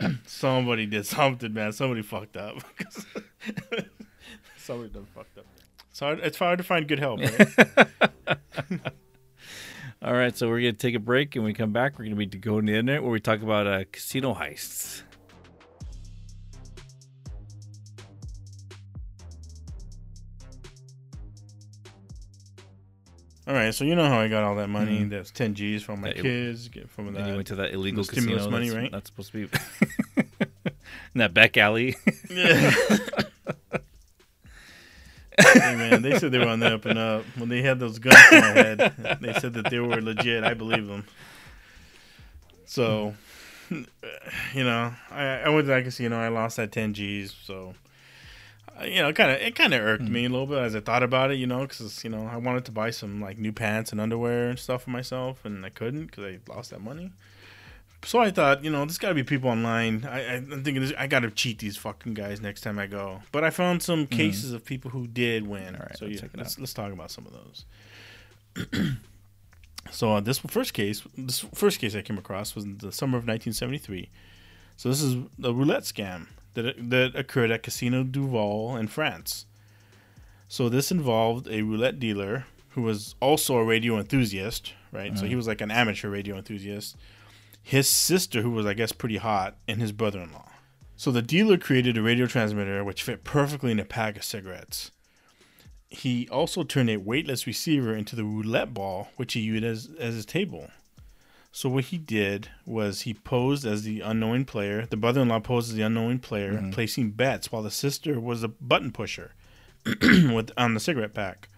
somebody 0.26 0.86
did 0.86 1.06
something, 1.06 1.52
man. 1.52 1.72
Somebody 1.72 2.02
fucked 2.02 2.36
up. 2.36 2.56
somebody 4.56 4.90
done 4.90 5.06
fucked 5.14 5.38
up. 5.38 5.46
It's 5.90 6.00
hard. 6.00 6.20
It's 6.20 6.38
hard 6.38 6.58
to 6.58 6.64
find 6.64 6.86
good 6.86 6.98
help. 6.98 7.20
Right? 7.20 7.88
All 10.00 10.12
right, 10.12 10.36
so 10.36 10.48
we're 10.48 10.60
gonna 10.60 10.74
take 10.74 10.94
a 10.94 11.00
break, 11.00 11.34
and 11.34 11.42
when 11.42 11.50
we 11.50 11.54
come 11.54 11.72
back, 11.72 11.98
we're 11.98 12.04
gonna 12.04 12.14
be 12.14 12.26
going 12.26 12.66
to 12.66 12.72
the 12.72 12.78
internet 12.78 13.02
where 13.02 13.10
we 13.10 13.18
talk 13.18 13.42
about 13.42 13.66
uh, 13.66 13.82
casino 13.90 14.32
heists. 14.32 15.02
All 23.48 23.54
right. 23.54 23.74
So 23.74 23.84
you 23.84 23.94
know 23.96 24.06
how 24.06 24.20
I 24.20 24.28
got 24.28 24.44
all 24.44 24.54
that 24.56 24.68
money? 24.68 25.00
Mm. 25.00 25.10
That's 25.10 25.30
ten 25.32 25.54
G's 25.54 25.82
from 25.82 26.02
my 26.02 26.08
That- 26.12 26.22
kids. 26.22 26.68
Get 26.68 26.88
from 26.90 27.12
then 27.14 27.26
you 27.26 27.34
went 27.34 27.46
to 27.48 27.56
that 27.56 27.72
illegal 27.72 28.04
stimulus 28.04 28.44
casino. 28.44 28.50
money, 28.50 28.68
that's, 28.68 28.76
right? 28.76 28.92
That's 28.92 29.08
supposed 29.10 29.32
to 29.32 29.48
be 29.48 29.58
in 30.66 31.18
that 31.18 31.34
back 31.34 31.56
alley. 31.56 31.96
Yeah. 32.30 32.70
hey 35.40 35.76
man, 35.76 36.02
they 36.02 36.18
said 36.18 36.32
they 36.32 36.38
were 36.38 36.48
on 36.48 36.60
the 36.60 36.74
up 36.74 36.84
and 36.84 36.98
up. 36.98 37.24
When 37.36 37.48
they 37.48 37.62
had 37.62 37.78
those 37.78 37.98
guns 37.98 38.16
in 38.32 38.40
my 38.40 38.46
head, 38.48 39.18
they 39.20 39.32
said 39.34 39.54
that 39.54 39.70
they 39.70 39.78
were 39.78 40.00
legit. 40.00 40.44
I 40.44 40.54
believe 40.54 40.86
them. 40.86 41.04
So, 42.66 43.14
you 43.70 43.84
know, 44.64 44.92
I, 45.10 45.24
I 45.42 45.48
went 45.48 45.66
to 45.66 45.72
that 45.72 45.84
casino. 45.84 46.18
I 46.18 46.28
lost 46.28 46.56
that 46.56 46.72
ten 46.72 46.92
G's. 46.92 47.32
So, 47.44 47.74
you 48.84 49.02
know, 49.02 49.12
kind 49.12 49.30
of 49.30 49.40
it 49.40 49.54
kind 49.54 49.74
of 49.74 49.80
irked 49.80 50.02
me 50.02 50.24
a 50.24 50.28
little 50.28 50.46
bit 50.46 50.58
as 50.58 50.76
I 50.76 50.80
thought 50.80 51.02
about 51.02 51.30
it. 51.30 51.36
You 51.36 51.46
know, 51.46 51.66
because 51.66 52.04
you 52.04 52.10
know 52.10 52.26
I 52.26 52.36
wanted 52.36 52.64
to 52.66 52.72
buy 52.72 52.90
some 52.90 53.20
like 53.20 53.38
new 53.38 53.52
pants 53.52 53.92
and 53.92 54.00
underwear 54.00 54.50
and 54.50 54.58
stuff 54.58 54.82
for 54.82 54.90
myself, 54.90 55.44
and 55.44 55.64
I 55.64 55.70
couldn't 55.70 56.06
because 56.06 56.24
I 56.24 56.52
lost 56.52 56.70
that 56.70 56.80
money. 56.80 57.12
So 58.04 58.20
I 58.20 58.30
thought, 58.30 58.62
you 58.62 58.70
know, 58.70 58.84
there's 58.84 58.98
got 58.98 59.08
to 59.08 59.14
be 59.14 59.24
people 59.24 59.50
online. 59.50 60.06
I, 60.08 60.20
I, 60.20 60.34
I'm 60.36 60.62
thinking 60.62 60.80
this, 60.80 60.92
I 60.96 61.08
got 61.08 61.20
to 61.20 61.30
cheat 61.32 61.58
these 61.58 61.76
fucking 61.76 62.14
guys 62.14 62.40
next 62.40 62.60
time 62.60 62.78
I 62.78 62.86
go. 62.86 63.22
But 63.32 63.42
I 63.42 63.50
found 63.50 63.82
some 63.82 64.06
cases 64.06 64.52
of 64.52 64.64
people 64.64 64.92
who 64.92 65.08
did 65.08 65.48
win. 65.48 65.62
Mm-hmm. 65.62 65.74
All 65.74 65.80
right, 65.80 65.98
so 65.98 66.06
let's 66.06 66.22
yeah, 66.22 66.28
let's, 66.36 66.58
let's 66.60 66.72
talk 66.72 66.92
about 66.92 67.10
some 67.10 67.26
of 67.26 67.32
those. 67.32 68.96
so 69.90 70.12
uh, 70.12 70.20
this 70.20 70.38
first 70.38 70.74
case, 70.74 71.02
this 71.16 71.40
first 71.40 71.80
case 71.80 71.96
I 71.96 72.02
came 72.02 72.18
across 72.18 72.54
was 72.54 72.64
in 72.64 72.78
the 72.78 72.92
summer 72.92 73.18
of 73.18 73.24
1973. 73.24 74.08
So 74.76 74.88
this 74.88 75.02
is 75.02 75.16
the 75.36 75.52
roulette 75.52 75.82
scam 75.82 76.28
that 76.54 76.90
that 76.90 77.14
occurred 77.14 77.50
at 77.50 77.62
Casino 77.62 78.04
Deauville 78.04 78.76
in 78.76 78.88
France. 78.88 79.46
So 80.48 80.68
this 80.68 80.90
involved 80.90 81.46
a 81.48 81.62
roulette 81.62 82.00
dealer 82.00 82.46
who 82.70 82.82
was 82.82 83.14
also 83.20 83.56
a 83.56 83.64
radio 83.64 83.98
enthusiast, 83.98 84.72
right? 84.92 85.16
So 85.16 85.24
he 85.24 85.30
mm-hmm. 85.30 85.36
was 85.36 85.46
like 85.46 85.60
an 85.60 85.70
amateur 85.70 86.08
radio 86.08 86.36
enthusiast. 86.36 86.96
His 87.62 87.88
sister, 87.88 88.42
who 88.42 88.50
was 88.50 88.66
I 88.66 88.74
guess 88.74 88.92
pretty 88.92 89.18
hot, 89.18 89.56
and 89.66 89.80
his 89.80 89.92
brother-in-law. 89.92 90.48
So 90.96 91.12
the 91.12 91.22
dealer 91.22 91.58
created 91.58 91.96
a 91.96 92.02
radio 92.02 92.26
transmitter 92.26 92.82
which 92.82 93.02
fit 93.02 93.24
perfectly 93.24 93.70
in 93.70 93.78
a 93.78 93.84
pack 93.84 94.16
of 94.16 94.24
cigarettes. 94.24 94.90
He 95.88 96.28
also 96.28 96.64
turned 96.64 96.90
a 96.90 96.96
weightless 96.96 97.46
receiver 97.46 97.94
into 97.94 98.16
the 98.16 98.24
roulette 98.24 98.74
ball, 98.74 99.08
which 99.16 99.34
he 99.34 99.40
used 99.40 99.64
as, 99.64 99.88
as 99.98 100.14
his 100.14 100.26
table. 100.26 100.70
So 101.50 101.68
what 101.68 101.84
he 101.84 101.98
did 101.98 102.50
was 102.66 103.02
he 103.02 103.14
posed 103.14 103.64
as 103.64 103.82
the 103.82 104.00
unknowing 104.00 104.44
player. 104.44 104.86
The 104.86 104.96
brother-in-law 104.96 105.40
posed 105.40 105.70
as 105.70 105.76
the 105.76 105.82
unknowing 105.82 106.18
player, 106.18 106.54
mm-hmm. 106.54 106.70
placing 106.70 107.12
bets, 107.12 107.50
while 107.50 107.62
the 107.62 107.70
sister 107.70 108.20
was 108.20 108.42
a 108.42 108.48
button 108.48 108.92
pusher 108.92 109.32
with 109.84 110.50
on 110.56 110.74
the 110.74 110.80
cigarette 110.80 111.14
pack. 111.14 111.48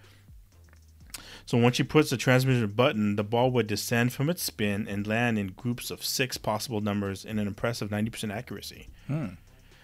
So 1.44 1.59
once 1.59 1.76
she 1.76 1.83
puts 1.83 2.11
the 2.11 2.16
transmitter 2.16 2.68
button, 2.68 3.16
the 3.16 3.24
ball 3.24 3.50
would 3.50 3.66
descend 3.66 4.12
from 4.12 4.31
its 4.31 4.40
spin 4.42 4.87
and 4.87 5.05
land 5.05 5.37
in 5.37 5.48
groups 5.48 5.90
of 5.90 6.05
six 6.05 6.38
possible 6.38 6.81
numbers 6.81 7.24
in 7.24 7.40
an 7.40 7.48
impressive 7.48 7.90
ninety 7.90 8.11
percent 8.11 8.33
accuracy. 8.33 8.88
Hmm. 9.09 9.31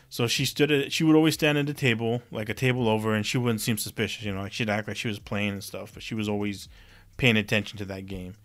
So 0.08 0.28
she 0.28 0.44
stood 0.44 0.70
at 0.70 0.92
she 0.92 1.02
would 1.02 1.16
always 1.16 1.34
stand 1.34 1.58
at 1.58 1.68
a 1.68 1.74
table, 1.74 2.22
like 2.30 2.48
a 2.48 2.54
table 2.54 2.88
over, 2.88 3.14
and 3.14 3.26
she 3.26 3.38
wouldn't 3.38 3.60
seem 3.60 3.78
suspicious, 3.78 4.24
you 4.24 4.32
know, 4.32 4.42
like 4.42 4.52
she'd 4.52 4.70
act 4.70 4.86
like 4.86 4.96
she 4.96 5.08
was 5.08 5.18
playing 5.18 5.50
and 5.50 5.64
stuff, 5.64 5.92
but 5.92 6.04
she 6.04 6.14
was 6.14 6.28
always 6.28 6.68
paying 7.16 7.36
attention 7.36 7.78
to 7.78 7.84
that 7.86 8.06
game. 8.06 8.36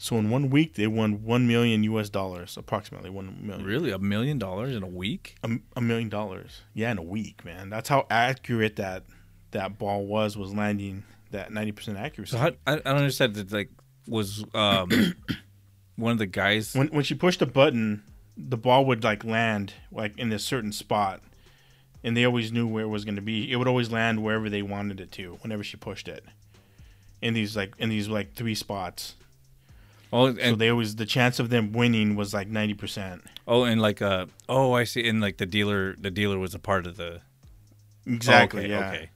So 0.00 0.16
in 0.16 0.30
one 0.30 0.48
week 0.48 0.74
they 0.74 0.86
won 0.86 1.24
one 1.24 1.48
million 1.48 1.82
US 1.82 2.08
dollars, 2.08 2.56
approximately 2.56 3.10
one 3.10 3.36
million. 3.42 3.66
really 3.66 3.90
a 3.90 3.98
million 3.98 4.38
dollars 4.38 4.74
in 4.74 4.84
a 4.84 4.88
week? 4.88 5.34
A, 5.42 5.50
a 5.76 5.80
million 5.80 6.08
dollars. 6.08 6.62
Yeah, 6.72 6.92
in 6.92 6.98
a 6.98 7.02
week, 7.02 7.44
man. 7.44 7.68
That's 7.68 7.88
how 7.88 8.06
accurate 8.08 8.76
that 8.76 9.02
that 9.50 9.76
ball 9.76 10.06
was 10.06 10.36
was 10.36 10.54
landing 10.54 11.02
that 11.32 11.52
ninety 11.52 11.72
percent 11.72 11.98
accuracy. 11.98 12.32
So 12.32 12.38
how, 12.38 12.50
I, 12.66 12.74
I 12.74 12.76
don't 12.76 12.86
understand. 12.86 13.34
That 13.34 13.52
like 13.52 13.70
was 14.06 14.44
um 14.54 14.88
one 15.96 16.12
of 16.12 16.18
the 16.18 16.26
guys. 16.26 16.74
when 16.74 16.88
when 16.88 17.02
she 17.02 17.14
pushed 17.14 17.42
a 17.42 17.46
button, 17.46 18.04
the 18.36 18.56
ball 18.56 18.84
would 18.86 19.02
like 19.02 19.24
land 19.24 19.74
like 19.90 20.16
in 20.16 20.32
a 20.32 20.38
certain 20.38 20.70
spot, 20.70 21.22
and 22.04 22.16
they 22.16 22.24
always 22.24 22.52
knew 22.52 22.68
where 22.68 22.84
it 22.84 22.88
was 22.88 23.04
going 23.04 23.16
to 23.16 23.22
be. 23.22 23.50
It 23.50 23.56
would 23.56 23.68
always 23.68 23.90
land 23.90 24.22
wherever 24.22 24.48
they 24.48 24.62
wanted 24.62 25.00
it 25.00 25.10
to 25.12 25.38
whenever 25.42 25.64
she 25.64 25.76
pushed 25.76 26.06
it. 26.06 26.24
In 27.20 27.34
these 27.34 27.56
like 27.56 27.74
in 27.78 27.88
these 27.88 28.08
like 28.08 28.34
three 28.34 28.54
spots, 28.54 29.16
oh, 30.12 30.26
and 30.26 30.38
so 30.40 30.54
they 30.56 30.68
always 30.68 30.96
the 30.96 31.06
chance 31.06 31.38
of 31.38 31.50
them 31.50 31.72
winning 31.72 32.16
was 32.16 32.32
like 32.34 32.48
ninety 32.48 32.74
percent. 32.74 33.22
oh, 33.46 33.64
and 33.64 33.80
like 33.80 34.00
uh 34.02 34.26
oh, 34.48 34.72
I 34.72 34.84
see. 34.84 35.08
And 35.08 35.20
like 35.20 35.36
the 35.38 35.46
dealer, 35.46 35.94
the 35.98 36.10
dealer 36.10 36.38
was 36.38 36.54
a 36.54 36.58
part 36.58 36.86
of 36.86 36.96
the. 36.96 37.20
Exactly. 38.06 38.60
okay, 38.64 38.70
yeah. 38.70 38.88
Okay. 38.90 39.10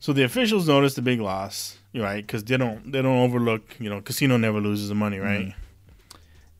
So 0.00 0.12
the 0.12 0.22
officials 0.22 0.68
noticed 0.68 0.96
the 0.96 1.02
big 1.02 1.20
loss, 1.20 1.78
right? 1.94 2.24
Because 2.24 2.44
they 2.44 2.56
don't 2.56 2.92
they 2.92 3.02
don't 3.02 3.18
overlook. 3.18 3.76
You 3.80 3.90
know, 3.90 4.00
casino 4.00 4.36
never 4.36 4.60
loses 4.60 4.88
the 4.88 4.94
money, 4.94 5.18
right? 5.18 5.54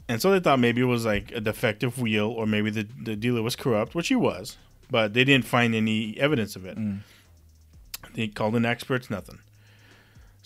And 0.08 0.22
so 0.22 0.30
they 0.30 0.40
thought 0.40 0.58
maybe 0.58 0.80
it 0.80 0.84
was 0.86 1.04
like 1.04 1.32
a 1.32 1.40
defective 1.40 2.00
wheel, 2.00 2.28
or 2.30 2.46
maybe 2.46 2.70
the 2.70 2.88
the 3.02 3.14
dealer 3.14 3.42
was 3.42 3.54
corrupt, 3.56 3.94
which 3.94 4.08
he 4.08 4.16
was. 4.16 4.56
but 4.90 5.12
they 5.12 5.22
didn't 5.22 5.44
find 5.44 5.74
any 5.74 6.16
evidence 6.18 6.56
of 6.56 6.64
it. 6.64 6.78
Mm. 6.78 7.00
They 8.14 8.26
called 8.28 8.56
in 8.56 8.64
experts, 8.64 9.10
nothing. 9.10 9.38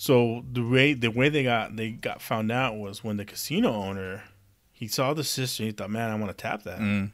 So 0.02 0.44
the 0.50 0.66
way 0.66 0.94
the 0.94 1.12
way 1.12 1.28
they 1.28 1.44
got 1.44 1.76
they 1.76 1.90
got 1.92 2.20
found 2.20 2.50
out 2.50 2.76
was 2.76 3.04
when 3.04 3.18
the 3.18 3.24
casino 3.24 3.72
owner 3.72 4.24
he 4.72 4.88
saw 4.88 5.14
the 5.14 5.22
sister. 5.22 5.62
He 5.62 5.70
thought, 5.70 5.90
man, 5.90 6.10
I 6.10 6.16
want 6.16 6.36
to 6.36 6.42
tap 6.42 6.64
that. 6.64 6.80
Mm. 6.80 7.12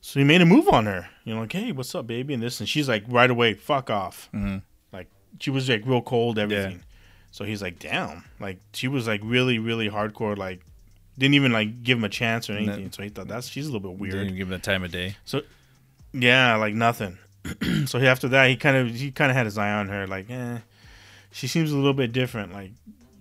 So 0.00 0.18
he 0.18 0.24
made 0.24 0.40
a 0.40 0.44
move 0.44 0.68
on 0.68 0.86
her. 0.86 1.08
You 1.22 1.34
know, 1.36 1.42
like, 1.42 1.52
hey, 1.52 1.70
what's 1.70 1.94
up, 1.94 2.08
baby? 2.08 2.34
And 2.34 2.42
this, 2.42 2.58
and 2.58 2.68
she's 2.68 2.88
like, 2.88 3.04
right 3.06 3.30
away, 3.30 3.54
fuck 3.54 3.90
off. 3.90 4.28
Mhm. 4.34 4.62
Like 4.92 5.06
she 5.38 5.50
was 5.50 5.68
like 5.68 5.82
real 5.86 6.02
cold, 6.02 6.36
everything. 6.36 6.82
So 7.30 7.44
he's 7.44 7.62
like, 7.62 7.78
damn. 7.78 8.24
Like 8.40 8.58
she 8.72 8.88
was 8.88 9.06
like 9.06 9.20
really, 9.22 9.60
really 9.60 9.88
hardcore. 9.88 10.36
Like 10.36 10.62
didn't 11.16 11.34
even 11.34 11.52
like 11.52 11.84
give 11.84 11.96
him 11.96 12.02
a 12.02 12.08
chance 12.08 12.50
or 12.50 12.54
anything. 12.54 12.90
So 12.90 13.04
he 13.04 13.08
thought 13.08 13.28
that's 13.28 13.46
she's 13.46 13.68
a 13.68 13.72
little 13.72 13.88
bit 13.88 14.00
weird. 14.00 14.14
Didn't 14.14 14.34
give 14.36 14.48
him 14.48 14.52
the 14.54 14.58
time 14.58 14.82
of 14.82 14.90
day. 14.90 15.14
So 15.24 15.42
yeah, 16.12 16.56
like 16.56 16.74
nothing. 16.74 17.18
so 17.86 18.00
he- 18.00 18.08
after 18.08 18.26
that, 18.30 18.50
he 18.50 18.56
kind 18.56 18.76
of 18.76 18.92
he 18.96 19.12
kind 19.12 19.30
of 19.30 19.36
had 19.36 19.46
his 19.46 19.56
eye 19.58 19.70
on 19.74 19.86
her. 19.90 20.08
Like, 20.08 20.28
eh, 20.28 20.58
she 21.32 21.46
seems 21.46 21.72
a 21.72 21.76
little 21.76 21.94
bit 21.94 22.12
different. 22.12 22.52
Like, 22.52 22.72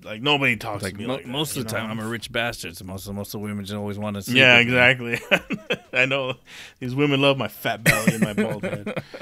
like 0.04 0.22
nobody 0.22 0.56
talks 0.56 0.82
Like 0.84 0.94
to 0.94 1.00
me. 1.00 1.06
mo- 1.08 1.14
like 1.16 1.24
that, 1.24 1.30
most 1.30 1.58
of 1.58 1.64
the 1.64 1.70
time. 1.70 1.90
I'm 1.92 2.00
a 2.00 2.08
rich 2.08 2.32
bastard. 2.32 2.78
So 2.78 2.86
most 2.86 3.08
of 3.08 3.16
most 3.16 3.28
of 3.34 3.42
the 3.42 3.48
women 3.48 3.66
just 3.66 3.76
always 3.76 3.98
want 4.00 4.16
to 4.16 4.22
see. 4.22 4.38
Yeah, 4.40 4.58
exactly. 4.60 5.20
I 5.94 6.06
know 6.06 6.36
these 6.80 6.96
women 6.96 7.22
love 7.22 7.38
my 7.38 7.48
fat 7.48 7.84
belly 7.84 8.14
and 8.16 8.24
my 8.24 8.34
bald 8.34 8.64
head. 8.64 9.04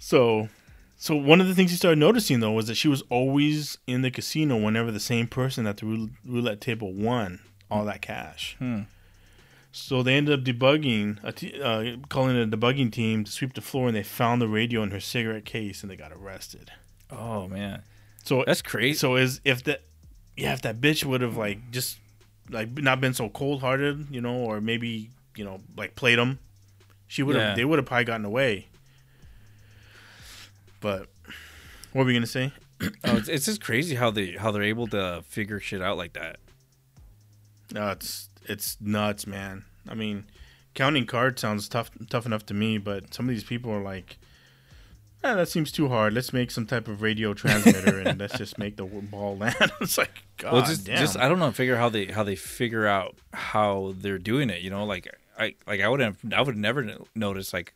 So, 0.00 0.48
so 0.96 1.16
one 1.16 1.40
of 1.40 1.48
the 1.48 1.54
things 1.54 1.70
he 1.72 1.76
started 1.76 1.98
noticing 1.98 2.40
though 2.40 2.52
was 2.52 2.68
that 2.68 2.76
she 2.76 2.88
was 2.88 3.02
always 3.10 3.78
in 3.86 4.02
the 4.02 4.10
casino 4.10 4.56
whenever 4.56 4.90
the 4.92 5.00
same 5.00 5.26
person 5.26 5.66
at 5.66 5.78
the 5.78 6.08
roulette 6.24 6.60
table 6.60 6.92
won 6.92 7.40
all 7.70 7.84
that 7.84 8.00
cash. 8.00 8.54
Hmm. 8.60 8.82
So 9.72 10.02
they 10.02 10.14
ended 10.14 10.38
up 10.38 10.44
debugging, 10.46 11.18
a 11.22 11.32
t- 11.32 11.60
uh, 11.60 11.96
calling 12.08 12.40
a 12.40 12.46
debugging 12.46 12.90
team 12.90 13.24
to 13.24 13.30
sweep 13.30 13.54
the 13.54 13.60
floor, 13.60 13.88
and 13.88 13.96
they 13.96 14.02
found 14.02 14.40
the 14.40 14.48
radio 14.48 14.82
in 14.82 14.92
her 14.92 15.00
cigarette 15.00 15.44
case, 15.44 15.82
and 15.82 15.90
they 15.90 15.96
got 15.96 16.10
arrested. 16.12 16.70
Oh 17.10 17.46
man, 17.48 17.82
So 18.28 18.44
that's 18.46 18.60
crazy. 18.62 18.98
so 18.98 19.16
is 19.16 19.40
if 19.44 19.64
that 19.64 19.80
yeah 20.36 20.52
if 20.52 20.62
that 20.62 20.80
bitch 20.80 21.04
would 21.04 21.22
have 21.22 21.36
like 21.36 21.70
just 21.70 21.98
like 22.50 22.68
not 22.78 23.00
been 23.00 23.14
so 23.14 23.28
cold 23.28 23.60
hearted 23.62 24.06
you 24.10 24.20
know 24.20 24.34
or 24.36 24.60
maybe 24.60 25.10
you 25.36 25.44
know 25.44 25.58
like 25.76 25.94
played 25.96 26.18
them 26.18 26.38
she 27.06 27.22
would 27.22 27.36
have 27.36 27.44
Yeah. 27.50 27.54
they 27.54 27.64
would 27.64 27.78
have 27.78 27.86
probably 27.86 28.04
gotten 28.04 28.24
away 28.26 28.66
but 30.80 31.08
what 31.92 32.02
were 32.02 32.04
we 32.04 32.12
gonna 32.14 32.26
say 32.26 32.52
oh, 32.82 33.16
it's, 33.16 33.28
it's 33.28 33.46
just 33.46 33.60
crazy 33.62 33.94
how 33.94 34.10
they 34.10 34.32
how 34.32 34.50
they're 34.50 34.62
able 34.62 34.86
to 34.88 35.22
figure 35.26 35.58
shit 35.60 35.82
out 35.82 35.96
like 35.96 36.12
that. 36.12 36.36
no 37.72 37.90
it's 37.90 38.28
it's 38.44 38.76
nuts 38.80 39.26
man 39.26 39.64
i 39.88 39.94
mean 39.94 40.24
counting 40.74 41.06
cards 41.06 41.40
sounds 41.40 41.68
tough 41.68 41.90
tough 42.10 42.26
enough 42.26 42.44
to 42.46 42.54
me 42.54 42.78
but 42.78 43.12
some 43.12 43.28
of 43.28 43.34
these 43.34 43.44
people 43.44 43.72
are 43.72 43.82
like 43.82 44.18
eh, 45.24 45.34
that 45.34 45.48
seems 45.48 45.72
too 45.72 45.88
hard 45.88 46.12
let's 46.12 46.32
make 46.32 46.50
some 46.50 46.66
type 46.66 46.88
of 46.88 47.02
radio 47.02 47.34
transmitter 47.34 47.98
and 47.98 48.18
let's 48.18 48.36
just 48.36 48.58
make 48.58 48.76
the 48.76 48.84
ball 48.84 49.36
land 49.36 49.72
it's 49.80 49.98
like 49.98 50.22
god 50.38 50.52
well, 50.52 50.62
just 50.62 50.84
damn 50.86 50.98
just 50.98 51.16
I 51.16 51.28
don't 51.28 51.38
know. 51.38 51.50
Figure 51.50 51.76
how 51.76 51.88
they 51.88 52.06
how 52.06 52.22
they 52.22 52.36
figure 52.36 52.86
out 52.86 53.16
how 53.32 53.94
they're 53.98 54.18
doing 54.18 54.50
it. 54.50 54.62
You 54.62 54.70
know, 54.70 54.84
like 54.84 55.08
I 55.38 55.54
like 55.66 55.80
I 55.80 55.88
would 55.88 56.00
have 56.00 56.16
I 56.34 56.42
would 56.42 56.56
never 56.56 56.96
notice 57.14 57.52
like 57.52 57.74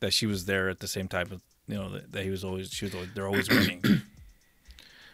that 0.00 0.12
she 0.12 0.26
was 0.26 0.44
there 0.46 0.68
at 0.68 0.80
the 0.80 0.88
same 0.88 1.08
time. 1.08 1.28
As, 1.32 1.40
you 1.66 1.76
know 1.76 1.88
that, 1.90 2.12
that 2.12 2.24
he 2.24 2.30
was 2.30 2.44
always 2.44 2.70
she 2.70 2.84
was 2.84 2.94
always, 2.94 3.10
they're 3.14 3.26
always 3.26 3.48
winning. 3.48 3.82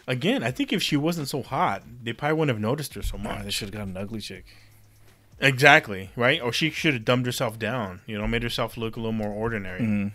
Again, 0.07 0.42
I 0.42 0.51
think 0.51 0.73
if 0.73 0.83
she 0.83 0.96
wasn't 0.96 1.29
so 1.29 1.42
hot, 1.42 1.83
they 2.03 2.12
probably 2.12 2.38
wouldn't 2.38 2.57
have 2.57 2.61
noticed 2.61 2.94
her 2.94 3.03
so 3.03 3.16
oh, 3.16 3.18
much. 3.18 3.44
they 3.44 3.51
should 3.51 3.68
have 3.68 3.75
got 3.75 3.87
an 3.87 3.96
ugly 3.96 4.20
chick. 4.20 4.44
Exactly, 5.38 6.11
right? 6.16 6.40
Or 6.42 6.53
she 6.53 6.70
should 6.70 6.94
have 6.94 7.05
dumbed 7.05 7.27
herself 7.27 7.59
down, 7.59 8.01
you 8.07 8.18
know, 8.18 8.27
made 8.27 8.42
herself 8.42 8.77
look 8.77 8.96
a 8.96 8.99
little 8.99 9.12
more 9.12 9.31
ordinary. 9.31 9.81
Mhm. 9.81 10.12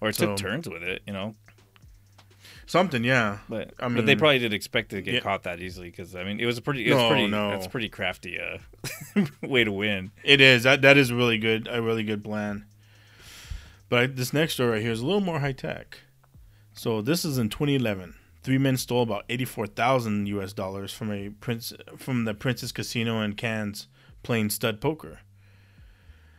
Or 0.00 0.08
it 0.10 0.14
took 0.14 0.38
So- 0.38 0.42
turns 0.44 0.68
with 0.68 0.82
it. 0.82 1.02
You 1.06 1.12
know, 1.12 1.34
Something, 2.68 3.04
yeah. 3.04 3.38
but 3.48 3.72
I 3.78 3.86
mean, 3.86 3.96
but 3.98 4.06
they 4.06 4.16
probably 4.16 4.40
did 4.40 4.52
expect 4.52 4.90
to 4.90 5.00
get 5.00 5.14
Yeah. 5.14 5.20
caught 5.20 5.44
that 5.44 5.60
easily 5.60 5.88
because 5.88 6.16
I 6.16 6.24
mean 6.24 6.40
it 6.40 6.46
was 6.46 6.58
a 6.58 6.62
pretty 6.62 6.84
it 6.86 6.92
was 6.94 7.02
No, 7.02 7.08
pretty 7.10 7.26
no. 7.28 7.50
that's 7.50 7.66
a 7.66 7.70
pretty 7.70 7.88
crafty 7.88 8.38
uh 8.40 8.58
way 9.42 9.62
to 9.62 9.70
win. 9.72 10.10
It 10.24 10.40
is. 10.40 10.64
That 10.64 10.82
that 10.82 10.96
is 10.96 11.12
really 11.12 11.38
good. 11.38 11.68
A 11.70 11.80
really 11.80 12.02
good 12.02 12.24
plan. 12.24 12.66
But 13.88 13.98
I, 14.00 14.06
this 14.06 14.32
next 14.32 14.54
story 14.54 14.70
right 14.72 14.82
here 14.82 14.90
is 14.90 15.00
a 15.00 15.06
little 15.06 15.20
more 15.20 15.38
high 15.38 15.52
tech. 15.52 16.00
So 16.72 17.00
this 17.00 17.24
is 17.24 17.38
in 17.38 17.48
2011. 17.50 18.16
Three 18.42 18.58
men 18.58 18.76
stole 18.76 19.02
about 19.02 19.24
84,000 19.28 20.26
U.S. 20.28 20.52
dollars 20.52 20.92
from 20.92 21.10
a 21.12 21.30
prince 21.30 21.72
from 21.96 22.24
the 22.24 22.34
Princess 22.34 22.72
Casino 22.72 23.20
in 23.22 23.34
Cannes 23.34 23.86
playing 24.24 24.50
stud 24.50 24.80
poker. 24.80 25.20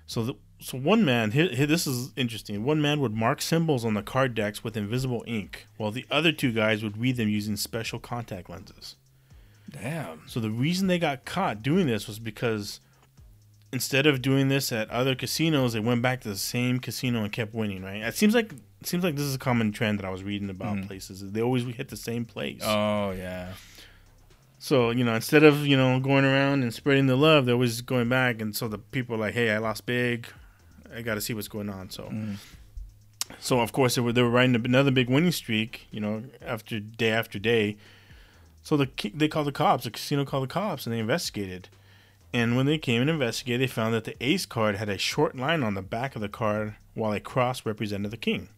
So 0.06 0.24
the, 0.24 0.34
so 0.60 0.78
one 0.78 1.06
man 1.06 1.32
here, 1.32 1.50
here 1.50 1.66
this 1.68 1.86
is 1.88 2.12
interesting. 2.16 2.64
One 2.64 2.82
man 2.82 3.00
would 3.00 3.14
mark 3.14 3.42
symbols 3.42 3.86
on 3.86 3.94
the 3.94 4.02
card 4.02 4.34
decks 4.36 4.64
with 4.64 4.76
invisible 4.78 5.24
ink, 5.28 5.68
while 5.78 5.92
the 5.92 6.06
other 6.10 6.32
two 6.32 6.52
guys 6.52 6.84
would 6.84 6.98
read 6.98 7.18
them 7.18 7.30
using 7.30 7.56
special 7.56 8.00
contact 8.00 8.50
lenses. 8.50 8.96
Damn. 9.70 10.22
So 10.28 10.40
the 10.40 10.50
reason 10.50 10.88
they 10.88 10.98
got 11.00 11.26
caught 11.26 11.62
doing 11.62 11.88
this 11.88 12.08
was 12.08 12.20
because 12.20 12.80
instead 13.74 14.08
of 14.08 14.22
doing 14.22 14.48
this 14.48 14.72
at 14.72 14.90
other 14.90 15.14
casinos, 15.14 15.74
they 15.74 15.80
went 15.80 16.02
back 16.02 16.22
to 16.22 16.30
the 16.30 16.38
same 16.38 16.80
casino 16.80 17.24
and 17.24 17.32
kept 17.32 17.54
winning. 17.54 17.84
Right? 17.84 18.02
It 18.02 18.16
seems 18.16 18.34
like 18.34 18.54
it 18.82 18.88
seems 18.88 19.04
like 19.04 19.16
this 19.16 19.26
is 19.26 19.36
a 19.36 19.40
common 19.40 19.72
trend 19.72 20.00
that 20.00 20.06
I 20.06 20.10
was 20.10 20.24
reading 20.24 20.50
about 20.50 20.78
Mhm. 20.78 20.88
places. 20.88 21.24
They 21.32 21.42
always 21.42 21.64
hit 21.66 21.90
the 21.90 21.98
same 21.98 22.26
place. 22.26 22.62
Oh 22.64 23.12
yeah. 23.12 23.54
So 24.60 24.90
you 24.92 25.04
know, 25.04 25.14
instead 25.16 25.44
of 25.44 25.68
you 25.68 25.76
know 25.78 26.00
going 26.00 26.26
around 26.26 26.64
and 26.64 26.74
spreading 26.74 27.08
the 27.08 27.16
love, 27.18 27.46
they're 27.46 27.54
always 27.56 27.82
going 27.82 28.10
back. 28.10 28.42
And 28.42 28.56
so 28.56 28.68
the 28.68 28.78
people 28.80 29.16
are 29.16 29.20
like, 29.20 29.34
"Hey, 29.34 29.52
I 29.52 29.58
lost 29.60 29.86
big. 29.86 30.28
I 30.96 31.02
got 31.02 31.16
to 31.16 31.22
see 31.22 31.34
what's 31.34 31.48
going 31.48 31.70
on." 31.70 31.90
So. 31.90 32.04
Mm. 32.04 32.38
So 33.40 33.60
of 33.60 33.74
course 33.74 33.96
they 33.96 34.02
were 34.02 34.14
they 34.14 34.22
were 34.22 34.30
riding 34.30 34.56
another 34.56 34.92
big 34.92 35.10
winning 35.10 35.34
streak, 35.34 35.88
you 35.92 36.00
know, 36.00 36.24
after 36.42 36.80
day 36.80 37.10
after 37.10 37.38
day. 37.40 37.76
So 38.64 38.78
the 38.78 38.90
they 39.14 39.28
called 39.28 39.48
the 39.48 39.52
cops. 39.52 39.84
The 39.84 39.92
casino 39.92 40.24
called 40.24 40.44
the 40.44 40.54
cops 40.54 40.86
and 40.86 40.96
they 40.96 41.00
investigated. 41.00 41.68
And 42.34 42.56
when 42.56 42.66
they 42.66 42.78
came 42.78 43.02
and 43.02 43.10
investigated, 43.10 43.62
they 43.62 43.68
found 43.72 43.94
that 43.94 44.04
the 44.06 44.16
ace 44.26 44.46
card 44.46 44.76
had 44.76 44.88
a 44.90 44.98
short 44.98 45.36
line 45.36 45.62
on 45.64 45.74
the 45.76 45.82
back 45.82 46.16
of 46.16 46.22
the 46.22 46.30
card, 46.30 46.76
while 46.94 47.12
a 47.14 47.20
cross 47.20 47.66
represented 47.66 48.12
the 48.12 48.18
king. 48.18 48.50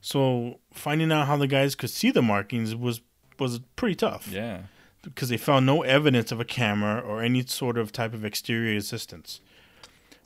So 0.00 0.58
finding 0.72 1.10
out 1.12 1.26
how 1.26 1.36
the 1.36 1.46
guys 1.46 1.74
could 1.74 1.90
see 1.90 2.10
the 2.10 2.22
markings 2.22 2.74
was 2.74 3.00
was 3.38 3.60
pretty 3.76 3.94
tough 3.94 4.26
Yeah. 4.28 4.62
because 5.02 5.28
they 5.28 5.36
found 5.36 5.64
no 5.64 5.82
evidence 5.82 6.32
of 6.32 6.40
a 6.40 6.44
camera 6.44 6.98
or 7.00 7.22
any 7.22 7.46
sort 7.46 7.78
of 7.78 7.92
type 7.92 8.14
of 8.14 8.24
exterior 8.24 8.76
assistance. 8.76 9.40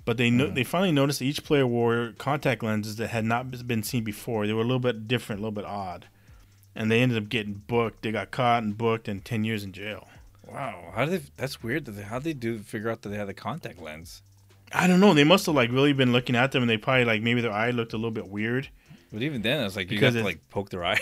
But 0.04 0.16
they 0.16 0.30
no- 0.30 0.50
they 0.50 0.64
finally 0.64 0.92
noticed 0.92 1.20
that 1.20 1.26
each 1.26 1.44
player 1.44 1.66
wore 1.66 2.12
contact 2.18 2.62
lenses 2.62 2.96
that 2.96 3.08
had 3.08 3.24
not 3.24 3.66
been 3.66 3.82
seen 3.82 4.02
before. 4.04 4.46
They 4.46 4.52
were 4.52 4.62
a 4.62 4.64
little 4.64 4.80
bit 4.80 5.06
different, 5.06 5.40
a 5.40 5.42
little 5.42 5.52
bit 5.52 5.64
odd, 5.64 6.06
and 6.74 6.90
they 6.90 7.00
ended 7.00 7.18
up 7.18 7.28
getting 7.28 7.62
booked. 7.66 8.02
They 8.02 8.10
got 8.10 8.30
caught 8.30 8.62
and 8.64 8.76
booked, 8.76 9.06
and 9.06 9.24
ten 9.24 9.44
years 9.44 9.62
in 9.62 9.72
jail. 9.72 10.08
Wow. 10.46 10.92
How 10.94 11.04
do 11.04 11.12
they? 11.12 11.22
That's 11.36 11.62
weird. 11.62 11.84
That 11.84 11.92
they, 11.92 12.02
how 12.02 12.18
they 12.18 12.32
do 12.32 12.58
figure 12.58 12.90
out 12.90 13.02
that 13.02 13.10
they 13.10 13.16
had 13.16 13.28
the 13.28 13.34
contact 13.34 13.80
lens? 13.80 14.22
I 14.72 14.86
don't 14.86 15.00
know. 15.00 15.14
They 15.14 15.24
must 15.24 15.46
have 15.46 15.54
like 15.54 15.70
really 15.70 15.92
been 15.92 16.12
looking 16.12 16.34
at 16.34 16.52
them, 16.52 16.62
and 16.62 16.70
they 16.70 16.78
probably 16.78 17.04
like 17.04 17.22
maybe 17.22 17.40
their 17.40 17.52
eye 17.52 17.70
looked 17.70 17.92
a 17.92 17.96
little 17.96 18.10
bit 18.10 18.28
weird. 18.28 18.68
But 19.12 19.22
even 19.22 19.42
then, 19.42 19.62
it's 19.64 19.76
like 19.76 19.90
you 19.90 19.98
Because 19.98 20.14
have 20.14 20.22
to 20.22 20.26
like 20.26 20.40
poke 20.50 20.70
their 20.70 20.84
eye, 20.84 20.98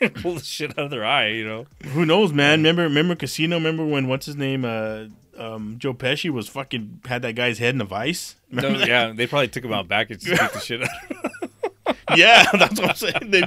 pull 0.14 0.34
the 0.34 0.42
shit 0.42 0.72
out 0.72 0.86
of 0.86 0.90
their 0.90 1.04
eye. 1.04 1.28
You 1.28 1.46
know. 1.46 1.66
Who 1.92 2.04
knows, 2.04 2.32
man? 2.32 2.58
Remember, 2.58 2.82
remember 2.82 3.14
Casino? 3.14 3.56
Remember 3.56 3.86
when 3.86 4.08
what's 4.08 4.26
his 4.26 4.36
name? 4.36 4.64
Uh, 4.64 5.04
um, 5.38 5.76
Joe 5.78 5.94
Pesci 5.94 6.30
was 6.30 6.48
fucking 6.48 7.00
had 7.06 7.22
that 7.22 7.34
guy's 7.34 7.58
head 7.58 7.74
in 7.74 7.80
a 7.80 7.84
vice. 7.84 8.36
No, 8.50 8.68
yeah, 8.68 9.12
they 9.12 9.26
probably 9.26 9.48
took 9.48 9.64
him 9.64 9.72
out 9.72 9.88
back 9.88 10.10
and 10.10 10.20
just 10.20 10.40
beat 10.40 10.52
the 10.52 10.60
shit 10.60 10.82
out. 10.82 10.88
Yeah, 12.16 12.44
that's 12.52 12.78
what 12.80 12.90
I'm 12.90 12.94
saying. 12.96 13.30
They 13.30 13.42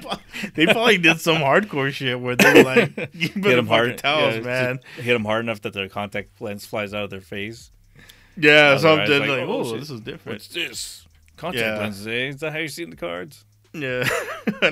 they 0.56 0.66
probably 0.66 0.98
did 0.98 1.20
some 1.22 1.38
hardcore 1.38 1.92
shit 1.92 2.20
where 2.20 2.36
they 2.36 2.52
were 2.54 2.64
like, 2.64 3.10
"You 3.14 3.30
hit 3.30 3.58
him 3.58 3.68
hard, 3.68 4.04
us, 4.04 4.36
yeah, 4.36 4.40
man." 4.42 4.80
Hit 4.96 5.16
him 5.16 5.24
hard 5.24 5.46
enough 5.46 5.62
that 5.62 5.74
their 5.74 5.88
contact 5.88 6.42
lens 6.42 6.66
flies 6.66 6.94
out 6.94 7.04
of 7.04 7.10
their 7.12 7.22
face. 7.22 7.72
Yeah, 8.36 8.78
something 8.78 9.20
like, 9.20 9.30
like, 9.30 9.40
oh, 9.42 9.60
"Oh, 9.60 9.64
shit. 9.72 9.80
this 9.82 9.90
is 9.92 10.02
different." 10.02 10.38
What's 10.38 10.48
this? 10.48 11.06
Contact 11.38 11.62
Yeah. 11.64 11.78
lenses, 11.78 12.08
eh? 12.08 12.28
Is 12.30 12.40
that 12.40 12.54
how 12.54 12.60
you 12.60 12.68
see 12.68 12.86
the 12.86 12.96
cards? 12.96 13.46
Yeah, 13.76 14.08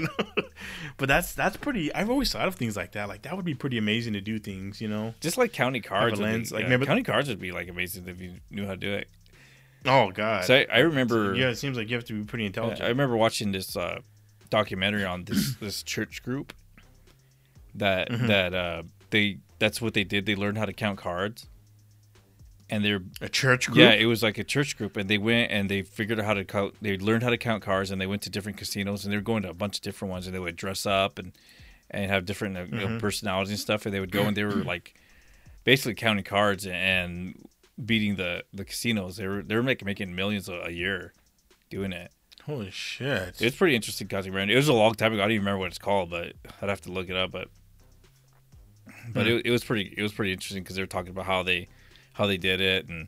but 0.97 1.07
that's 1.09 1.33
that's 1.33 1.57
pretty. 1.57 1.93
I've 1.93 2.09
always 2.09 2.31
thought 2.31 2.47
of 2.47 2.55
things 2.55 2.75
like 2.77 2.93
that. 2.93 3.07
Like 3.07 3.23
that 3.23 3.35
would 3.35 3.45
be 3.45 3.53
pretty 3.55 3.77
amazing 3.77 4.13
to 4.13 4.21
do 4.21 4.39
things, 4.39 4.81
you 4.81 4.87
know. 4.87 5.13
Just 5.19 5.37
like 5.37 5.53
county 5.53 5.81
cards. 5.81 6.19
would 6.19 6.25
be- 6.25 6.37
like, 6.39 6.51
yeah, 6.51 6.63
remember- 6.65 6.85
county 6.85 7.03
cards 7.03 7.29
would 7.29 7.39
be 7.39 7.51
like 7.51 7.67
amazing 7.69 8.07
if 8.07 8.21
you 8.21 8.33
knew 8.49 8.65
how 8.65 8.71
to 8.71 8.77
do 8.77 8.93
it. 8.93 9.07
Oh 9.85 10.11
God. 10.11 10.45
So 10.45 10.55
I, 10.55 10.65
I 10.71 10.79
remember. 10.79 11.35
yeah, 11.35 11.49
it 11.49 11.55
seems 11.57 11.77
like 11.77 11.89
you 11.89 11.95
have 11.95 12.05
to 12.05 12.13
be 12.13 12.23
pretty 12.25 12.45
intelligent. 12.45 12.81
I 12.81 12.87
remember 12.87 13.17
watching 13.17 13.51
this 13.51 13.75
uh, 13.75 13.99
documentary 14.49 15.03
on 15.05 15.25
this 15.25 15.55
this 15.59 15.83
church 15.83 16.23
group 16.23 16.53
that 17.75 18.09
Mhm. 18.09 18.27
that 18.27 18.53
uh, 18.53 18.83
they 19.09 19.37
that's 19.59 19.81
what 19.81 19.93
they 19.93 20.03
did. 20.03 20.25
They 20.25 20.35
learned 20.35 20.57
how 20.57 20.65
to 20.65 20.73
count 20.73 20.97
cards, 20.99 21.47
and 22.69 22.83
they're 22.83 23.01
a 23.21 23.29
church 23.29 23.67
group. 23.67 23.77
yeah, 23.77 23.91
it 23.93 24.05
was 24.05 24.23
like 24.23 24.37
a 24.37 24.43
church 24.43 24.77
group, 24.77 24.97
and 24.97 25.09
they 25.09 25.17
went 25.17 25.51
and 25.51 25.69
they 25.69 25.81
figured 25.83 26.19
out 26.19 26.25
how 26.25 26.33
to 26.33 26.45
count. 26.45 26.75
They 26.81 26.97
learned 26.97 27.23
how 27.23 27.29
to 27.29 27.37
count 27.37 27.63
cards, 27.63 27.91
and 27.91 27.99
they 28.01 28.07
went 28.07 28.21
to 28.23 28.29
different 28.29 28.57
casinos, 28.57 29.03
and 29.03 29.11
they 29.11 29.17
were 29.17 29.21
going 29.23 29.43
to 29.43 29.49
a 29.49 29.53
bunch 29.53 29.77
of 29.77 29.81
different 29.83 30.11
ones, 30.11 30.25
and 30.25 30.33
they 30.35 30.39
would 30.39 30.55
dress 30.55 30.85
up 30.85 31.19
and 31.19 31.33
and 31.91 32.09
have 32.09 32.25
different 32.25 32.57
uh, 32.57 32.61
you 32.63 32.71
know, 32.79 32.87
Mhm. 32.87 32.99
personalities 32.99 33.51
and 33.51 33.59
stuff, 33.59 33.85
and 33.85 33.93
they 33.93 33.99
would 33.99 34.11
go 34.11 34.25
and 34.27 34.35
they 34.35 34.43
were 34.43 34.63
like 34.63 34.95
basically 35.63 35.93
counting 35.93 36.23
cards 36.23 36.65
and 36.65 37.35
beating 37.85 38.15
the 38.15 38.43
the 38.53 38.65
casinos. 38.65 39.17
They 39.17 39.27
were 39.27 39.43
they 39.43 39.55
were 39.55 39.63
making 39.63 39.85
making 39.85 40.15
millions 40.15 40.49
a, 40.49 40.71
year 40.71 41.13
doing 41.69 41.91
it. 41.93 42.11
Holy 42.45 42.71
shit! 42.71 43.39
It 43.41 43.45
was 43.45 43.55
pretty 43.55 43.75
interesting 43.75 44.07
documentary. 44.07 44.53
It 44.53 44.57
was 44.57 44.67
a 44.67 44.73
long 44.73 44.95
time 44.95 45.13
ago. 45.13 45.21
I 45.21 45.25
don't 45.25 45.31
even 45.33 45.45
remember 45.45 45.59
what 45.59 45.67
it's 45.67 45.77
called, 45.77 46.09
but 46.09 46.33
I'd 46.61 46.69
have 46.69 46.81
to 46.81 46.91
look 46.91 47.09
it 47.09 47.15
up. 47.15 47.31
But 47.31 47.47
but 49.13 49.25
Hmm. 49.27 49.33
it, 49.33 49.45
it 49.45 49.51
was 49.51 49.63
pretty 49.63 49.93
it 49.97 50.01
was 50.01 50.13
pretty 50.13 50.33
interesting 50.33 50.63
because 50.63 50.75
they 50.75 50.81
were 50.81 50.87
talking 50.87 51.11
about 51.11 51.25
how 51.25 51.43
they 51.43 51.67
how 52.13 52.25
they 52.27 52.37
did 52.37 52.61
it 52.61 52.87
and 52.87 53.07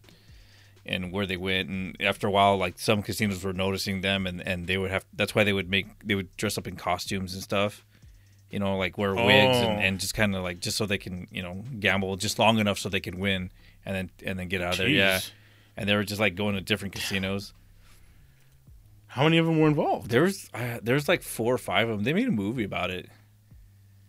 and 0.85 1.11
where 1.11 1.25
they 1.25 1.37
went 1.37 1.67
and 1.69 1.95
after 1.99 2.27
a 2.27 2.31
while 2.31 2.57
like 2.57 2.77
some 2.77 3.01
casinos 3.01 3.43
were 3.43 3.53
noticing 3.53 4.01
them 4.01 4.27
and 4.27 4.41
and 4.47 4.67
they 4.67 4.77
would 4.77 4.91
have 4.91 5.03
that's 5.13 5.33
why 5.33 5.43
they 5.43 5.53
would 5.53 5.69
make 5.69 5.87
they 6.03 6.13
would 6.15 6.35
dress 6.37 6.57
up 6.57 6.67
in 6.67 6.75
costumes 6.75 7.33
and 7.33 7.41
stuff 7.41 7.83
you 8.51 8.59
know 8.59 8.77
like 8.77 8.97
wear 8.97 9.15
wigs 9.15 9.57
and, 9.57 9.77
Oh. 9.79 9.81
and 9.81 9.99
just 9.99 10.13
kind 10.13 10.35
of 10.35 10.43
like 10.43 10.59
just 10.59 10.77
so 10.77 10.85
they 10.85 10.97
can 10.99 11.27
you 11.31 11.41
know 11.41 11.63
gamble 11.79 12.15
just 12.17 12.37
long 12.37 12.59
enough 12.59 12.77
so 12.77 12.89
they 12.89 12.99
can 12.99 13.19
win 13.19 13.49
and 13.85 13.95
then 13.95 14.09
and 14.25 14.37
then 14.37 14.47
get 14.47 14.61
out 14.61 14.73
of 14.73 14.77
there 14.79 14.87
yeah 14.89 15.19
and 15.75 15.89
they 15.89 15.95
were 15.95 16.03
just 16.03 16.19
like 16.21 16.35
going 16.35 16.53
to 16.55 16.61
different 16.61 16.93
casinos 16.93 17.53
How 19.07 19.23
many 19.23 19.37
of 19.37 19.45
them 19.45 19.59
were 19.59 19.67
involved? 19.67 20.09
there 20.11 20.23
was 20.23 20.49
uh, 20.53 20.79
there 20.83 20.95
was 20.95 21.07
like 21.07 21.23
four 21.23 21.53
or 21.53 21.57
five 21.57 21.89
of 21.89 21.97
them 21.97 22.03
they 22.03 22.13
made 22.13 22.27
a 22.27 22.31
movie 22.31 22.63
about 22.63 22.89
it 22.91 23.09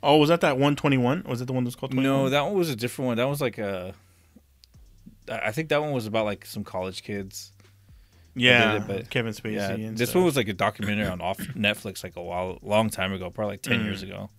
Oh, 0.02 0.18
was 0.18 0.28
that 0.28 0.42
that 0.42 0.56
one 0.58 0.76
twenty 0.76 0.98
one? 0.98 1.24
Was 1.26 1.40
it 1.40 1.46
the 1.46 1.52
one 1.52 1.64
that 1.64 1.68
was 1.68 1.74
called? 1.74 1.90
21? 1.90 2.04
No, 2.22 2.28
that 2.28 2.42
one 2.42 2.54
was 2.54 2.70
a 2.70 2.76
different 2.76 3.06
one. 3.06 3.16
That 3.16 3.28
was 3.28 3.40
like 3.40 3.58
a. 3.58 3.94
I 5.30 5.50
think 5.52 5.68
that 5.70 5.80
one 5.82 5.92
was 5.92 6.06
about 6.06 6.24
like 6.24 6.46
some 6.46 6.64
college 6.64 7.02
kids. 7.02 7.52
yeah, 8.34 8.76
it, 8.76 8.86
but- 8.86 9.10
Kevin 9.10 9.32
Spacey. 9.32 9.54
Yeah, 9.54 9.70
and 9.70 9.96
this 9.98 10.10
stuff. 10.10 10.16
one 10.20 10.24
was 10.24 10.36
like 10.36 10.48
a 10.48 10.52
documentary 10.52 11.06
on 11.06 11.20
off 11.20 11.38
Netflix 11.56 12.02
like 12.04 12.16
a 12.16 12.22
while, 12.22 12.58
long 12.62 12.90
time 12.90 13.12
ago, 13.12 13.30
probably 13.30 13.54
like 13.54 13.62
ten 13.62 13.80
Mm. 13.80 13.84
years 13.84 14.02
ago. 14.02 14.30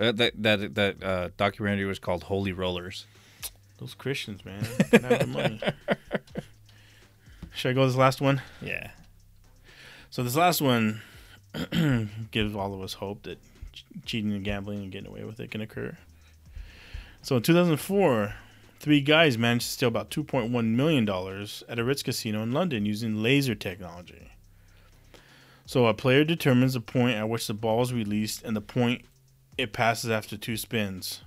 Uh, 0.00 0.12
that 0.12 0.32
that 0.40 0.74
that 0.76 1.02
uh, 1.02 1.28
documentary 1.36 1.84
was 1.84 1.98
called 1.98 2.22
Holy 2.24 2.52
Rollers. 2.52 3.04
those 3.78 3.94
Christians, 3.94 4.44
man. 4.44 4.64
They 4.92 4.98
the 4.98 5.26
money. 5.26 5.60
Should 7.54 7.70
I 7.70 7.72
go 7.72 7.80
with 7.80 7.90
this 7.90 7.96
last 7.98 8.20
one? 8.20 8.40
Yeah, 8.62 8.90
So 10.10 10.22
this 10.22 10.36
last 10.36 10.60
one 10.60 11.02
gives 12.30 12.54
all 12.54 12.72
of 12.74 12.80
us 12.80 12.92
hope 12.94 13.24
that 13.24 13.38
cheating 14.04 14.32
and 14.32 14.44
gambling 14.44 14.82
and 14.84 14.92
getting 14.92 15.08
away 15.08 15.24
with 15.24 15.40
it 15.40 15.50
can 15.50 15.60
occur. 15.60 15.96
So 17.22 17.36
in 17.36 17.42
2004, 17.42 18.34
three 18.78 19.00
guys 19.00 19.36
managed 19.36 19.66
to 19.66 19.72
steal 19.72 19.88
about 19.88 20.10
2.1 20.10 20.50
million 20.74 21.04
dollars 21.04 21.62
at 21.68 21.78
a 21.78 21.84
Ritz 21.84 22.02
casino 22.02 22.42
in 22.42 22.52
London 22.52 22.86
using 22.86 23.22
laser 23.22 23.54
technology. 23.54 24.30
So 25.66 25.86
a 25.86 25.94
player 25.94 26.24
determines 26.24 26.74
the 26.74 26.80
point 26.80 27.16
at 27.16 27.28
which 27.28 27.46
the 27.46 27.54
ball 27.54 27.82
is 27.82 27.92
released 27.92 28.42
and 28.42 28.56
the 28.56 28.60
point 28.60 29.02
it 29.58 29.72
passes 29.72 30.10
after 30.10 30.36
two 30.36 30.56
spins. 30.56 31.22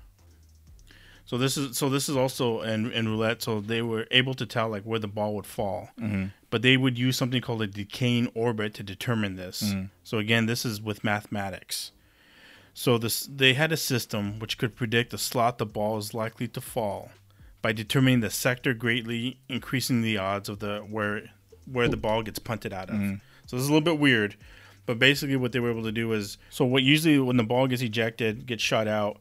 So 1.25 1.37
this 1.37 1.57
is 1.57 1.77
so 1.77 1.89
this 1.89 2.09
is 2.09 2.17
also 2.17 2.61
in, 2.61 2.91
in 2.91 3.07
roulette. 3.07 3.41
So 3.41 3.61
they 3.61 3.81
were 3.81 4.07
able 4.11 4.33
to 4.33 4.45
tell 4.45 4.69
like 4.69 4.83
where 4.83 4.99
the 4.99 5.07
ball 5.07 5.35
would 5.35 5.45
fall 5.45 5.89
mm-hmm. 5.99 6.25
but 6.49 6.61
they 6.61 6.77
would 6.77 6.97
use 6.97 7.17
something 7.17 7.41
called 7.41 7.61
a 7.61 7.67
decaying 7.67 8.31
orbit 8.33 8.73
to 8.75 8.83
determine 8.83 9.35
this. 9.35 9.61
Mm. 9.73 9.89
So 10.03 10.17
again, 10.17 10.45
this 10.45 10.65
is 10.65 10.81
with 10.81 11.03
mathematics. 11.03 11.91
So 12.73 12.97
this 12.97 13.27
they 13.31 13.53
had 13.53 13.71
a 13.71 13.77
system 13.77 14.39
which 14.39 14.57
could 14.57 14.75
predict 14.75 15.11
the 15.11 15.17
slot 15.17 15.57
the 15.57 15.65
ball 15.65 15.97
is 15.97 16.13
likely 16.13 16.47
to 16.47 16.61
fall 16.61 17.11
by 17.61 17.71
determining 17.71 18.21
the 18.21 18.29
sector 18.29 18.73
greatly 18.73 19.39
increasing 19.47 20.01
the 20.01 20.17
odds 20.17 20.49
of 20.49 20.59
the 20.59 20.79
where 20.79 21.23
where 21.65 21.87
the 21.87 21.97
ball 21.97 22.23
gets 22.23 22.39
punted 22.39 22.73
out 22.73 22.89
of. 22.89 22.95
Mm-hmm. 22.95 23.15
So 23.45 23.55
this 23.55 23.63
is 23.63 23.69
a 23.69 23.73
little 23.73 23.85
bit 23.85 23.99
weird, 23.99 24.35
but 24.85 24.97
basically 24.99 25.35
what 25.35 25.51
they 25.51 25.59
were 25.59 25.71
able 25.71 25.83
to 25.83 25.91
do 25.91 26.11
is 26.13 26.37
so 26.49 26.65
what 26.65 26.83
usually 26.83 27.19
when 27.19 27.37
the 27.37 27.43
ball 27.43 27.67
gets 27.67 27.81
ejected, 27.81 28.45
gets 28.45 28.63
shot 28.63 28.87
out, 28.87 29.19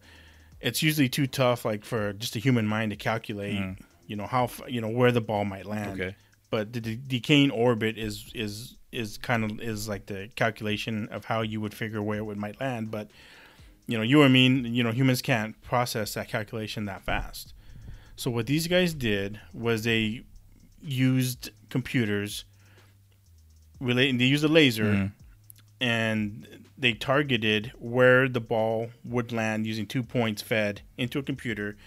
it's 0.61 0.83
usually 0.83 1.09
too 1.09 1.27
tough 1.27 1.65
like 1.65 1.85
for 1.85 2.13
just 2.13 2.37
a 2.37 2.39
human 2.39 2.67
mind 2.67 2.91
to 2.91 2.97
calculate, 2.97 3.59
mm-hmm. 3.59 3.83
you 4.07 4.17
know, 4.17 4.27
how 4.27 4.49
you 4.69 4.81
know 4.81 4.89
where 4.89 5.13
the 5.13 5.21
ball 5.21 5.45
might 5.45 5.67
land. 5.67 6.01
Okay. 6.01 6.17
but 6.51 6.73
the 6.73 6.81
de- 6.81 6.97
decaying 6.97 7.51
orbit 7.51 7.99
is 7.99 8.31
is 8.35 8.77
is 8.93 9.19
kind 9.19 9.45
of 9.45 9.61
is 9.61 9.89
like 9.89 10.07
the 10.07 10.29
calculation 10.35 11.09
of 11.11 11.27
how 11.27 11.43
you 11.43 11.61
would 11.61 11.75
figure 11.75 12.03
where 12.03 12.19
it 12.19 12.25
would 12.25 12.39
might 12.39 12.61
land. 12.61 12.91
But 12.91 13.11
you 13.87 13.99
know 13.99 14.03
you 14.03 14.23
or 14.23 14.29
me 14.29 14.47
you 14.49 14.83
know 14.83 14.93
humans 14.93 15.21
can't 15.21 15.61
process 15.63 16.15
that 16.15 16.29
calculation 16.29 16.87
that 16.87 17.03
fast 17.03 17.53
so 18.21 18.31
what 18.31 18.47
these 18.47 18.67
guys 18.67 18.93
did 18.93 19.41
was 19.55 19.85
they 19.85 20.25
used 20.83 21.49
computers 21.71 22.45
relating 23.81 24.19
they 24.19 24.27
used 24.27 24.45
a 24.45 24.49
laser 24.49 24.85
mm-hmm. 24.85 25.07
and 25.81 26.67
they 26.77 26.93
targeted 26.93 27.73
where 27.79 28.29
the 28.29 28.41
ball 28.41 28.91
would 29.07 29.33
land 29.33 29.67
using 29.67 29.87
two 29.87 30.03
points 30.03 30.43
fed 30.43 30.83
into 30.99 31.19
a 31.19 31.23
computer 31.23 31.79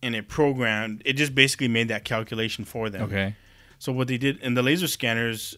and 0.00 0.14
it 0.14 0.28
programmed 0.28 1.02
it 1.04 1.14
just 1.14 1.34
basically 1.34 1.66
made 1.66 1.88
that 1.88 2.04
calculation 2.04 2.64
for 2.64 2.88
them 2.88 3.02
Okay. 3.02 3.34
so 3.80 3.90
what 3.90 4.06
they 4.06 4.16
did, 4.16 4.38
and 4.40 4.56
the 4.56 4.62
laser 4.62 4.86
scanners 4.86 5.56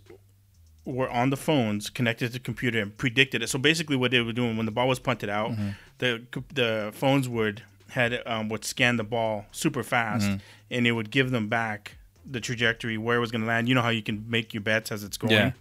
were 0.87 1.11
on 1.11 1.29
the 1.29 1.37
phones 1.37 1.91
connected 1.91 2.29
to 2.29 2.33
the 2.33 2.39
computer 2.39 2.81
and 2.81 2.97
predicted 2.97 3.43
it. 3.43 3.51
So 3.51 3.59
basically, 3.59 3.97
what 3.97 4.11
they 4.11 4.23
were 4.23 4.33
doing 4.33 4.57
when 4.57 4.65
the 4.65 4.73
ball 4.73 4.89
was 4.89 4.99
punted 4.99 5.29
out, 5.29 5.51
mm-hmm. 5.51 5.69
the 5.99 6.23
the 6.55 6.91
phones 6.95 7.29
would 7.29 7.63
had 7.93 8.23
um, 8.27 8.49
would 8.49 8.65
scan 8.65 8.97
the 8.97 9.05
ball 9.05 9.47
super 9.53 9.83
fast, 9.83 10.31
and 10.71 10.87
it 10.87 10.93
would 10.93 11.11
give 11.11 11.31
them 11.31 11.49
back 11.49 11.97
the 12.25 12.41
trajectory 12.41 12.97
where 12.99 13.17
it 13.17 13.21
was 13.21 13.31
going 13.31 13.43
to 13.43 13.47
land. 13.47 13.69
You 13.69 13.75
know 13.75 13.83
how 13.83 13.89
you 13.89 14.03
can 14.03 14.25
make 14.29 14.55
your 14.55 14.61
bets 14.61 14.93
as 14.93 15.05
it's 15.05 15.17
going. 15.17 15.33
Yeah. 15.33 15.53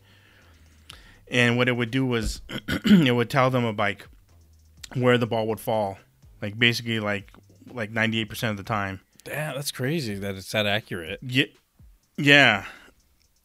And 1.31 1.57
what 1.57 1.67
it 1.67 1.73
would 1.73 1.91
do 1.91 2.05
was, 2.05 2.41
it 2.67 3.15
would 3.15 3.29
tell 3.29 3.49
them 3.49 3.75
like 3.75 4.07
where 4.95 5.17
the 5.17 5.27
ball 5.27 5.47
would 5.47 5.59
fall, 5.59 5.97
like 6.41 6.57
basically 6.57 6.99
like 6.99 7.31
like 7.71 7.91
ninety 7.91 8.19
eight 8.19 8.29
percent 8.29 8.51
of 8.51 8.57
the 8.57 8.63
time. 8.63 8.99
Damn, 9.23 9.55
that's 9.55 9.71
crazy 9.71 10.15
that 10.15 10.35
it's 10.35 10.51
that 10.51 10.65
accurate. 10.65 11.19
Yeah, 11.21 11.45
yeah. 12.17 12.65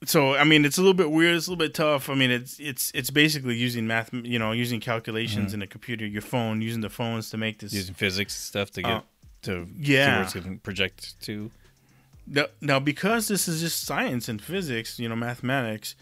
So 0.07 0.35
I 0.35 0.45
mean, 0.45 0.64
it's 0.64 0.79
a 0.79 0.81
little 0.81 0.95
bit 0.95 1.11
weird. 1.11 1.37
It's 1.37 1.47
a 1.47 1.51
little 1.51 1.64
bit 1.64 1.75
tough. 1.75 2.09
I 2.11 2.14
mean, 2.14 2.31
it's 2.31 2.59
it's 2.59 2.90
it's 2.95 3.11
basically 3.11 3.57
using 3.57 3.87
math, 3.87 4.12
you 4.12 4.38
know, 4.38 4.53
using 4.53 4.81
calculations 4.81 5.55
in 5.55 5.62
a 5.62 5.67
computer, 5.67 6.07
your 6.07 6.23
phone, 6.23 6.61
using 6.62 6.81
the 6.81 6.90
phones 6.90 7.31
to 7.31 7.37
make 7.37 7.59
this. 7.59 7.73
Using 7.73 7.95
physics 7.95 8.35
stuff 8.35 8.71
to 8.73 8.83
get 8.83 8.90
Uh, 8.90 9.01
to 9.43 9.67
yeah. 9.77 10.07
see 10.07 10.11
where 10.12 10.23
it's 10.23 10.35
going 10.35 10.57
to 10.57 10.62
project 10.62 11.21
to. 11.23 11.51
Now, 12.27 12.47
now, 12.61 12.81
because 12.81 13.29
this 13.29 13.47
is 13.49 13.61
just 13.61 13.85
science 13.85 14.29
and 14.29 14.40
physics, 14.40 14.99
you 14.99 15.09
know, 15.09 15.17
mathematics, 15.17 15.95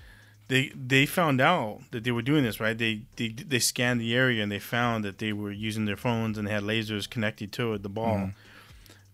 they 0.49 0.71
they 0.75 1.05
found 1.07 1.41
out 1.41 1.81
that 1.91 2.05
they 2.05 2.12
were 2.12 2.23
doing 2.23 2.45
this 2.45 2.61
right. 2.61 2.79
They 2.79 3.03
they 3.17 3.29
they 3.29 3.59
scanned 3.59 4.01
the 4.01 4.15
area 4.15 4.43
and 4.43 4.51
they 4.53 4.61
found 4.61 5.05
that 5.05 5.19
they 5.19 5.33
were 5.33 5.51
using 5.51 5.85
their 5.87 5.97
phones 5.97 6.38
and 6.38 6.47
they 6.47 6.53
had 6.53 6.62
lasers 6.62 7.09
connected 7.11 7.53
to 7.53 7.75
it, 7.75 7.83
the 7.83 7.88
ball. 7.88 8.31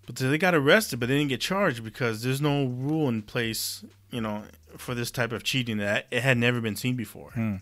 But 0.08 0.18
so 0.18 0.30
they 0.30 0.38
got 0.38 0.54
arrested, 0.54 0.98
but 1.00 1.10
they 1.10 1.18
didn't 1.18 1.28
get 1.28 1.42
charged 1.42 1.84
because 1.84 2.22
there's 2.22 2.40
no 2.40 2.64
rule 2.64 3.10
in 3.10 3.20
place, 3.20 3.84
you 4.10 4.22
know, 4.22 4.44
for 4.78 4.94
this 4.94 5.10
type 5.10 5.32
of 5.32 5.44
cheating 5.44 5.76
that 5.78 6.06
it 6.10 6.22
had 6.22 6.38
never 6.38 6.62
been 6.62 6.76
seen 6.76 6.96
before. 6.96 7.30
Hmm. 7.32 7.56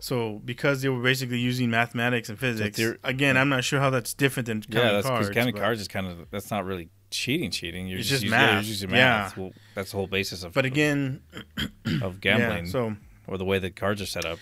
So 0.00 0.40
because 0.42 0.80
they 0.80 0.88
were 0.88 1.02
basically 1.02 1.38
using 1.38 1.68
mathematics 1.68 2.30
and 2.30 2.38
physics, 2.38 2.78
they're- 2.78 2.98
again, 3.04 3.36
I'm 3.36 3.50
not 3.50 3.62
sure 3.62 3.78
how 3.78 3.90
that's 3.90 4.14
different 4.14 4.46
than 4.46 4.62
counting 4.62 4.80
yeah, 4.80 4.92
that's 4.92 5.06
because 5.06 5.26
cards. 5.26 5.34
counting 5.36 5.54
cards 5.56 5.80
is 5.82 5.88
kind 5.88 6.06
of 6.06 6.30
that's 6.30 6.50
not 6.50 6.64
really 6.64 6.88
cheating. 7.10 7.50
Cheating. 7.50 7.88
You're 7.88 7.98
It's 7.98 8.08
just, 8.08 8.24
just 8.24 8.66
using, 8.66 8.88
yeah, 8.90 8.96
math. 8.96 9.12
Yeah. 9.14 9.22
math. 9.22 9.36
Well, 9.36 9.52
that's 9.74 9.90
the 9.90 9.98
whole 9.98 10.06
basis 10.06 10.44
of 10.44 10.54
But 10.54 10.64
again, 10.64 11.20
of 12.00 12.22
gambling 12.22 12.66
yeah, 12.66 12.72
so 12.72 12.96
or 13.26 13.36
the 13.36 13.44
way 13.44 13.58
the 13.58 13.70
cards 13.70 14.00
are 14.00 14.06
set 14.06 14.24
up. 14.24 14.38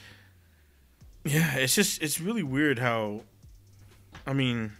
Yeah, 1.24 1.56
it's 1.56 1.74
just 1.74 2.00
it's 2.00 2.20
really 2.20 2.44
weird 2.44 2.78
how, 2.78 3.22
I 4.24 4.32
mean, 4.34 4.72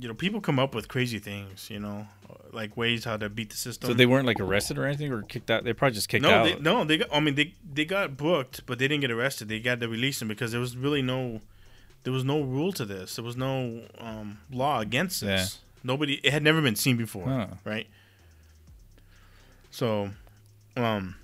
you 0.00 0.08
know, 0.08 0.14
people 0.14 0.40
come 0.40 0.58
up 0.58 0.74
with 0.74 0.88
crazy 0.88 1.18
things, 1.18 1.68
you 1.70 1.78
know, 1.78 2.06
like 2.52 2.76
ways 2.76 3.04
how 3.04 3.16
to 3.16 3.28
beat 3.28 3.50
the 3.50 3.56
system. 3.56 3.88
So 3.90 3.94
they 3.94 4.06
weren't 4.06 4.26
like 4.26 4.40
arrested 4.40 4.78
or 4.78 4.86
anything, 4.86 5.12
or 5.12 5.22
kicked 5.22 5.50
out. 5.50 5.62
They 5.64 5.72
probably 5.72 5.94
just 5.94 6.08
kicked 6.08 6.22
no, 6.22 6.30
out. 6.30 6.44
they, 6.44 6.58
no, 6.58 6.84
they 6.84 6.98
got. 6.98 7.08
I 7.12 7.20
mean, 7.20 7.34
they 7.34 7.54
they 7.72 7.84
got 7.84 8.16
booked, 8.16 8.64
but 8.66 8.78
they 8.78 8.88
didn't 8.88 9.02
get 9.02 9.10
arrested. 9.10 9.48
They 9.48 9.60
got 9.60 9.80
to 9.80 9.88
release 9.88 10.18
them 10.18 10.28
because 10.28 10.50
there 10.52 10.60
was 10.60 10.76
really 10.76 11.02
no, 11.02 11.40
there 12.04 12.12
was 12.12 12.24
no 12.24 12.40
rule 12.40 12.72
to 12.72 12.84
this. 12.84 13.16
There 13.16 13.24
was 13.24 13.36
no 13.36 13.82
um, 13.98 14.38
law 14.50 14.80
against 14.80 15.20
this. 15.20 15.58
Nobody. 15.84 16.14
It 16.22 16.32
had 16.32 16.42
never 16.42 16.60
been 16.62 16.76
seen 16.76 16.96
before, 16.96 17.26
Huh. 17.26 17.46
right? 17.64 17.86
So, 19.70 20.10
um, 20.76 21.16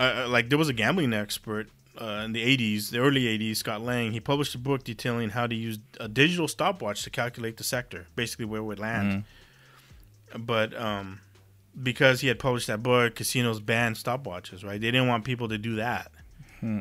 I, 0.00 0.06
I- 0.10 0.24
like 0.26 0.48
there 0.48 0.58
was 0.58 0.68
a 0.68 0.72
gambling 0.72 1.12
expert 1.12 1.68
uh, 2.00 2.22
in 2.24 2.32
the 2.32 2.44
80s, 2.56 2.90
the 2.90 2.98
early 2.98 3.22
80s, 3.24 3.56
Scott 3.56 3.80
Lang. 3.82 4.12
He 4.12 4.20
published 4.20 4.54
a 4.54 4.58
book 4.58 4.84
detailing 4.84 5.30
how 5.30 5.46
to 5.46 5.54
use 5.54 5.78
a 6.00 6.08
digital 6.08 6.48
stopwatch 6.48 7.02
to 7.04 7.10
calculate 7.10 7.56
the 7.56 7.64
sector, 7.64 8.06
basically 8.16 8.44
where 8.44 8.60
it 8.60 8.64
would 8.64 8.78
land. 8.78 9.24
But 10.38 10.74
um, 10.78 11.20
because 11.82 12.20
he 12.20 12.28
had 12.28 12.38
published 12.38 12.66
that 12.66 12.82
book, 12.82 13.14
casinos 13.14 13.60
banned 13.60 13.96
stopwatches, 13.96 14.64
right? 14.64 14.80
They 14.80 14.90
didn't 14.90 15.08
want 15.08 15.24
people 15.24 15.48
to 15.48 15.58
do 15.58 15.76
that. 15.76 16.10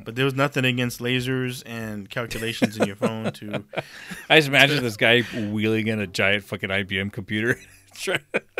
But 0.04 0.15
there 0.15 0.25
was 0.25 0.34
nothing 0.34 0.65
against 0.65 0.99
lasers 0.99 1.62
and 1.65 2.10
calculations 2.10 2.78
in 2.78 2.88
your 2.88 2.95
phone 2.95 3.32
to. 3.34 3.63
I 4.30 4.38
just 4.38 4.47
imagine 4.47 4.82
this 4.82 4.97
guy 4.97 5.21
wheeling 5.21 5.88
in 5.88 5.99
a 5.99 6.08
giant 6.08 6.43
fucking 6.45 6.69
IBM 6.69 7.12
computer. 7.12 7.60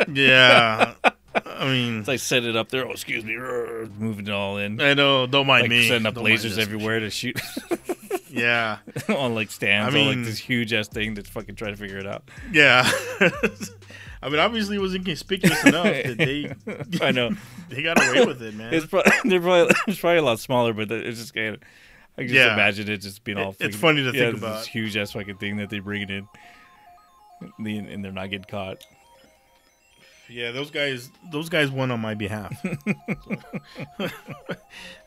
Yeah, 0.08 0.94
I 1.44 1.66
mean, 1.66 2.04
like 2.06 2.20
set 2.20 2.44
it 2.44 2.56
up 2.56 2.68
there. 2.70 2.86
Oh, 2.86 2.92
excuse 2.92 3.24
me, 3.24 3.36
moving 3.36 4.26
it 4.26 4.32
all 4.32 4.56
in. 4.58 4.80
I 4.80 4.94
know. 4.94 5.26
Don't 5.26 5.46
mind 5.46 5.64
Like 5.64 5.70
me. 5.70 5.88
setting 5.88 6.06
up 6.06 6.14
Don't 6.14 6.24
lasers 6.24 6.58
everywhere 6.58 7.00
to 7.00 7.10
shoot. 7.10 7.40
Yeah, 8.28 8.78
on 9.08 9.34
like 9.34 9.50
stands 9.50 9.94
I 9.94 9.98
on 9.98 10.06
like 10.06 10.16
mean- 10.16 10.24
this 10.26 10.38
huge 10.38 10.72
ass 10.74 10.88
thing 10.88 11.14
that's 11.14 11.28
fucking 11.30 11.54
trying 11.54 11.72
to 11.72 11.76
figure 11.78 11.96
it 11.96 12.06
out. 12.06 12.24
yeah. 12.52 12.82
I 14.22 14.28
mean, 14.28 14.40
obviously, 14.40 14.76
it 14.76 14.80
was 14.80 14.94
inconspicuous 14.94 15.64
enough 15.64 15.84
that 15.84 16.16
they 16.18 16.52
I 17.00 17.12
know. 17.12 17.30
they 17.70 17.82
got 17.82 17.96
away 17.98 18.26
with 18.26 18.42
it, 18.42 18.54
man. 18.54 18.74
It's 18.74 18.84
probably 18.84 19.12
they're 19.24 19.40
probably 19.40 19.74
it's 19.88 20.00
probably 20.00 20.18
a 20.18 20.22
lot 20.22 20.38
smaller, 20.38 20.74
but 20.74 20.90
it's 20.92 21.18
just 21.18 21.34
kind 21.34 21.54
of. 21.54 21.62
I 22.18 22.22
can 22.22 22.28
just 22.28 22.34
Yeah. 22.34 22.52
imagine 22.54 22.90
it 22.90 22.98
just 22.98 23.24
being 23.24 23.38
all. 23.38 23.52
It- 23.58 23.66
it's 23.66 23.76
funny 23.76 24.02
to 24.02 24.10
yeah, 24.16 24.24
think 24.26 24.38
about. 24.38 24.58
this 24.58 24.66
huge 24.66 24.96
ass 24.98 25.12
fucking 25.12 25.36
thing 25.38 25.56
that 25.58 25.70
they 25.70 25.78
bring 25.78 26.02
it 26.02 26.10
in, 26.10 26.28
and 27.58 28.04
they're 28.04 28.12
not 28.12 28.28
getting 28.28 28.44
caught. 28.44 28.84
Yeah, 30.28 30.50
those 30.50 30.70
guys, 30.70 31.10
those 31.30 31.48
guys 31.48 31.70
won 31.70 31.90
on 31.90 32.00
my 32.00 32.14
behalf. 32.14 32.56
So, 32.62 32.76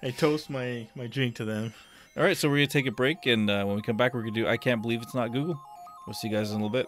I 0.03 0.11
toast 0.11 0.49
my 0.49 0.87
my 0.95 1.07
drink 1.07 1.35
to 1.35 1.45
them. 1.45 1.73
All 2.17 2.23
right, 2.23 2.37
so 2.37 2.49
we're 2.49 2.57
gonna 2.57 2.67
take 2.67 2.87
a 2.87 2.91
break, 2.91 3.25
and 3.25 3.49
uh, 3.49 3.63
when 3.63 3.75
we 3.75 3.81
come 3.81 3.97
back, 3.97 4.13
we're 4.13 4.21
gonna 4.21 4.33
do. 4.33 4.47
I 4.47 4.57
can't 4.57 4.81
believe 4.81 5.01
it's 5.01 5.15
not 5.15 5.31
Google. 5.31 5.59
We'll 6.07 6.13
see 6.13 6.27
you 6.27 6.35
guys 6.35 6.51
in 6.51 6.59
a 6.59 6.63
little 6.63 6.69
bit. 6.69 6.87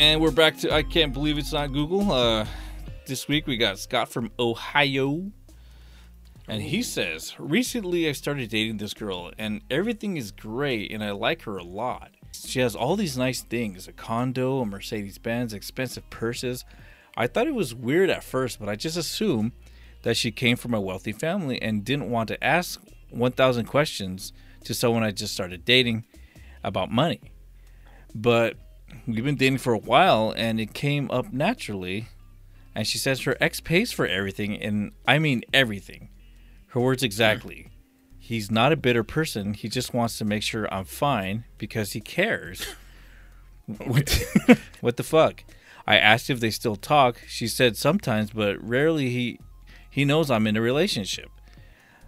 And 0.00 0.22
we're 0.22 0.30
back 0.30 0.56
to 0.60 0.72
I 0.72 0.82
can't 0.82 1.12
believe 1.12 1.36
it's 1.36 1.52
not 1.52 1.74
Google. 1.74 2.10
Uh, 2.10 2.46
this 3.06 3.28
week 3.28 3.46
we 3.46 3.58
got 3.58 3.78
Scott 3.78 4.08
from 4.08 4.30
Ohio. 4.38 5.30
And 6.48 6.62
he 6.62 6.82
says, 6.82 7.34
Recently 7.38 8.08
I 8.08 8.12
started 8.12 8.48
dating 8.48 8.78
this 8.78 8.94
girl, 8.94 9.30
and 9.36 9.60
everything 9.70 10.16
is 10.16 10.32
great, 10.32 10.90
and 10.90 11.04
I 11.04 11.10
like 11.10 11.42
her 11.42 11.58
a 11.58 11.62
lot. 11.62 12.12
She 12.32 12.60
has 12.60 12.74
all 12.74 12.96
these 12.96 13.18
nice 13.18 13.42
things 13.42 13.88
a 13.88 13.92
condo, 13.92 14.60
a 14.60 14.64
Mercedes 14.64 15.18
Benz, 15.18 15.52
expensive 15.52 16.08
purses. 16.08 16.64
I 17.14 17.26
thought 17.26 17.46
it 17.46 17.54
was 17.54 17.74
weird 17.74 18.08
at 18.08 18.24
first, 18.24 18.58
but 18.58 18.70
I 18.70 18.76
just 18.76 18.96
assumed 18.96 19.52
that 20.00 20.16
she 20.16 20.30
came 20.30 20.56
from 20.56 20.72
a 20.72 20.80
wealthy 20.80 21.12
family 21.12 21.60
and 21.60 21.84
didn't 21.84 22.08
want 22.08 22.28
to 22.28 22.42
ask 22.42 22.80
1,000 23.10 23.66
questions 23.66 24.32
to 24.64 24.72
someone 24.72 25.02
I 25.02 25.10
just 25.10 25.34
started 25.34 25.66
dating 25.66 26.06
about 26.64 26.90
money. 26.90 27.20
But 28.14 28.56
we've 29.06 29.24
been 29.24 29.36
dating 29.36 29.58
for 29.58 29.72
a 29.72 29.78
while, 29.78 30.32
and 30.36 30.60
it 30.60 30.74
came 30.74 31.10
up 31.10 31.32
naturally. 31.32 32.08
And 32.74 32.86
she 32.86 32.98
says 32.98 33.22
her 33.22 33.36
ex 33.40 33.60
pays 33.60 33.92
for 33.92 34.06
everything, 34.06 34.60
and 34.60 34.92
I 35.06 35.18
mean 35.18 35.42
everything. 35.52 36.08
Her 36.68 36.80
words 36.80 37.02
exactly. 37.02 37.68
He's 38.18 38.50
not 38.50 38.72
a 38.72 38.76
bitter 38.76 39.02
person. 39.02 39.54
He 39.54 39.68
just 39.68 39.92
wants 39.92 40.16
to 40.18 40.24
make 40.24 40.44
sure 40.44 40.72
I'm 40.72 40.84
fine 40.84 41.44
because 41.58 41.92
he 41.92 42.00
cares. 42.00 42.64
what, 43.66 44.06
the, 44.06 44.58
what 44.80 44.96
the 44.96 45.02
fuck? 45.02 45.42
I 45.86 45.96
asked 45.96 46.30
if 46.30 46.38
they 46.38 46.50
still 46.50 46.76
talk. 46.76 47.20
She 47.26 47.48
said 47.48 47.76
sometimes, 47.76 48.30
but 48.30 48.62
rarely 48.62 49.10
he 49.10 49.40
he 49.90 50.04
knows 50.04 50.30
I'm 50.30 50.46
in 50.46 50.56
a 50.56 50.60
relationship. 50.60 51.28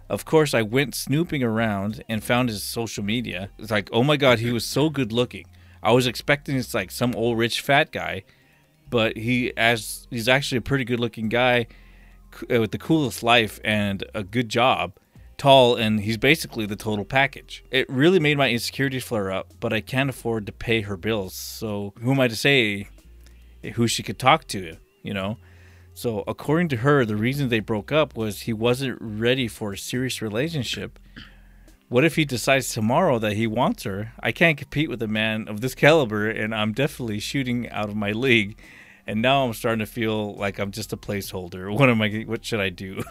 Of 0.09 0.23
course, 0.23 0.53
I 0.53 0.61
went 0.61 0.95
snooping 0.95 1.43
around 1.43 2.03
and 2.07 2.23
found 2.23 2.49
his 2.49 2.63
social 2.63 3.03
media. 3.03 3.49
It's 3.57 3.71
like, 3.71 3.89
oh 3.91 4.03
my 4.03 4.15
god, 4.15 4.39
he 4.39 4.51
was 4.51 4.65
so 4.65 4.89
good 4.89 5.11
looking. 5.11 5.45
I 5.83 5.91
was 5.91 6.07
expecting 6.07 6.55
it's 6.55 6.73
like 6.73 6.89
some 6.89 7.13
old 7.15 7.37
rich 7.37 7.61
fat 7.61 7.91
guy, 7.91 8.23
but 8.89 9.17
he 9.17 9.55
as 9.57 10.07
he's 10.09 10.29
actually 10.29 10.59
a 10.59 10.61
pretty 10.61 10.85
good 10.85 10.99
looking 10.99 11.29
guy 11.29 11.67
uh, 12.51 12.61
with 12.61 12.71
the 12.71 12.77
coolest 12.77 13.21
life 13.21 13.59
and 13.63 14.03
a 14.15 14.23
good 14.23 14.49
job, 14.49 14.97
tall, 15.37 15.75
and 15.75 15.99
he's 15.99 16.17
basically 16.17 16.65
the 16.65 16.75
total 16.75 17.05
package. 17.05 17.63
It 17.69 17.89
really 17.89 18.19
made 18.19 18.37
my 18.37 18.49
insecurities 18.49 19.03
flare 19.03 19.31
up, 19.31 19.53
but 19.59 19.73
I 19.73 19.81
can't 19.81 20.09
afford 20.09 20.45
to 20.45 20.51
pay 20.51 20.81
her 20.81 20.97
bills. 20.97 21.33
So 21.33 21.93
who 22.01 22.11
am 22.11 22.19
I 22.19 22.27
to 22.27 22.35
say 22.35 22.87
who 23.75 23.87
she 23.87 24.03
could 24.03 24.19
talk 24.19 24.47
to, 24.47 24.77
you 25.03 25.13
know? 25.13 25.37
So 25.93 26.23
according 26.27 26.69
to 26.69 26.77
her, 26.77 27.05
the 27.05 27.15
reason 27.15 27.49
they 27.49 27.59
broke 27.59 27.91
up 27.91 28.15
was 28.15 28.41
he 28.41 28.53
wasn't 28.53 28.97
ready 28.99 29.47
for 29.47 29.73
a 29.73 29.77
serious 29.77 30.21
relationship. 30.21 30.97
What 31.93 32.03
if 32.03 32.15
he 32.15 32.25
decides 32.25 32.69
tomorrow 32.69 33.19
that 33.19 33.33
he 33.33 33.45
wants 33.45 33.83
her? 33.83 34.13
I 34.19 34.31
can't 34.31 34.57
compete 34.57 34.89
with 34.89 34.99
a 35.03 35.07
man 35.07 35.47
of 35.47 35.61
this 35.61 35.75
caliber, 35.75 36.27
and 36.27 36.55
I'm 36.55 36.73
definitely 36.73 37.19
shooting 37.19 37.69
out 37.69 37.87
of 37.87 37.95
my 37.95 38.13
league. 38.13 38.57
And 39.05 39.21
now 39.21 39.45
I'm 39.45 39.53
starting 39.53 39.77
to 39.77 39.85
feel 39.85 40.33
like 40.33 40.57
I'm 40.57 40.71
just 40.71 40.91
a 40.91 40.97
placeholder. 40.97 41.71
What 41.71 41.91
am 41.91 42.01
I? 42.01 42.23
What 42.25 42.43
should 42.43 42.61
I 42.61 42.69
do? 42.69 43.03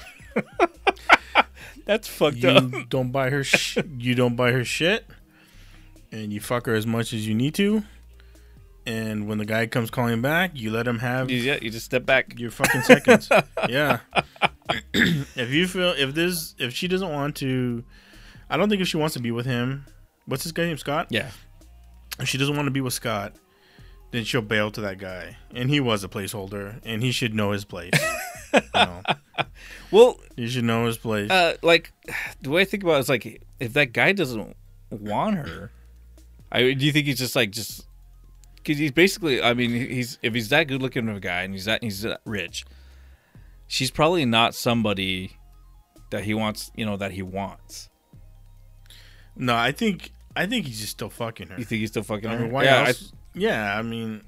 That's 1.87 2.09
fucked 2.09 2.45
up. 2.45 2.73
You 2.73 2.85
don't 2.89 3.13
buy 3.13 3.31
her. 3.31 3.45
Sh- 3.45 3.79
you 3.99 4.17
don't 4.17 4.35
buy 4.35 4.51
her 4.51 4.65
shit, 4.65 5.07
and 6.11 6.33
you 6.33 6.41
fuck 6.41 6.67
her 6.67 6.75
as 6.75 6.85
much 6.85 7.13
as 7.13 7.25
you 7.25 7.37
need 7.37 7.55
to. 7.55 7.85
And 8.85 9.29
when 9.29 9.39
the 9.39 9.45
guy 9.45 9.69
comes 9.69 9.93
calling 9.93 10.23
back, 10.23 10.51
you 10.55 10.73
let 10.73 10.89
him 10.89 10.99
have 10.99 11.31
Yeah, 11.31 11.57
you 11.63 11.71
just 11.71 11.85
step 11.85 12.05
back. 12.05 12.37
your 12.37 12.51
fucking 12.51 12.83
seconds. 12.83 13.29
yeah. 13.69 14.01
if 14.93 15.51
you 15.51 15.69
feel 15.69 15.95
if 15.97 16.17
this 16.17 16.57
if 16.59 16.75
she 16.75 16.89
doesn't 16.89 17.13
want 17.13 17.37
to, 17.37 17.85
I 18.53 18.59
don't 18.59 18.69
think 18.69 18.83
if 18.83 18.89
she 18.89 18.99
wants 18.99 19.15
to 19.15 19.21
be 19.21 19.31
with 19.31 19.47
him. 19.47 19.87
What's 20.27 20.45
this 20.45 20.53
guy 20.53 20.67
name? 20.67 20.77
Scott. 20.77 21.07
Yeah, 21.11 21.31
If 22.21 22.29
she 22.29 22.37
doesn't 22.39 22.55
want 22.55 22.67
to 22.67 22.71
be 22.71 22.83
with 22.83 22.93
Scott, 22.93 23.35
then 24.11 24.25
she'll 24.25 24.43
bail 24.43 24.71
to 24.73 24.83
that 24.83 24.99
guy, 24.99 25.39
and 25.55 25.71
he 25.71 25.81
was 25.81 26.05
a 26.05 26.09
placeholder, 26.09 26.79
and 26.85 27.03
he 27.03 27.11
should 27.13 27.35
know 27.35 27.53
his 27.53 27.65
place. 27.65 27.93
you 28.53 28.61
know, 28.75 29.03
Well, 29.91 30.21
he 30.37 30.49
should 30.49 30.65
know 30.65 30.85
his 30.87 30.99
place. 30.99 31.31
uh, 31.31 31.57
like 31.63 31.93
the 32.43 32.51
way 32.51 32.61
I 32.61 32.65
think 32.67 32.83
about 32.83 32.97
it 32.97 33.01
is 33.01 33.09
like 33.09 33.43
if 33.59 33.73
that 33.73 33.93
guy 33.95 34.13
doesn't 34.13 34.55
want 34.91 35.37
her, 35.37 35.73
I 36.53 36.73
do 36.75 36.85
you 36.85 36.93
think 36.93 37.07
he's 37.07 37.19
just 37.19 37.35
like 37.35 37.51
just 37.51 37.87
because 38.57 38.77
he's 38.79 38.93
basically 38.93 39.43
I 39.43 39.55
mean 39.55 39.71
he's 39.71 40.19
if 40.23 40.35
he's 40.35 40.51
that 40.51 40.69
good 40.69 40.83
looking 40.83 41.09
of 41.09 41.17
a 41.17 41.21
guy 41.21 41.43
and 41.43 41.55
he's 41.55 41.65
that 41.65 41.83
he's 41.83 42.03
that 42.03 42.21
rich, 42.27 42.67
she's 43.67 43.91
probably 43.91 44.27
not 44.27 44.55
somebody 44.55 45.39
that 46.11 46.25
he 46.25 46.35
wants 46.35 46.71
you 46.77 46.85
know 46.85 46.99
that 46.99 47.13
he 47.13 47.23
wants. 47.23 47.89
No, 49.37 49.55
I 49.55 49.73
think 49.73 50.13
I 50.37 50.47
think 50.47 50.67
he's 50.67 50.81
just 50.81 50.93
still 50.93 51.11
fucking 51.11 51.49
her. 51.49 51.59
You 51.59 51.65
think 51.65 51.81
he's 51.81 51.91
still 51.91 52.03
fucking 52.03 52.29
I 52.29 52.35
her? 52.37 52.41
mean, 52.43 52.53
why 52.53 52.65
yeah, 52.65 52.87
else? 52.89 53.13
yeah, 53.35 53.79
I 53.79 53.83
mean, 53.83 54.23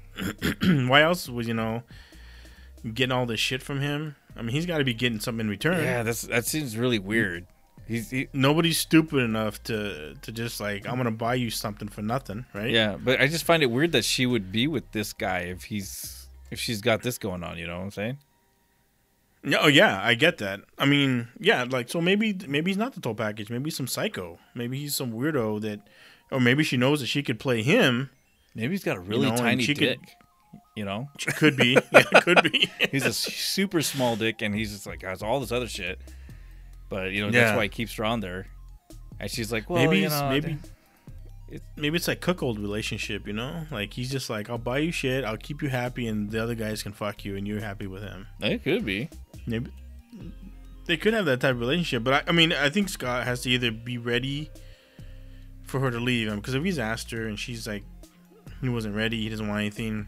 why 0.87 1.01
else 1.01 1.27
would 1.29 1.45
you 1.47 1.53
know 1.53 1.83
getting 2.93 3.11
all 3.11 3.25
this 3.25 3.39
shit 3.39 3.61
from 3.63 3.81
him? 3.81 4.15
I 4.35 4.41
mean, 4.41 4.51
he's 4.51 4.65
got 4.65 4.79
to 4.79 4.83
be 4.83 4.93
getting 4.93 5.19
something 5.19 5.45
in 5.45 5.49
return. 5.49 5.83
yeah, 5.83 6.03
that's 6.03 6.23
that 6.23 6.45
seems 6.45 6.77
really 6.77 6.99
weird. 6.99 7.47
He's 7.87 8.09
he, 8.09 8.27
Nobody's 8.33 8.77
stupid 8.79 9.19
enough 9.19 9.61
to 9.63 10.15
to 10.15 10.31
just 10.31 10.59
like 10.59 10.87
I'm 10.87 10.97
gonna 10.97 11.11
buy 11.11 11.35
you 11.35 11.49
something 11.51 11.87
for 11.87 12.01
nothing, 12.01 12.45
right? 12.53 12.71
yeah, 12.71 12.97
but 13.01 13.21
I 13.21 13.27
just 13.27 13.45
find 13.45 13.61
it 13.63 13.67
weird 13.67 13.91
that 13.91 14.05
she 14.05 14.25
would 14.25 14.51
be 14.51 14.67
with 14.67 14.91
this 14.91 15.13
guy 15.13 15.39
if 15.39 15.65
he's 15.65 16.27
if 16.51 16.59
she's 16.59 16.81
got 16.81 17.03
this 17.03 17.17
going 17.17 17.43
on. 17.43 17.57
You 17.57 17.67
know 17.67 17.77
what 17.77 17.83
I'm 17.83 17.91
saying? 17.91 18.17
No, 19.45 19.59
oh 19.61 19.67
yeah, 19.67 19.99
I 20.03 20.15
get 20.15 20.39
that. 20.39 20.61
I 20.77 20.85
mean, 20.85 21.27
yeah, 21.39 21.65
like 21.69 21.89
so 21.89 22.01
maybe 22.01 22.37
maybe 22.47 22.71
he's 22.71 22.77
not 22.77 22.93
the 22.93 22.99
total 23.01 23.15
package. 23.15 23.49
Maybe 23.49 23.65
he's 23.65 23.77
some 23.77 23.87
psycho. 23.87 24.39
Maybe 24.53 24.79
he's 24.79 24.95
some 24.95 25.11
weirdo 25.13 25.61
that, 25.61 25.81
or 26.31 26.39
maybe 26.39 26.63
she 26.63 26.77
knows 26.77 26.99
that 27.01 27.05
she 27.07 27.21
could 27.23 27.39
play 27.39 27.61
him. 27.61 28.09
Maybe 28.55 28.73
he's 28.73 28.83
got 28.83 28.97
a 28.97 29.01
really 29.01 29.29
know, 29.29 29.37
tiny 29.37 29.63
she 29.63 29.73
could- 29.75 29.99
dick. 29.99 29.99
You 30.77 30.83
know, 30.83 31.07
could 31.37 31.55
be, 31.55 31.77
yeah, 31.93 32.01
could 32.21 32.43
be. 32.43 32.69
he's 32.91 33.05
a 33.05 33.13
super 33.13 33.81
small 33.81 34.17
dick, 34.17 34.41
and 34.41 34.53
he's 34.53 34.71
just 34.73 34.85
like 34.85 35.03
has 35.03 35.21
all 35.23 35.39
this 35.39 35.53
other 35.53 35.69
shit. 35.69 35.99
But 36.89 37.11
you 37.11 37.21
know 37.21 37.27
Yeah. 37.27 37.45
that's 37.45 37.55
why 37.57 37.63
he 37.63 37.69
keeps 37.69 37.93
her 37.95 38.03
on 38.03 38.19
there. 38.19 38.47
And 39.19 39.31
she's 39.31 39.51
like, 39.53 39.69
well, 39.69 39.81
maybe 39.85 39.99
you 40.01 40.09
know, 40.09 40.27
maybe 40.29 40.57
it- 41.49 41.63
maybe 41.75 41.95
it's 41.97 42.07
like 42.07 42.21
cuckold 42.21 42.59
relationship. 42.59 43.27
You 43.27 43.33
know, 43.33 43.65
like 43.71 43.93
he's 43.93 44.09
just 44.11 44.29
like 44.29 44.49
I'll 44.49 44.57
buy 44.57 44.79
you 44.79 44.91
shit, 44.91 45.23
I'll 45.23 45.37
keep 45.37 45.61
you 45.61 45.69
happy, 45.69 46.07
and 46.07 46.29
the 46.29 46.41
other 46.41 46.55
guys 46.55 46.83
can 46.83 46.93
fuck 46.93 47.25
you, 47.25 47.35
and 47.35 47.47
you're 47.47 47.59
happy 47.61 47.87
with 47.87 48.03
him. 48.03 48.27
it 48.41 48.63
could 48.63 48.85
be. 48.85 49.09
Maybe 49.45 49.71
they 50.85 50.97
could 50.97 51.13
have 51.13 51.25
that 51.25 51.39
type 51.41 51.51
of 51.55 51.59
relationship, 51.59 52.03
but 52.03 52.13
I, 52.13 52.29
I 52.29 52.31
mean, 52.31 52.53
I 52.53 52.69
think 52.69 52.89
Scott 52.89 53.25
has 53.25 53.41
to 53.41 53.49
either 53.49 53.71
be 53.71 53.97
ready 53.97 54.51
for 55.63 55.79
her 55.79 55.89
to 55.91 55.99
leave 55.99 56.27
um, 56.27 56.33
him 56.35 56.39
because 56.39 56.53
if 56.53 56.63
he's 56.63 56.77
asked 56.79 57.09
her 57.11 57.27
and 57.27 57.39
she's 57.39 57.67
like, 57.67 57.83
he 58.61 58.69
wasn't 58.69 58.95
ready, 58.95 59.21
he 59.21 59.29
doesn't 59.29 59.47
want 59.47 59.61
anything, 59.61 60.07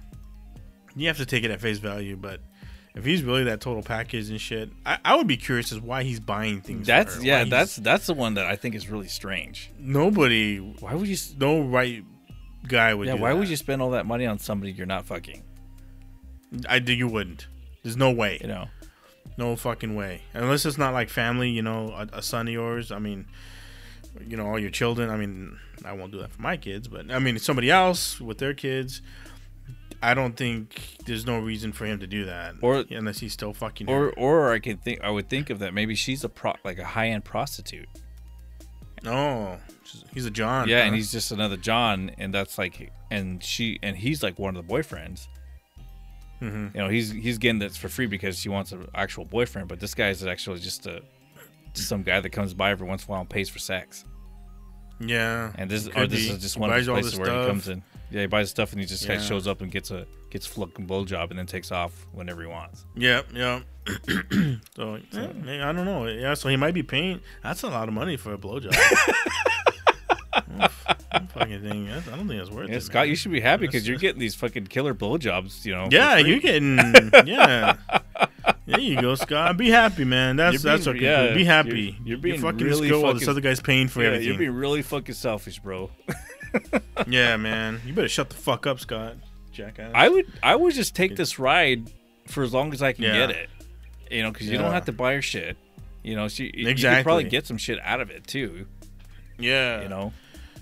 you 0.96 1.08
have 1.08 1.18
to 1.18 1.26
take 1.26 1.44
it 1.44 1.52
at 1.52 1.60
face 1.62 1.80
value. 1.80 2.16
But 2.16 2.42
if 2.98 3.06
he's 3.06 3.24
really 3.24 3.44
that 3.46 3.62
total 3.62 3.84
package 3.84 4.30
and 4.30 4.42
shit, 4.42 4.72
I, 4.86 4.98
I 5.06 5.16
would 5.16 5.28
be 5.28 5.38
curious 5.38 5.72
as 5.72 5.80
why 5.80 6.04
he's 6.04 6.20
buying 6.20 6.62
things. 6.62 6.88
That's 6.88 7.24
yeah, 7.24 7.44
that's 7.44 7.76
that's 7.76 8.08
the 8.08 8.14
one 8.14 8.34
that 8.34 8.46
I 8.46 8.56
think 8.56 8.76
is 8.76 8.90
really 8.90 9.08
strange. 9.08 9.72
nobody, 9.80 10.58
Why 10.58 10.94
would 10.96 11.08
you? 11.08 11.18
no 11.38 11.62
right 11.62 12.04
guy 12.68 12.94
would. 12.94 13.08
Yeah, 13.08 13.14
why 13.14 13.30
that. 13.34 13.40
would 13.40 13.50
you 13.50 13.56
spend 13.56 13.82
all 13.82 13.92
that 13.92 14.06
money 14.06 14.26
on 14.26 14.40
somebody 14.40 14.72
you're 14.72 14.86
not 14.86 15.06
fucking? 15.06 15.44
I 16.68 16.80
do. 16.80 16.94
You 16.94 17.08
wouldn't. 17.08 17.48
There's 17.84 17.98
no 17.98 18.12
way. 18.12 18.40
You 18.42 18.48
know, 18.48 18.66
No 19.38 19.56
fucking 19.56 19.96
way. 19.96 20.22
Unless 20.34 20.66
it's 20.66 20.78
not 20.78 20.94
like 20.94 21.10
family, 21.10 21.50
you 21.50 21.62
know, 21.62 21.90
a, 21.90 22.18
a 22.18 22.22
son 22.22 22.48
of 22.48 22.54
yours. 22.54 22.92
I 22.92 23.00
mean, 23.00 23.26
you 24.26 24.36
know, 24.38 24.48
all 24.48 24.60
your 24.60 24.72
children. 24.72 25.10
I 25.10 25.18
mean, 25.18 25.58
I 25.86 25.94
won't 25.94 26.12
do 26.12 26.20
that 26.20 26.32
for 26.32 26.42
my 26.42 26.58
kids, 26.58 26.88
but 26.88 27.12
I 27.12 27.20
mean, 27.20 27.38
somebody 27.40 27.70
else 27.70 28.20
with 28.20 28.40
their 28.40 28.54
kids. 28.54 29.02
I 30.02 30.14
don't 30.14 30.38
think 30.38 30.98
there's 31.06 31.26
no 31.26 31.40
reason 31.40 31.72
for 31.74 31.86
him 31.86 32.00
to 32.00 32.08
do 32.08 32.26
that, 32.26 32.54
Or- 32.62 32.86
unless 32.92 33.20
he's 33.20 33.34
still 33.34 33.54
fucking. 33.54 33.90
or 33.90 34.06
her. 34.06 34.10
or 34.18 34.54
I 34.54 34.60
could 34.60 34.84
think 34.84 35.02
I 35.02 35.10
would 35.10 35.28
think 35.30 35.50
of 35.50 35.60
that 35.60 35.74
maybe 35.74 35.96
she's 35.96 36.24
a 36.24 36.30
pro 36.30 36.54
like 36.64 36.78
a 36.80 36.86
high 36.86 37.10
end 37.10 37.26
prostitute. 37.26 37.90
Oh, 39.06 39.58
he's 40.14 40.26
a 40.26 40.32
John. 40.32 40.68
Yeah, 40.68 40.80
huh? 40.82 40.86
and 40.88 40.96
he's 40.96 41.12
just 41.12 41.32
another 41.32 41.58
John, 41.58 42.12
and 42.18 42.34
that's 42.34 42.58
like, 42.58 42.92
and 43.12 43.44
she, 43.44 43.80
and 43.84 43.96
he's 43.96 44.22
like 44.24 44.38
one 44.40 44.56
of 44.56 44.68
the 44.68 44.74
boyfriends. 44.74 45.28
Mhm. 46.42 46.74
You 46.76 46.82
know, 46.82 46.90
he's 46.90 47.12
he's 47.12 47.38
getting 47.40 47.60
this 47.60 47.78
for 47.78 47.90
free 47.90 48.06
because 48.06 48.38
she 48.40 48.50
wants 48.50 48.72
an 48.72 48.88
actual 48.94 49.26
boyfriend, 49.26 49.68
but 49.68 49.80
this 49.80 49.94
guy 49.96 50.10
is 50.10 50.26
actually 50.26 50.60
just 50.60 50.86
a 50.86 51.02
just 51.74 51.90
some 51.90 52.04
guy 52.04 52.20
that 52.20 52.30
comes 52.32 52.54
by 52.54 52.70
every 52.72 52.88
once 52.88 53.04
in 53.06 53.10
a 53.10 53.12
while 53.12 53.22
and 53.22 53.30
pays 53.30 53.50
for 53.50 53.60
sex. 53.60 54.06
yeah. 55.00 55.52
And 55.56 55.70
this, 55.70 55.88
or 55.96 56.06
this 56.08 56.28
be. 56.28 56.34
is 56.36 56.42
just 56.42 56.58
one 56.58 56.70
of 56.72 56.76
those 56.76 56.88
places 56.88 57.20
where 57.20 57.42
he 57.42 57.48
comes 57.48 57.68
in. 57.68 57.84
Yeah, 58.10 58.22
he 58.22 58.28
buys 58.28 58.50
stuff 58.50 58.72
and 58.72 58.80
he 58.80 58.86
just 58.88 59.06
kinda 59.06 59.22
shows 59.24 59.48
up 59.48 59.62
and 59.62 59.70
gets 59.72 59.92
a 59.92 60.06
gets 60.30 60.46
fucking 60.48 60.88
blowjob 60.88 61.30
and 61.30 61.38
then 61.40 61.46
takes 61.46 61.72
off 61.72 62.08
whenever 62.14 62.42
he 62.42 62.48
wants. 62.48 62.86
Yeah, 62.96 63.22
yeah. 63.34 63.62
so, 64.76 64.98
yeah, 65.12 65.32
man, 65.34 65.62
I 65.62 65.72
don't 65.74 65.86
know. 65.86 66.06
Yeah, 66.08 66.34
so 66.34 66.50
he 66.50 66.56
might 66.58 66.74
be 66.74 66.84
paying. 66.84 67.22
That's 67.44 67.64
a 67.64 67.68
lot 67.68 67.88
of 67.88 67.94
money 67.94 68.18
for 68.18 68.34
a 68.34 68.38
blowjob. 68.38 68.74
Fucking 71.34 71.62
thing. 71.62 71.90
I 71.90 72.00
don't 72.02 72.28
think 72.28 72.42
it's 72.42 72.50
worth 72.50 72.70
Yeah, 72.70 72.76
it. 72.78 72.82
Scott, 72.82 73.02
man. 73.04 73.10
you 73.10 73.16
should 73.16 73.32
be 73.32 73.40
happy 73.42 73.66
because 73.68 73.88
you're 73.88 73.98
getting 73.98 74.20
these 74.20 74.36
fucking 74.36 74.68
killer 74.68 74.94
blowjobs. 74.94 75.66
You 75.66 75.76
know. 75.76 75.88
Yeah, 75.92 76.18
you're 76.18 76.40
getting. 76.40 76.78
Yeah. 77.26 77.76
There 78.66 78.80
you 78.80 79.00
go, 79.02 79.16
Scott. 79.16 79.56
Be 79.58 79.70
happy, 79.70 80.04
man. 80.04 80.36
That's 80.36 80.62
You're 80.64 80.72
that's 80.74 80.88
okay. 80.88 81.00
yeah, 81.00 81.34
Be 81.34 81.46
happy. 81.46 81.70
you're- 81.70 81.98
you're 82.06 82.18
being 82.18 82.42
fucking 82.42 82.66
really 82.66 82.92
while 82.92 83.14
this 83.14 83.28
other 83.28 83.40
guy's 83.42 83.62
paying 83.62 83.88
for 83.88 84.02
Yeah, 84.02 84.08
everything. 84.08 84.28
you're 84.28 84.38
being 84.38 84.52
really 84.54 84.82
fucking 84.82 85.16
selfish, 85.16 85.60
bro. 85.60 85.90
yeah, 87.08 87.38
man. 87.38 87.82
You 87.86 87.94
better 87.94 88.08
shut 88.10 88.30
the 88.30 88.36
fuck 88.36 88.66
up, 88.68 88.80
Scott. 88.80 89.16
Jackass. 89.52 89.92
I 89.96 90.10
would 90.10 90.26
I 90.44 90.56
would 90.56 90.74
just 90.74 90.96
take 90.96 91.16
this 91.16 91.40
ride 91.40 91.92
for 92.28 92.44
as 92.44 92.54
long 92.54 92.74
as 92.74 92.82
I 92.84 92.94
can 92.94 93.04
Yeah. 93.06 93.14
get 93.28 93.30
it. 93.32 93.50
You 94.12 94.24
know, 94.24 94.32
because 94.32 94.48
you 94.48 94.58
don't 94.58 94.72
have 94.72 94.86
to 94.86 94.92
buy 94.92 95.14
her 95.16 95.22
shit. 95.22 95.58
You 96.04 96.16
know, 96.16 96.28
she 96.28 96.52
you 96.54 96.68
Exactly. 96.70 97.04
probably 97.04 97.24
get 97.26 97.46
some 97.48 97.58
shit 97.58 97.80
out 97.82 98.00
of 98.02 98.10
it 98.12 98.28
too. 98.28 98.68
yeah. 99.40 99.82
You 99.82 99.90
know, 99.90 100.14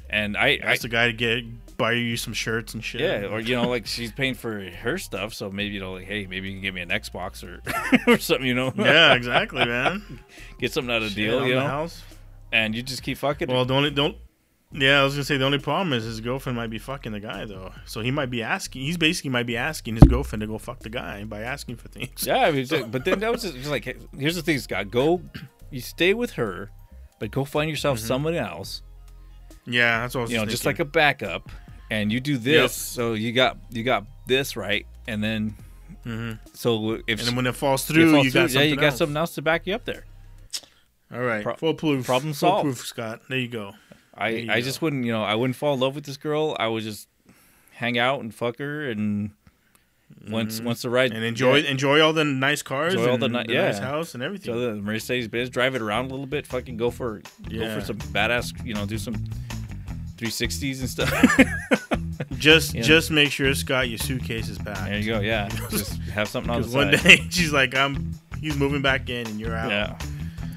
and 0.09 0.35
I, 0.37 0.57
That's 0.61 0.81
the 0.81 0.89
guy 0.89 1.07
to 1.07 1.13
get 1.13 1.43
buy 1.77 1.91
you 1.91 2.15
some 2.15 2.31
shirts 2.33 2.73
and 2.73 2.81
shit. 2.83 3.01
yeah, 3.01 3.25
or 3.27 3.39
you 3.41 3.53
know, 3.55 3.67
like 3.67 3.85
she's 3.85 4.11
paying 4.11 4.33
for 4.33 4.61
her 4.61 4.97
stuff, 4.97 5.33
so 5.33 5.51
maybe 5.51 5.73
you 5.73 5.79
know, 5.81 5.93
like, 5.93 6.05
hey, 6.05 6.25
maybe 6.25 6.47
you 6.47 6.53
can 6.55 6.61
give 6.61 6.73
me 6.73 6.79
an 6.81 6.87
Xbox 6.89 7.43
or 7.43 7.61
or 8.11 8.17
something. 8.17 8.47
You 8.47 8.53
know, 8.53 8.71
yeah, 8.77 9.13
exactly, 9.13 9.65
man. 9.65 10.19
get 10.59 10.71
something 10.71 10.93
out 10.93 11.01
of 11.03 11.09
the 11.09 11.15
deal. 11.15 11.45
You 11.45 11.55
know, 11.55 11.67
house. 11.67 12.01
and 12.53 12.73
you 12.73 12.81
just 12.81 13.03
keep 13.03 13.17
fucking. 13.17 13.49
Well, 13.49 13.69
only 13.71 13.91
don't. 13.91 14.15
Yeah, 14.71 14.99
I 14.99 15.03
was 15.03 15.13
gonna 15.13 15.23
say 15.23 15.37
the 15.37 15.45
only 15.45 15.59
problem 15.59 15.93
is 15.93 16.03
his 16.03 16.19
girlfriend 16.19 16.57
might 16.57 16.69
be 16.69 16.79
fucking 16.79 17.11
the 17.13 17.19
guy 17.21 17.45
though, 17.45 17.71
so 17.85 18.01
he 18.01 18.11
might 18.11 18.29
be 18.29 18.43
asking. 18.43 18.81
He's 18.81 18.97
basically 18.97 19.29
might 19.29 19.45
be 19.45 19.55
asking 19.55 19.95
his 19.95 20.03
girlfriend 20.03 20.41
to 20.41 20.47
go 20.47 20.57
fuck 20.57 20.79
the 20.79 20.89
guy 20.89 21.23
by 21.23 21.41
asking 21.41 21.77
for 21.77 21.87
things. 21.87 22.25
Yeah, 22.27 22.39
I 22.45 22.51
mean, 22.51 22.65
so- 22.65 22.85
but 22.85 23.05
then 23.05 23.19
that 23.19 23.31
was 23.31 23.43
just, 23.43 23.55
just 23.55 23.69
like, 23.69 23.85
here's 24.17 24.35
the 24.35 24.41
thing, 24.41 24.59
Scott. 24.59 24.91
Go, 24.91 25.21
you 25.71 25.79
stay 25.79 26.13
with 26.13 26.31
her, 26.33 26.71
but 27.19 27.31
go 27.31 27.45
find 27.45 27.69
yourself 27.69 27.99
Mm-hmm. 27.99 28.07
someone 28.07 28.35
else. 28.35 28.81
Yeah, 29.65 30.01
that's 30.01 30.13
what 30.15 30.21
I 30.21 30.23
was 30.23 30.31
You 30.31 30.37
know, 30.37 30.41
thinking. 30.41 30.51
just 30.51 30.65
like 30.65 30.79
a 30.79 30.85
backup, 30.85 31.49
and 31.89 32.11
you 32.11 32.19
do 32.19 32.37
this. 32.37 32.53
Yep. 32.61 32.71
So 32.71 33.13
you 33.13 33.31
got 33.31 33.57
you 33.71 33.83
got 33.83 34.05
this 34.27 34.57
right, 34.57 34.85
and 35.07 35.23
then 35.23 35.55
mm-hmm. 36.05 36.33
so 36.53 36.95
if 37.07 37.19
And 37.19 37.27
then 37.29 37.35
when 37.37 37.47
it 37.47 37.55
falls 37.55 37.89
it 37.89 37.93
through, 37.93 38.11
falls 38.11 38.25
you 38.25 38.31
through, 38.31 38.41
got 38.41 38.49
yeah, 38.49 38.53
something 38.53 38.69
you 38.71 38.75
got 38.75 38.85
else. 38.87 38.97
something 38.97 39.17
else 39.17 39.35
to 39.35 39.41
back 39.41 39.65
you 39.67 39.73
up 39.73 39.85
there. 39.85 40.03
All 41.13 41.21
right, 41.21 41.43
Pro- 41.43 41.55
foolproof. 41.55 42.05
problem 42.05 42.33
solved. 42.33 42.63
Foolproof, 42.63 42.85
Scott. 42.85 43.21
There 43.29 43.37
you 43.37 43.47
go. 43.47 43.73
I 44.17 44.47
I 44.49 44.61
just 44.61 44.81
wouldn't, 44.81 45.05
you 45.05 45.11
know, 45.11 45.23
I 45.23 45.35
wouldn't 45.35 45.55
fall 45.57 45.73
in 45.73 45.79
love 45.79 45.95
with 45.95 46.05
this 46.05 46.17
girl. 46.17 46.55
I 46.59 46.67
would 46.67 46.83
just 46.83 47.07
hang 47.71 47.97
out 47.97 48.21
and 48.21 48.33
fuck 48.33 48.57
her, 48.59 48.89
and 48.89 49.31
once 50.29 50.61
once 50.61 50.81
the 50.83 50.89
ride 50.89 51.09
Mm-hmm. 51.11 51.17
And 51.17 51.25
enjoy 51.25 51.55
yeah, 51.57 51.69
enjoy 51.71 51.99
all 52.01 52.13
the 52.13 52.23
nice 52.23 52.61
cars, 52.61 52.93
Enjoy 52.93 53.07
all 53.07 53.13
and 53.15 53.23
the 53.23 53.27
the, 53.27 53.43
ni- 53.43 53.53
yeah. 53.53 53.65
nice 53.65 53.79
house 53.79 54.13
and 54.13 54.23
everything. 54.23 54.53
So 54.53 54.59
the 54.59 54.75
Mercedes 54.81 55.27
Benz, 55.27 55.49
drive 55.49 55.75
it 55.75 55.81
around 55.81 56.05
a 56.05 56.09
little 56.09 56.25
bit, 56.27 56.47
fucking 56.47 56.77
go 56.77 56.91
for 56.91 57.21
go 57.49 57.73
for 57.75 57.81
some 57.85 57.97
badass, 57.97 58.65
you 58.65 58.73
know, 58.73 58.85
do 58.85 58.97
some 58.97 59.15
360s 60.17 60.79
and 60.79 60.89
stuff. 60.89 61.11
just 62.37 62.73
Yeah. 62.73 62.81
just 62.83 63.11
make 63.11 63.31
sure 63.31 63.53
Scott 63.53 63.89
your 63.89 63.97
suitcase 63.97 64.47
is 64.49 64.57
packed. 64.57 64.85
there 64.85 64.97
you 64.99 65.11
go, 65.11 65.19
yeah. 65.19 65.49
Just 65.69 65.97
have 66.13 66.29
something 66.29 66.49
on 66.49 66.61
the 66.61 66.67
Because 66.67 66.75
one 66.75 66.91
day 66.91 67.25
she's 67.29 67.51
like, 67.51 67.75
I'm. 67.75 68.13
He's 68.39 68.55
moving 68.57 68.81
back 68.81 69.09
in, 69.09 69.25
and 69.27 69.39
you're 69.39 69.55
out. 69.55 69.71
Yeah. 69.71 69.97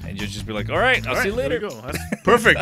And 0.07 0.19
you'll 0.19 0.29
just 0.29 0.45
be 0.45 0.53
like, 0.53 0.69
all 0.69 0.77
right, 0.77 1.05
I'll 1.07 1.15
All 1.15 1.21
see 1.21 1.29
you 1.29 1.35
right, 1.39 1.49
there 1.49 1.59
later. 1.69 1.81
That's 1.81 2.21
perfect. 2.23 2.59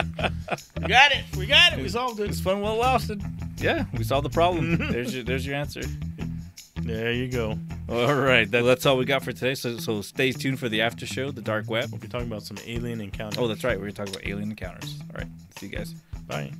we 0.81 0.87
got 0.87 1.11
it. 1.11 1.23
We 1.37 1.45
got 1.45 1.73
it. 1.73 1.79
We 1.79 1.89
solved 1.89 2.19
it. 2.19 2.29
It's 2.29 2.39
fun 2.39 2.61
while 2.61 2.73
it 2.73 2.79
lasted. 2.79 3.21
Yeah, 3.57 3.85
we 3.93 4.03
solved 4.03 4.25
the 4.25 4.29
problem. 4.29 4.77
there's 4.91 5.13
your 5.13 5.23
there's 5.23 5.45
your 5.45 5.55
answer. 5.55 5.81
There 6.81 7.11
you 7.11 7.27
go. 7.27 7.57
All 7.89 8.15
right, 8.15 8.49
that, 8.51 8.63
that's 8.63 8.85
all 8.85 8.97
we 8.97 9.05
got 9.05 9.23
for 9.23 9.33
today. 9.33 9.55
So 9.55 9.77
so 9.77 10.01
stay 10.01 10.31
tuned 10.31 10.59
for 10.59 10.69
the 10.69 10.81
after 10.81 11.05
show, 11.05 11.31
the 11.31 11.41
dark 11.41 11.69
web. 11.69 11.91
We'll 11.91 11.99
be 11.99 12.07
talking 12.07 12.27
about 12.27 12.43
some 12.43 12.57
alien 12.65 13.01
encounters. 13.01 13.39
Oh, 13.39 13.47
that's 13.47 13.63
right. 13.63 13.77
We're 13.77 13.91
gonna 13.91 14.05
talk 14.05 14.09
about 14.09 14.25
alien 14.25 14.51
encounters. 14.51 14.99
All 15.13 15.17
right, 15.17 15.27
see 15.57 15.67
you 15.67 15.75
guys. 15.75 15.93
Bye. 16.27 16.51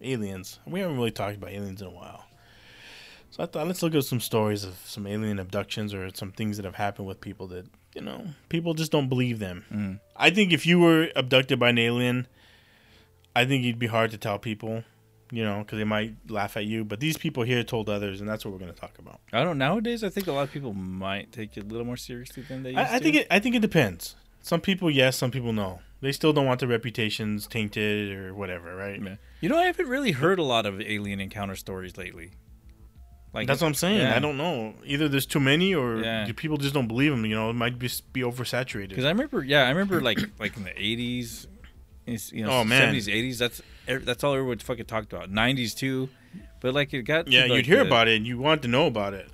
aliens. 0.02 0.60
We 0.66 0.80
haven't 0.80 0.96
really 0.96 1.12
talked 1.12 1.36
about 1.36 1.52
aliens 1.52 1.82
in 1.82 1.88
a 1.88 1.92
while. 1.92 2.24
So 3.32 3.44
I 3.44 3.46
thought 3.46 3.68
let's 3.68 3.84
look 3.84 3.94
at 3.94 4.06
some 4.06 4.22
stories 4.22 4.64
of 4.64 4.80
some 4.86 5.06
alien 5.06 5.40
abductions 5.40 5.94
or 5.94 6.10
some 6.14 6.32
things 6.32 6.56
that 6.58 6.64
have 6.66 6.76
happened 6.76 7.08
with 7.08 7.20
people 7.20 7.48
that 7.48 7.66
you 7.94 8.02
know 8.02 8.26
people 8.48 8.74
just 8.74 8.92
don't 8.92 9.10
believe 9.10 9.40
them. 9.40 9.66
Mm. 9.72 10.00
I 10.16 10.30
think 10.30 10.54
if 10.54 10.66
you 10.66 10.80
were 10.80 11.10
abducted 11.14 11.60
by 11.60 11.70
an 11.70 11.78
alien, 11.78 12.28
I 13.36 13.46
think 13.46 13.66
you'd 13.66 13.80
be 13.80 13.88
hard 13.88 14.12
to 14.12 14.18
tell 14.18 14.40
people, 14.40 14.86
you 15.32 15.44
know, 15.44 15.60
because 15.60 15.78
they 15.78 15.84
might 15.84 16.16
laugh 16.30 16.58
at 16.58 16.66
you. 16.66 16.84
But 16.86 17.00
these 17.00 17.18
people 17.18 17.44
here 17.44 17.64
told 17.64 17.90
others, 17.90 18.20
and 18.22 18.30
that's 18.30 18.46
what 18.46 18.52
we're 18.54 18.60
going 18.60 18.74
to 18.74 18.80
talk 18.80 18.98
about. 19.00 19.20
I 19.34 19.44
don't. 19.44 19.58
know. 19.58 19.68
Nowadays, 19.68 20.04
I 20.04 20.10
think 20.10 20.28
a 20.28 20.32
lot 20.32 20.44
of 20.44 20.52
people 20.52 20.74
might 20.74 21.32
take 21.32 21.58
it 21.58 21.64
a 21.64 21.68
little 21.68 21.86
more 21.86 21.98
seriously 21.98 22.44
than 22.44 22.64
they 22.64 22.70
used 22.72 22.80
I, 22.80 22.96
I 22.96 22.98
to. 22.98 23.04
think 23.04 23.16
it. 23.18 23.28
I 23.32 23.40
think 23.40 23.56
it 23.56 23.62
depends. 23.62 24.16
Some 24.42 24.62
people, 24.62 24.90
yes. 24.90 25.18
Some 25.18 25.32
people, 25.32 25.52
no. 25.54 25.80
They 26.00 26.12
still 26.12 26.32
don't 26.32 26.46
want 26.46 26.60
their 26.60 26.70
reputations 26.70 27.48
tainted 27.48 28.12
or 28.16 28.34
whatever, 28.34 28.76
right? 28.76 29.02
Yeah. 29.02 29.16
You 29.42 29.50
know, 29.50 29.58
I 29.58 29.64
haven't 29.66 29.88
really 29.88 30.12
heard 30.12 30.40
a 30.40 30.44
lot 30.44 30.66
of 30.66 30.80
alien 30.80 31.20
encounter 31.20 31.56
stories 31.56 31.98
lately. 31.98 32.32
Like 33.34 33.46
That's 33.48 33.62
what 33.62 33.68
I'm 33.68 33.74
saying. 33.74 34.00
yeah. 34.00 34.16
I 34.16 34.20
don't 34.20 34.38
know. 34.38 34.74
Either 34.86 35.10
there's 35.10 35.26
too 35.26 35.40
many, 35.40 35.76
or 35.76 35.98
Yeah. 36.02 36.26
do 36.26 36.34
people 36.34 36.58
just 36.58 36.74
don't 36.74 36.88
believe 36.88 37.12
them. 37.12 37.26
You 37.26 37.36
know, 37.36 37.50
it 37.50 37.54
might 37.54 37.78
just 37.78 38.12
be 38.14 38.22
oversaturated. 38.22 38.90
Because 38.90 39.06
I 39.06 39.10
remember, 39.10 39.44
yeah, 39.44 39.64
I 39.64 39.70
remember 39.70 40.02
like 40.02 40.20
like 40.40 40.56
in 40.56 40.64
the 40.64 40.72
'80s, 40.72 41.46
it's, 42.08 42.32
you 42.32 42.44
know, 42.44 42.52
Oh, 42.52 42.64
man. 42.64 42.94
'70s, 42.94 43.08
'80s. 43.08 43.38
That's 43.38 43.62
that's 44.06 44.24
all 44.24 44.34
everyone 44.34 44.58
fucking 44.60 44.86
talked 44.86 45.14
about. 45.14 45.32
'90s 45.32 45.76
too, 45.76 46.10
but 46.62 46.74
like 46.74 46.94
it 46.94 47.04
got 47.04 47.28
yeah, 47.28 47.42
like, 47.42 47.52
you'd 47.52 47.66
hear 47.66 47.78
the- 47.84 47.88
about 47.88 48.08
it, 48.08 48.18
and 48.18 48.26
you 48.28 48.38
want 48.38 48.62
to 48.64 48.68
know 48.68 48.88
about 48.88 49.14
it. 49.14 49.30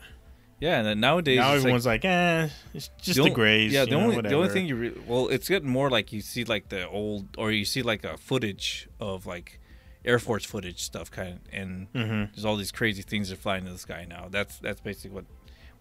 Yeah, 0.59 0.77
and 0.77 0.87
then 0.87 0.99
nowadays 1.01 1.39
now 1.39 1.53
everyone's 1.53 1.85
like, 1.85 2.05
eh, 2.05 2.47
it's 2.73 2.89
just 3.01 3.17
the 3.17 3.23
the, 3.25 3.29
grays. 3.31 3.73
Yeah, 3.73 3.83
the 3.85 3.91
know, 3.91 3.99
only 4.01 4.21
the 4.21 4.33
only 4.35 4.49
thing 4.49 4.65
you 4.65 4.75
re- 4.77 4.93
well, 5.07 5.27
it's 5.27 5.49
getting 5.49 5.67
more 5.69 5.89
like 5.89 6.13
you 6.13 6.21
see 6.21 6.45
like 6.45 6.69
the 6.69 6.87
old 6.87 7.27
or 7.37 7.51
you 7.51 7.65
see 7.65 7.81
like 7.81 8.05
a 8.05 8.15
footage 8.17 8.87
of 8.99 9.25
like 9.25 9.59
Air 10.05 10.19
Force 10.19 10.45
footage 10.45 10.81
stuff 10.81 11.11
kind 11.11 11.33
of, 11.33 11.39
and 11.51 11.91
Mhm. 11.93 12.33
there's 12.33 12.45
all 12.45 12.55
these 12.55 12.71
crazy 12.71 13.01
things 13.01 13.27
that 13.29 13.39
are 13.39 13.41
flying 13.41 13.65
in 13.65 13.73
the 13.73 13.79
sky 13.79 14.05
now. 14.07 14.27
That's 14.31 14.57
that's 14.59 14.79
basically 14.79 15.11
what 15.11 15.25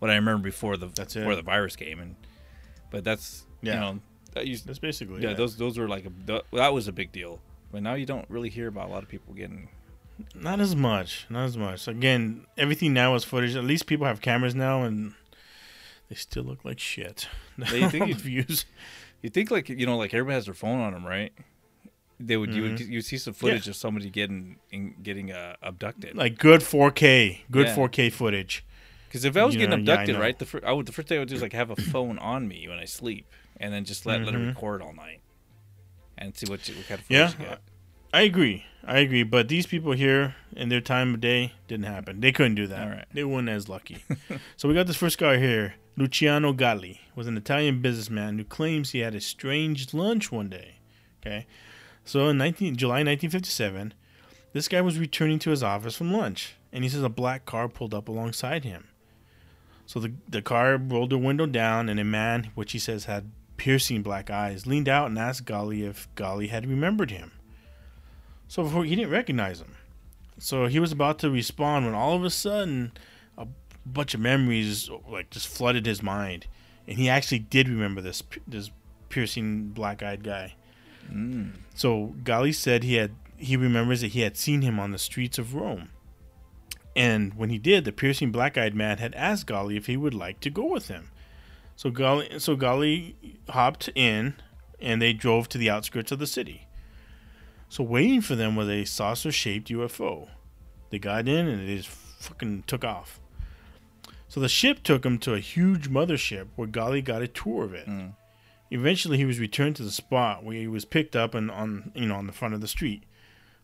what 0.01 0.11
I 0.11 0.14
remember 0.16 0.43
before 0.43 0.76
the 0.76 0.86
That's 0.88 1.14
before 1.14 1.32
it. 1.34 1.36
the 1.36 1.43
virus 1.43 1.76
came, 1.76 2.01
and 2.01 2.16
but 2.90 3.05
that's 3.05 3.47
Yeah. 3.62 3.74
you 3.74 3.80
know 3.80 4.01
that 4.33 4.47
used 4.47 4.66
That's 4.66 4.78
basically 4.78 5.22
yeah, 5.22 5.30
it. 5.30 5.37
those 5.37 5.57
those 5.57 5.78
were 5.78 5.89
like 5.89 6.05
a 6.07 6.43
that 6.57 6.72
was 6.72 6.89
a 6.89 6.93
big 6.93 7.12
deal. 7.12 7.41
But 7.70 7.83
now 7.83 7.95
you 7.95 8.05
don't 8.07 8.28
really 8.28 8.51
hear 8.51 8.68
about 8.68 8.89
a 8.89 8.93
lot 8.93 9.03
of 9.03 9.09
people 9.09 9.33
getting 9.35 9.68
Not 10.35 10.61
as 10.61 10.76
much. 10.76 11.26
Not 11.30 11.45
as 11.45 11.57
much. 11.57 11.89
Again, 11.89 12.47
everything 12.59 12.93
now 12.93 13.14
is 13.14 13.24
footage. 13.24 13.57
At 13.57 13.64
least 13.64 13.87
people 13.87 14.07
have 14.07 14.20
cameras 14.20 14.55
now, 14.55 14.83
and 14.83 15.14
they 16.09 16.14
still 16.16 16.45
look 16.45 16.64
like 16.64 16.78
shit. 16.78 17.28
They 17.57 17.89
think 17.89 18.09
you'd- 18.09 18.20
views. 18.20 18.66
You 19.22 19.30
think 19.30 19.51
like 19.51 19.68
you 19.68 19.87
know 19.87 19.97
like 19.97 20.12
everybody 20.12 20.35
has 20.35 20.47
their 20.47 20.55
phone 20.55 20.80
on 20.80 20.93
them, 20.93 21.07
right? 21.07 21.33
They 22.20 22.37
would 22.37 22.55
you 22.55 22.62
would 22.62 22.72
Mhm. 22.72 22.89
you 22.89 23.01
see 23.01 23.18
some 23.18 23.35
footage 23.35 23.66
of 23.68 23.74
somebody 23.76 24.11
getting 24.11 24.57
in, 24.70 24.95
getting 25.03 25.33
uh, 25.33 25.57
abducted. 25.62 26.16
Like 26.16 26.39
good 26.39 26.61
4K, 26.61 27.41
good 27.51 27.66
Yeah. 27.68 27.74
4K 27.74 28.12
footage. 28.12 28.64
Because 29.09 29.24
if 29.24 29.37
I 29.37 29.45
was 29.45 29.55
You 29.55 29.61
getting 29.61 29.85
know, 29.85 29.93
yeah, 29.93 29.99
I 29.99 30.03
abducted, 30.03 30.20
right, 30.20 30.39
the 30.39 30.47
fir- 30.47 30.61
I 30.66 30.72
would 30.72 30.87
the 30.87 30.93
first 30.93 31.09
thing 31.09 31.16
I 31.16 31.20
would 31.20 31.28
do 31.28 31.35
is 31.35 31.43
like 31.43 31.53
have 31.53 31.70
a 31.70 31.76
phone 31.76 32.18
on 32.18 32.47
me 32.49 32.66
when 32.68 32.78
I 32.78 32.85
sleep, 32.85 33.26
and 33.63 33.73
then 33.73 33.85
just 33.87 34.05
let 34.05 34.21
let 34.25 34.35
it 34.35 34.39
Mhm. 34.41 34.49
record 34.49 34.83
all 34.83 34.93
night. 34.93 35.21
and 36.19 36.37
see 36.37 36.47
what, 36.49 36.69
you, 36.69 36.75
what 36.77 36.87
kind 36.87 37.01
of 37.01 37.07
Yeah. 37.11 37.31
you 37.31 37.37
get. 37.47 37.61
I 38.13 38.21
agree. 38.23 38.65
I 38.85 38.99
agree. 38.99 39.23
But 39.25 39.49
these 39.49 39.67
people 39.67 39.93
here 39.93 40.37
in 40.55 40.69
their 40.69 40.81
time 40.83 41.15
of 41.15 41.21
day 41.21 41.55
didn't 41.67 41.87
happen. 41.87 42.21
They 42.21 42.31
couldn't 42.31 42.55
do 42.55 42.67
that. 42.69 42.83
All 42.83 42.91
right. 42.91 43.07
They 43.13 43.25
weren't 43.25 43.49
as 43.49 43.69
lucky. 43.69 44.05
so 44.57 44.69
we 44.69 44.75
got 44.75 44.87
this 44.87 44.95
first 44.97 45.17
guy 45.19 45.39
here. 45.39 45.75
Luciano 45.97 46.53
Galli 46.53 47.01
was 47.17 47.27
an 47.27 47.37
Italian 47.37 47.81
businessman 47.81 48.39
who 48.39 48.45
claims 48.45 48.91
he 48.91 48.99
had 49.01 49.15
a 49.15 49.21
strange 49.21 49.93
lunch 49.95 50.31
one 50.31 50.49
day. 50.49 50.77
Okay. 51.21 51.47
So 52.05 52.29
in 52.29 52.39
19, 52.39 52.77
July 52.77 53.03
1957, 53.03 53.95
this 54.53 54.69
guy 54.69 54.81
was 54.83 54.99
returning 54.99 55.39
to 55.41 55.51
his 55.51 55.63
office 55.63 55.97
from 55.97 56.13
lunch, 56.13 56.55
and 56.73 56.85
he 56.85 56.91
says 56.91 57.03
a 57.03 57.09
black 57.09 57.47
car 57.47 57.69
pulled 57.69 57.95
up 57.95 58.07
alongside 58.07 58.65
him. 58.65 58.89
So 59.87 59.99
the, 59.99 60.13
the 60.29 60.43
car 60.43 60.77
rolled 60.77 61.11
the 61.11 61.19
window 61.19 61.47
down, 61.47 61.89
and 61.89 61.99
a 61.99 62.05
man, 62.05 62.51
which 62.55 62.73
he 62.73 62.79
says 62.79 63.07
had 63.07 63.31
piercing 63.63 64.03
black 64.03 64.29
eyes, 64.29 64.67
leaned 64.67 64.89
out 64.89 65.07
and 65.07 65.17
asked 65.17 65.45
Galli 65.45 65.85
if 65.85 66.13
Galli 66.17 66.49
had 66.49 66.67
remembered 66.67 67.13
him. 67.13 67.31
So 68.49 68.65
before 68.65 68.85
he 68.85 68.97
didn't 68.97 69.13
recognize 69.13 69.61
him. 69.61 69.77
So 70.37 70.67
he 70.67 70.81
was 70.81 70.91
about 70.91 71.21
to 71.21 71.31
respond 71.31 71.87
when 71.87 71.95
all 71.95 72.17
of 72.17 72.25
a 72.25 72.31
sudden 72.31 72.91
a 73.39 73.47
bunch 73.87 74.15
of 74.15 74.21
memories 74.21 74.91
like 75.09 75.31
just 75.31 75.47
flooded 75.47 75.87
his 75.87 76.03
mind, 76.03 76.49
and 76.89 76.99
he 76.99 77.09
actually 77.09 77.39
did 77.39 77.69
remember 77.69 78.01
this 78.01 78.21
this 78.49 78.73
piercing 79.11 79.69
black-eyed 79.69 80.25
guy. 80.25 80.57
Mm. 81.09 81.53
So 81.77 82.17
Galli 82.25 82.53
said 82.53 82.83
he 82.83 82.95
had 82.95 83.13
he 83.37 83.57
remembers 83.57 84.01
that 84.01 84.09
he 84.09 84.23
had 84.23 84.37
seen 84.37 84.63
him 84.63 84.81
on 84.81 84.91
the 84.91 84.99
streets 84.99 85.39
of 85.39 85.55
Rome. 85.55 85.91
And 86.97 87.35
when 87.35 87.51
he 87.51 87.59
did, 87.59 87.85
the 87.85 87.93
piercing 87.93 88.33
black-eyed 88.33 88.75
man 88.75 88.99
had 88.99 89.15
asked 89.15 89.47
Galli 89.47 89.77
if 89.77 89.87
he 89.87 89.97
would 89.97 90.15
like 90.15 90.41
to 90.41 90.51
go 90.51 90.65
with 90.65 90.89
him. 90.89 91.13
So 91.77 91.91
Galli 91.91 92.39
so 92.39 92.57
Galli 92.57 93.16
hopped 93.49 93.89
in 93.95 94.35
and 94.81 95.01
they 95.01 95.12
drove 95.12 95.49
to 95.51 95.59
the 95.59 95.70
outskirts 95.70 96.12
of 96.12 96.18
the 96.18 96.27
city. 96.27 96.66
So 97.68 97.83
waiting 97.83 98.20
for 98.20 98.35
them 98.35 98.55
was 98.55 98.68
a 98.68 98.85
saucer-shaped 98.85 99.68
UFO. 99.68 100.29
They 100.91 100.99
got 100.99 101.27
in 101.27 101.49
and 101.49 101.68
it 101.68 101.77
just 101.77 101.89
fucking 101.89 102.64
took 102.66 102.85
off. 102.85 103.18
So 104.29 104.41
the 104.41 104.49
ship 104.49 104.83
took 104.83 105.05
him 105.05 105.18
to 105.20 105.35
a 105.35 105.41
huge 105.41 105.91
mothership 105.91 106.49
where 106.57 106.68
Galli 106.68 107.03
got 107.03 107.23
a 107.23 107.29
tour 107.29 107.64
of 107.64 107.75
it. 107.75 107.87
Mm. 107.87 108.14
Eventually, 108.70 109.18
he 109.18 109.27
was 109.27 109.39
returned 109.39 109.77
to 109.77 109.83
the 109.83 109.91
spot 109.91 110.43
where 110.43 110.57
he 110.57 110.66
was 110.66 110.87
picked 110.87 111.14
up 111.14 111.35
and 111.35 111.51
on 111.51 111.93
you 111.95 112.07
know 112.07 112.14
on 112.14 112.27
the 112.27 112.33
front 112.33 112.55
of 112.55 112.62
the 112.62 112.68
street. 112.68 113.05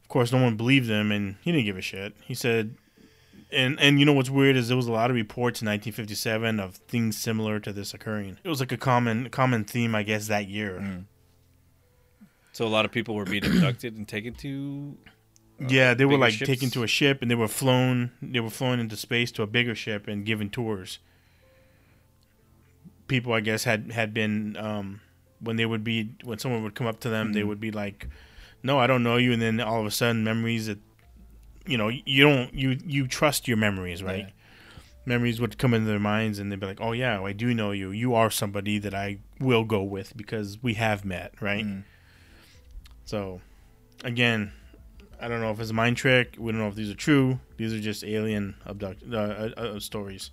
Of 0.03 0.09
course, 0.09 0.31
no 0.31 0.43
one 0.43 0.57
believed 0.57 0.89
him, 0.89 1.11
and 1.11 1.37
he 1.41 1.53
didn't 1.53 1.65
give 1.65 1.79
a 1.79 1.83
shit. 1.83 2.15
He 2.23 2.35
said, 2.35 2.77
and 3.53 3.79
and 3.81 3.99
you 3.99 4.05
know 4.07 4.13
what's 4.13 4.31
weird 4.31 4.57
is 4.57 4.69
there 4.69 4.77
was 4.77 4.87
a 4.87 4.93
lot 4.93 5.11
of 5.11 5.15
reports 5.17 5.63
in 5.63 5.67
1957 5.67 6.61
of 6.61 6.77
things 6.77 7.17
similar 7.17 7.59
to 7.61 7.73
this 7.73 7.95
occurring. 7.95 8.39
It 8.45 8.49
was 8.49 8.61
like 8.61 8.73
a 8.73 8.77
common 8.77 9.29
common 9.31 9.65
theme, 9.65 9.95
I 9.95 10.03
guess, 10.03 10.29
that 10.29 10.49
year. 10.49 11.05
So 12.53 12.67
a 12.67 12.69
lot 12.69 12.85
of 12.85 12.91
people 12.93 13.15
were 13.15 13.25
being 13.25 13.45
abducted 13.47 13.97
and 13.97 14.07
taken 14.07 14.35
to. 14.35 14.97
Yeah, 15.69 15.95
they 15.95 16.05
were 16.05 16.19
like 16.19 16.35
ships? 16.35 16.49
taken 16.49 16.71
to 16.71 16.83
a 16.85 16.87
ship 16.87 17.19
and 17.23 17.31
they 17.31 17.35
were 17.35 17.49
flown. 17.49 18.13
They 18.23 18.41
were 18.41 18.51
flown 18.51 18.79
into 18.81 18.97
space 18.97 19.33
to 19.33 19.43
a 19.43 19.47
bigger 19.47 19.75
ship 19.75 20.07
and 20.07 20.25
given 20.25 20.51
tours. 20.51 20.99
People, 23.09 23.33
I 23.33 23.41
guess, 23.41 23.65
had 23.65 23.91
had 23.93 24.13
been 24.13 24.57
um, 24.57 25.01
when 25.41 25.57
they 25.57 25.65
would 25.67 25.83
be 25.83 26.11
when 26.25 26.39
someone 26.39 26.63
would 26.63 26.75
come 26.75 26.87
up 26.87 27.01
to 27.01 27.09
them, 27.09 27.33
they 27.33 27.41
Mm-hmm. 27.41 27.49
would 27.49 27.61
be 27.61 27.71
like, 27.71 28.07
"No, 28.63 28.79
I 28.79 28.87
don't 28.87 29.03
know 29.03 29.17
you," 29.17 29.33
and 29.33 29.41
then 29.41 29.61
all 29.61 29.81
of 29.81 29.87
a 29.87 29.91
sudden, 29.91 30.23
memories 30.23 30.67
that 30.67 30.79
you 31.69 31.77
know 31.77 31.89
you 31.89 32.25
don't 32.25 32.55
you 32.55 32.79
you 32.85 33.07
trust 33.07 33.47
your 33.47 33.57
memories, 33.57 34.03
right? 34.03 34.27
Yeah. 34.27 34.33
Memories 35.05 35.41
would 35.41 35.59
come 35.59 35.73
into 35.73 35.87
their 35.87 35.99
minds 35.99 36.39
and 36.39 36.51
they'd 36.51 36.61
be 36.61 36.67
like, 36.67 36.81
"Oh 36.81 36.93
yeah, 36.93 37.23
I 37.23 37.33
do 37.33 37.55
know 37.55 37.71
you. 37.71 37.91
You 37.91 38.15
are 38.15 38.31
somebody 38.31 38.79
that 38.79 38.95
I 38.95 39.19
will 39.41 39.65
go 39.65 39.83
with 39.83 40.17
because 40.17 40.63
we 40.63 40.75
have 40.75 41.05
met, 41.05 41.35
right?" 41.41 41.65
Mm. 41.65 41.85
So, 43.05 43.41
again, 44.05 44.53
I 45.21 45.29
don't 45.29 45.41
know 45.41 45.51
if 45.51 45.61
it's 45.61 45.71
a 45.71 45.75
mind 45.75 45.97
trick. 45.97 46.37
We 46.39 46.53
don't 46.53 46.61
know 46.61 46.69
if 46.69 46.75
these 46.75 46.91
are 46.91 46.95
true. 46.95 47.41
These 47.57 47.73
are 47.73 47.81
just 47.81 48.05
alien 48.05 48.55
abduct 48.67 49.03
uh, 49.11 49.17
uh, 49.17 49.51
uh, 49.57 49.81
stories. 49.81 50.31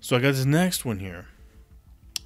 So 0.00 0.16
I 0.16 0.20
got 0.20 0.32
this 0.34 0.44
next 0.44 0.84
one 0.84 0.98
here, 0.98 1.26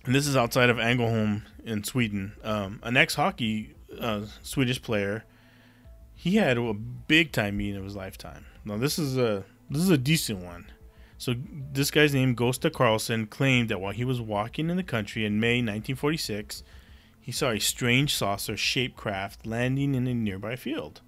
and 0.04 0.14
this 0.14 0.26
is 0.26 0.36
outside 0.36 0.70
of 0.70 0.76
Ängelholm 0.76 1.42
in 1.64 1.84
Sweden. 1.84 2.32
Um, 2.42 2.80
an 2.82 2.96
ex-hockey 2.96 3.74
uh, 3.98 4.22
Swedish 4.42 4.82
player, 4.82 5.24
he 6.20 6.36
had 6.36 6.58
a 6.58 6.74
big 6.74 7.32
time 7.32 7.56
meeting 7.56 7.78
of 7.78 7.84
his 7.84 7.96
lifetime. 7.96 8.44
Now 8.66 8.76
this 8.76 8.98
is 8.98 9.16
a 9.16 9.42
this 9.70 9.80
is 9.80 9.88
a 9.88 9.96
decent 9.96 10.44
one. 10.44 10.66
So 11.16 11.34
this 11.72 11.90
guy's 11.90 12.12
name, 12.12 12.36
Gosta 12.36 12.70
Carlsson, 12.70 13.30
claimed 13.30 13.70
that 13.70 13.80
while 13.80 13.94
he 13.94 14.04
was 14.04 14.20
walking 14.20 14.68
in 14.68 14.76
the 14.76 14.82
country 14.82 15.24
in 15.24 15.40
May 15.40 15.60
1946, 15.60 16.62
he 17.20 17.32
saw 17.32 17.50
a 17.50 17.58
strange 17.58 18.14
saucer-shaped 18.14 18.98
craft 18.98 19.46
landing 19.46 19.94
in 19.94 20.06
a 20.06 20.12
nearby 20.12 20.56
field. 20.56 21.00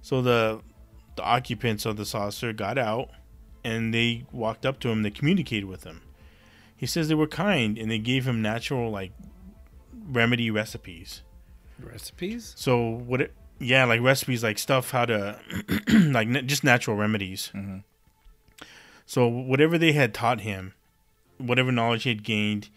So 0.00 0.22
the 0.22 0.62
the 1.16 1.22
occupants 1.22 1.84
of 1.84 1.98
the 1.98 2.06
saucer 2.06 2.54
got 2.54 2.78
out 2.78 3.10
and 3.62 3.92
they 3.92 4.24
walked 4.32 4.64
up 4.64 4.80
to 4.80 4.88
him. 4.88 5.02
They 5.02 5.10
communicated 5.10 5.66
with 5.66 5.84
him. 5.84 6.00
He 6.74 6.86
says 6.86 7.08
they 7.08 7.14
were 7.14 7.26
kind 7.26 7.76
and 7.76 7.90
they 7.90 7.98
gave 7.98 8.26
him 8.26 8.40
natural 8.40 8.90
like 8.90 9.12
remedy 9.92 10.50
recipes. 10.50 11.20
Recipes? 11.78 12.54
So 12.56 12.78
what? 12.78 13.20
It, 13.20 13.34
yeah, 13.58 13.84
like 13.84 14.00
recipes, 14.00 14.42
like 14.42 14.58
stuff 14.58 14.90
how 14.90 15.06
to 15.06 15.38
like 15.92 16.28
na- 16.28 16.42
just 16.42 16.64
natural 16.64 16.96
remedies. 16.96 17.50
Mhm. 17.54 17.84
So 19.06 19.26
whatever 19.28 19.78
they 19.78 19.92
had 19.92 20.12
taught 20.12 20.40
him, 20.40 20.74
whatever 21.38 21.70
knowledge 21.70 22.02
he 22.02 22.08
had 22.10 22.24
gained, 22.24 22.68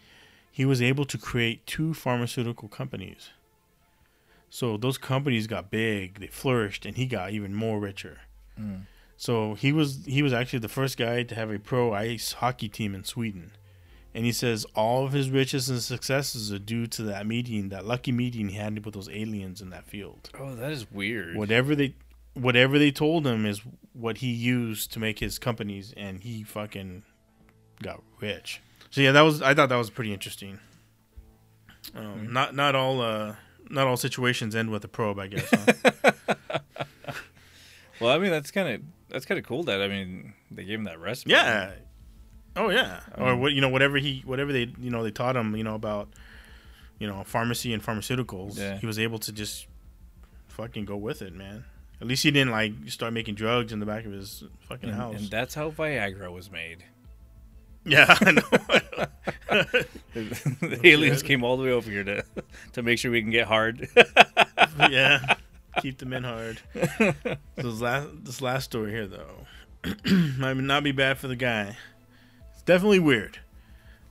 he 0.52 0.64
was 0.64 0.80
able 0.80 1.04
to 1.06 1.18
create 1.18 1.66
two 1.66 1.92
pharmaceutical 1.94 2.68
companies. 2.68 3.30
So 4.48 4.76
those 4.76 4.98
companies 4.98 5.46
got 5.46 5.70
big, 5.70 6.20
they 6.20 6.26
flourished, 6.26 6.84
and 6.86 6.96
he 6.96 7.06
got 7.06 7.30
even 7.32 7.54
more 7.54 7.78
richer. 7.78 8.20
So 9.16 9.54
he 9.54 9.72
was 9.72 10.04
he 10.06 10.22
was 10.22 10.32
actually 10.32 10.58
the 10.60 10.68
first 10.68 10.96
guy 10.98 11.22
to 11.24 11.34
have 11.34 11.50
a 11.50 11.58
pro 11.58 11.92
ice 11.94 12.32
hockey 12.34 12.68
team 12.68 12.94
in 12.94 13.04
Sweden. 13.04 13.52
And 14.14 14.24
he 14.24 14.32
says 14.32 14.66
all 14.74 15.06
of 15.06 15.12
his 15.12 15.30
riches 15.30 15.68
and 15.70 15.80
successes 15.80 16.52
are 16.52 16.58
due 16.58 16.86
to 16.88 17.02
that 17.04 17.26
meeting, 17.26 17.68
that 17.68 17.86
lucky 17.86 18.10
meeting 18.10 18.48
he 18.48 18.56
had 18.56 18.84
with 18.84 18.94
those 18.94 19.08
aliens 19.08 19.60
in 19.60 19.70
that 19.70 19.86
field. 19.86 20.30
Oh, 20.38 20.54
that 20.56 20.72
is 20.72 20.90
weird. 20.90 21.36
Whatever 21.36 21.74
they 21.76 21.94
whatever 22.34 22.78
they 22.78 22.90
told 22.90 23.26
him 23.26 23.44
is 23.46 23.60
what 23.92 24.18
he 24.18 24.28
used 24.30 24.92
to 24.92 24.98
make 24.98 25.18
his 25.18 25.38
companies 25.38 25.92
and 25.96 26.20
he 26.22 26.42
fucking 26.42 27.02
got 27.82 28.02
rich. 28.20 28.60
So 28.90 29.00
yeah, 29.00 29.12
that 29.12 29.22
was 29.22 29.42
I 29.42 29.54
thought 29.54 29.68
that 29.68 29.76
was 29.76 29.90
pretty 29.90 30.12
interesting. 30.12 30.58
Um, 31.94 32.32
Not 32.32 32.54
not 32.54 32.74
all 32.74 33.00
uh 33.00 33.34
not 33.68 33.86
all 33.86 33.96
situations 33.96 34.56
end 34.56 34.70
with 34.70 34.84
a 34.84 34.88
probe, 34.88 35.18
I 35.20 35.28
guess. 35.28 35.48
Huh? 35.52 36.12
Well, 38.00 38.10
I 38.10 38.18
mean, 38.18 38.30
that's 38.30 38.50
kind 38.50 38.66
of 38.68 38.80
that's 39.10 39.26
kind 39.26 39.38
of 39.38 39.44
cool. 39.44 39.64
That 39.64 39.82
I 39.82 39.88
mean, 39.88 40.32
they 40.50 40.64
gave 40.64 40.78
him 40.78 40.84
that 40.84 40.98
recipe. 40.98 41.32
Yeah. 41.32 41.72
Oh 42.56 42.70
yeah. 42.70 43.00
or 43.16 43.28
Um, 43.30 43.40
what 43.40 43.52
you 43.52 43.60
know 43.60 43.68
whatever 43.68 43.98
he 43.98 44.22
whatever 44.24 44.52
they 44.52 44.72
you 44.80 44.90
know 44.90 45.02
they 45.02 45.10
taught 45.10 45.36
him 45.36 45.54
you 45.56 45.64
know 45.64 45.74
about 45.74 46.08
you 46.98 47.06
know 47.06 47.22
pharmacy 47.24 47.72
and 47.72 47.82
pharmaceuticals. 47.82 48.58
Yeah. 48.58 48.78
He 48.78 48.86
was 48.86 48.98
able 48.98 49.18
to 49.20 49.32
just 49.32 49.66
fucking 50.48 50.84
go 50.84 50.96
with 50.96 51.22
it, 51.22 51.34
man. 51.34 51.64
At 52.00 52.06
least 52.06 52.22
he 52.22 52.30
didn't 52.30 52.50
like 52.50 52.72
start 52.86 53.12
making 53.12 53.34
drugs 53.34 53.72
in 53.72 53.78
the 53.80 53.86
back 53.86 54.06
of 54.06 54.12
his 54.12 54.44
fucking 54.68 54.88
and, 54.88 54.98
house. 54.98 55.16
and 55.16 55.30
that's 55.30 55.54
how 55.54 55.70
Viagra 55.70 56.32
was 56.32 56.50
made. 56.50 56.84
yeah, 57.84 58.14
I 58.20 58.32
know. 58.32 58.42
the 60.14 60.80
aliens 60.84 61.22
came 61.22 61.44
all 61.44 61.56
the 61.56 61.64
way 61.64 61.72
over 61.72 61.90
here 61.90 62.04
to 62.04 62.24
to 62.72 62.82
make 62.82 62.98
sure 62.98 63.10
we 63.10 63.20
can 63.22 63.30
get 63.30 63.46
hard. 63.46 63.88
yeah. 64.90 65.36
Keep 65.80 65.98
the 65.98 66.06
men 66.06 66.24
hard. 66.24 66.60
So 66.74 67.14
this 67.56 67.80
last 67.80 68.08
this 68.24 68.42
last 68.42 68.64
story 68.64 68.90
here 68.90 69.06
though 69.06 69.46
might 70.38 70.56
not 70.56 70.82
be 70.82 70.92
bad 70.92 71.18
for 71.18 71.28
the 71.28 71.36
guy. 71.36 71.76
It's 72.60 72.66
definitely 72.66 72.98
weird. 72.98 73.38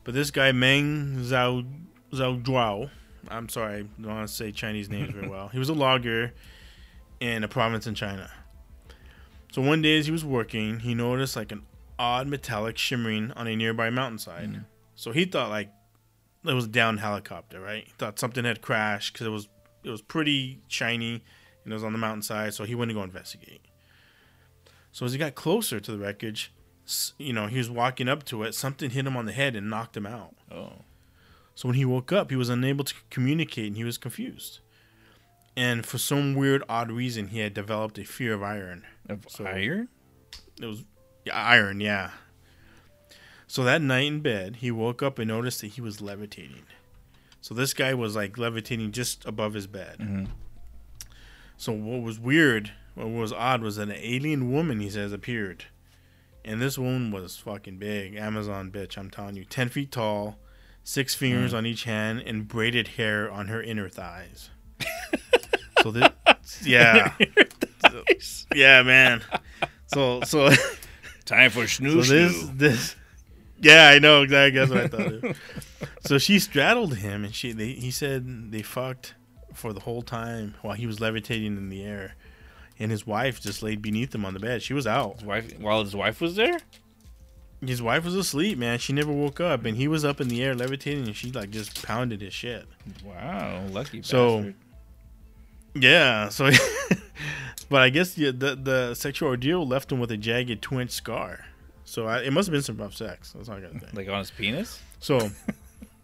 But 0.04 0.16
this 0.16 0.32
guy 0.32 0.52
Meng 0.52 1.18
Zhao 1.18 1.72
Zhao 2.12 2.42
Zhuao, 2.42 2.90
I'm 3.28 3.48
sorry, 3.48 3.82
I 3.82 4.02
don't 4.02 4.16
want 4.16 4.28
to 4.28 4.34
say 4.34 4.52
Chinese 4.52 4.90
names 4.90 5.14
very 5.14 5.28
well. 5.30 5.50
He 5.50 5.60
was 5.60 5.70
a 5.70 5.76
logger 5.76 6.34
in 7.20 7.44
a 7.44 7.48
province 7.48 7.86
in 7.86 7.94
China. 7.94 8.32
So 9.52 9.62
one 9.62 9.84
day 9.84 10.00
as 10.00 10.08
he 10.08 10.12
was 10.12 10.26
working, 10.26 10.80
he 10.80 10.96
noticed 10.96 11.36
like 11.36 11.52
an 11.52 11.62
odd 12.00 12.26
metallic 12.26 12.80
shimmering 12.80 13.32
on 13.34 13.46
a 13.46 13.56
nearby 13.56 13.92
mountainside. 13.92 14.50
Mm. 14.50 14.66
So 14.96 15.12
he 15.12 15.26
thought 15.26 15.52
like 15.52 15.70
it 16.44 16.54
was 16.54 16.66
a 16.66 16.70
down 16.70 16.98
helicopter, 16.98 17.62
right? 17.62 17.84
He 17.86 17.94
thought 18.00 18.18
something 18.18 18.46
had 18.46 18.64
crashed 18.64 19.14
because 19.14 19.28
it 19.28 19.32
was 19.32 19.48
it 19.84 19.92
was 19.92 20.02
pretty 20.02 20.64
shiny 20.68 21.24
and 21.64 21.72
it 21.72 21.76
was 21.76 21.84
on 21.84 21.94
the 21.94 22.00
mountainside. 22.00 22.56
So 22.56 22.64
he 22.64 22.74
went 22.74 22.90
to 22.90 22.96
go 22.96 23.04
investigate. 23.04 23.62
So 24.92 25.06
as 25.06 25.14
he 25.14 25.20
got 25.20 25.36
closer 25.36 25.80
to 25.80 25.92
the 25.92 26.00
wreckage, 26.00 26.52
you 27.18 27.34
know, 27.34 27.48
he 27.48 27.58
was 27.58 27.70
walking 27.70 28.08
up 28.10 28.24
to 28.26 28.44
it. 28.44 28.54
Something 28.56 28.90
hit 28.92 29.06
him 29.06 29.16
on 29.18 29.26
the 29.26 29.32
head 29.32 29.56
and 29.56 29.70
knocked 29.70 29.96
him 29.98 30.06
out. 30.06 30.36
oh, 30.52 30.84
So 31.56 31.68
when 31.68 31.76
he 31.76 31.86
woke 31.86 32.12
up, 32.12 32.30
he 32.30 32.36
was 32.36 32.50
unable 32.50 32.84
to 32.86 32.94
communicate 33.10 33.68
and 33.68 33.76
he 33.78 33.84
was 33.84 33.98
confused. 33.98 34.60
And 35.56 35.86
for 35.86 35.98
some 35.98 36.36
weird, 36.36 36.64
odd 36.70 36.92
reason, 36.92 37.28
he 37.30 37.40
had 37.40 37.54
developed 37.54 37.98
a 38.00 38.04
fear 38.06 38.34
of 38.34 38.42
iron. 38.44 38.86
of 39.08 39.26
So- 39.28 39.46
iron. 39.46 39.90
It 40.62 40.66
was 40.66 40.84
iron, 41.34 41.80
yeah. 41.82 42.12
So 43.48 43.64
that 43.64 43.82
night 43.82 44.06
in 44.08 44.20
bed, 44.22 44.58
he 44.58 44.72
woke 44.72 45.02
up 45.02 45.18
and 45.20 45.28
noticed 45.28 45.62
that 45.62 45.68
he 45.68 45.82
was 45.82 46.02
levitating. 46.02 46.64
So 47.42 47.54
this 47.54 47.74
guy 47.74 47.94
was 47.94 48.16
like 48.16 48.38
levitating 48.38 48.92
just 48.92 49.26
above 49.26 49.54
his 49.54 49.66
bed. 49.68 49.98
Mhm. 50.00 50.28
So 51.58 51.72
what 51.74 52.02
was 52.02 52.20
weird, 52.20 52.72
what 52.96 53.10
was 53.10 53.34
odd, 53.34 53.62
was 53.62 53.78
that 53.78 53.90
an 53.90 53.96
alien 53.98 54.52
woman 54.52 54.80
he 54.80 54.90
says 54.90 55.12
appeared, 55.12 55.66
and 56.46 56.62
this 56.62 56.78
wound 56.78 57.14
was 57.14 57.38
fucking 57.38 57.78
big, 57.78 58.16
Amazon 58.16 58.72
bitch. 58.72 58.98
I'm 58.98 59.10
telling 59.10 59.36
you, 59.36 59.46
ten 59.46 59.70
feet 59.70 59.92
tall, 59.92 60.38
six 60.84 61.16
fingers 61.16 61.54
mm. 61.54 61.58
on 61.58 61.66
each 61.66 61.84
hand, 61.84 62.20
and 62.26 62.48
braided 62.48 62.90
hair 62.90 63.32
on 63.32 63.48
her 63.48 63.62
inner 63.62 63.90
thighs. 63.90 64.50
so 65.84 65.92
this, 65.92 66.10
yeah, 66.64 67.14
yeah, 68.56 68.84
man. 68.84 69.22
So 69.88 70.22
so. 70.22 70.50
Time 71.26 71.52
for 71.52 71.68
So 71.68 72.02
snooze. 72.02 72.10
this 72.10 72.50
this 72.56 72.96
yeah, 73.62 73.90
I 73.90 74.00
know 74.00 74.24
exactly. 74.24 74.60
That's 74.60 74.72
what 74.72 75.02
I 75.02 75.20
thought. 75.20 75.36
so 76.02 76.18
she 76.18 76.40
straddled 76.40 76.96
him, 76.96 77.24
and 77.24 77.36
she 77.36 77.52
they, 77.52 77.74
he 77.74 77.92
said 77.92 78.52
they 78.52 78.62
fucked 78.62 79.16
for 79.54 79.74
the 79.74 79.82
whole 79.82 80.02
time 80.02 80.56
while 80.62 80.74
he 80.76 80.88
was 80.88 81.00
levitating 81.00 81.58
in 81.58 81.70
the 81.70 81.84
air, 81.84 82.16
and 82.80 82.92
his 82.92 83.06
wife 83.06 83.42
just 83.42 83.62
laid 83.62 83.82
beneath 83.82 84.14
him 84.16 84.26
on 84.26 84.34
the 84.34 84.40
bed. 84.40 84.62
She 84.64 84.74
was 84.74 84.88
out. 84.88 85.16
his 85.16 85.26
wife, 85.26 85.60
while 85.60 85.84
his 85.84 85.96
wife 85.96 86.22
was 86.22 86.36
there. 86.36 86.58
His 87.62 87.82
wife 87.82 88.06
was 88.06 88.16
asleep, 88.16 88.58
man. 88.58 88.80
She 88.80 88.94
never 88.94 89.12
woke 89.12 89.42
up, 89.42 89.66
and 89.66 89.76
he 89.76 89.90
was 89.90 90.06
up 90.06 90.22
in 90.22 90.30
the 90.30 90.42
air 90.42 90.56
levitating, 90.56 91.06
and 91.08 91.16
she 91.16 91.30
like 91.32 91.50
just 91.50 91.84
pounded 91.86 92.22
his 92.22 92.34
shit. 92.34 92.66
Wow, 93.04 93.66
lucky 93.70 94.02
So- 94.02 94.38
bastard. 94.38 94.56
Yeah. 95.76 96.30
So, 96.30 96.50
but 97.70 97.82
I 97.82 97.90
guess 97.90 98.14
the, 98.14 98.32
the 98.32 98.56
the 98.56 98.94
sexual 98.96 99.30
ordeal 99.30 99.68
left 99.68 99.92
him 99.92 100.00
with 100.00 100.12
a 100.12 100.18
jagged 100.18 100.62
two 100.62 100.80
inch 100.80 100.92
scar. 100.92 101.46
So 101.86 102.08
I, 102.08 102.22
it 102.22 102.32
must 102.34 102.48
have 102.48 102.54
been 102.54 102.62
some 102.64 102.78
rough 102.78 102.96
sex. 102.96 103.34
That's 103.34 103.50
all 103.50 103.58
I 103.58 103.62
gotta 103.62 103.80
think. 103.80 103.94
like 103.94 104.08
on 104.10 104.20
his 104.20 104.32
penis. 104.32 104.80
So, 105.00 105.18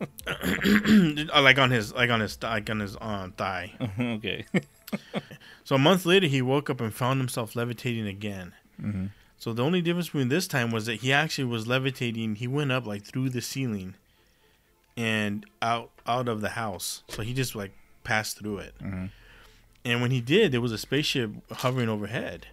uh, 0.28 1.42
like 1.42 1.58
on 1.58 1.72
his 1.72 1.94
like 1.94 2.10
on 2.10 2.20
his 2.20 2.42
like 2.44 2.70
on 2.70 2.80
his 2.80 2.96
um, 3.02 3.32
thigh. 3.34 3.72
okay. 4.00 4.46
So 5.64 5.76
a 5.76 5.80
month 5.80 6.06
later, 6.06 6.28
he 6.28 6.44
woke 6.44 6.70
up 6.70 6.80
and 6.80 6.94
found 6.94 7.20
himself 7.20 7.56
levitating 7.56 8.06
again. 8.08 8.54
Mhm. 8.80 9.10
So 9.40 9.52
the 9.52 9.64
only 9.64 9.82
difference 9.82 10.08
between 10.10 10.30
this 10.30 10.48
time 10.48 10.70
was 10.70 10.86
that 10.86 11.02
he 11.02 11.12
actually 11.12 11.46
was 11.46 11.66
levitating. 11.66 12.36
He 12.36 12.48
went 12.48 12.72
up 12.72 12.86
like 12.86 13.04
through 13.04 13.30
the 13.32 13.42
ceiling 13.42 13.96
and 14.96 15.44
out 15.62 15.90
out 16.06 16.28
of 16.28 16.42
the 16.42 16.50
house. 16.50 17.02
So 17.10 17.24
he 17.24 17.34
just 17.34 17.56
like 17.56 17.72
passed 18.04 18.38
through 18.38 18.60
it. 18.60 18.76
Mhm. 18.80 19.10
And 19.84 20.02
when 20.02 20.12
he 20.12 20.22
did, 20.22 20.52
there 20.52 20.62
was 20.62 20.72
a 20.72 20.78
spaceship 20.78 21.32
hovering 21.52 21.90
overhead. 21.90 22.48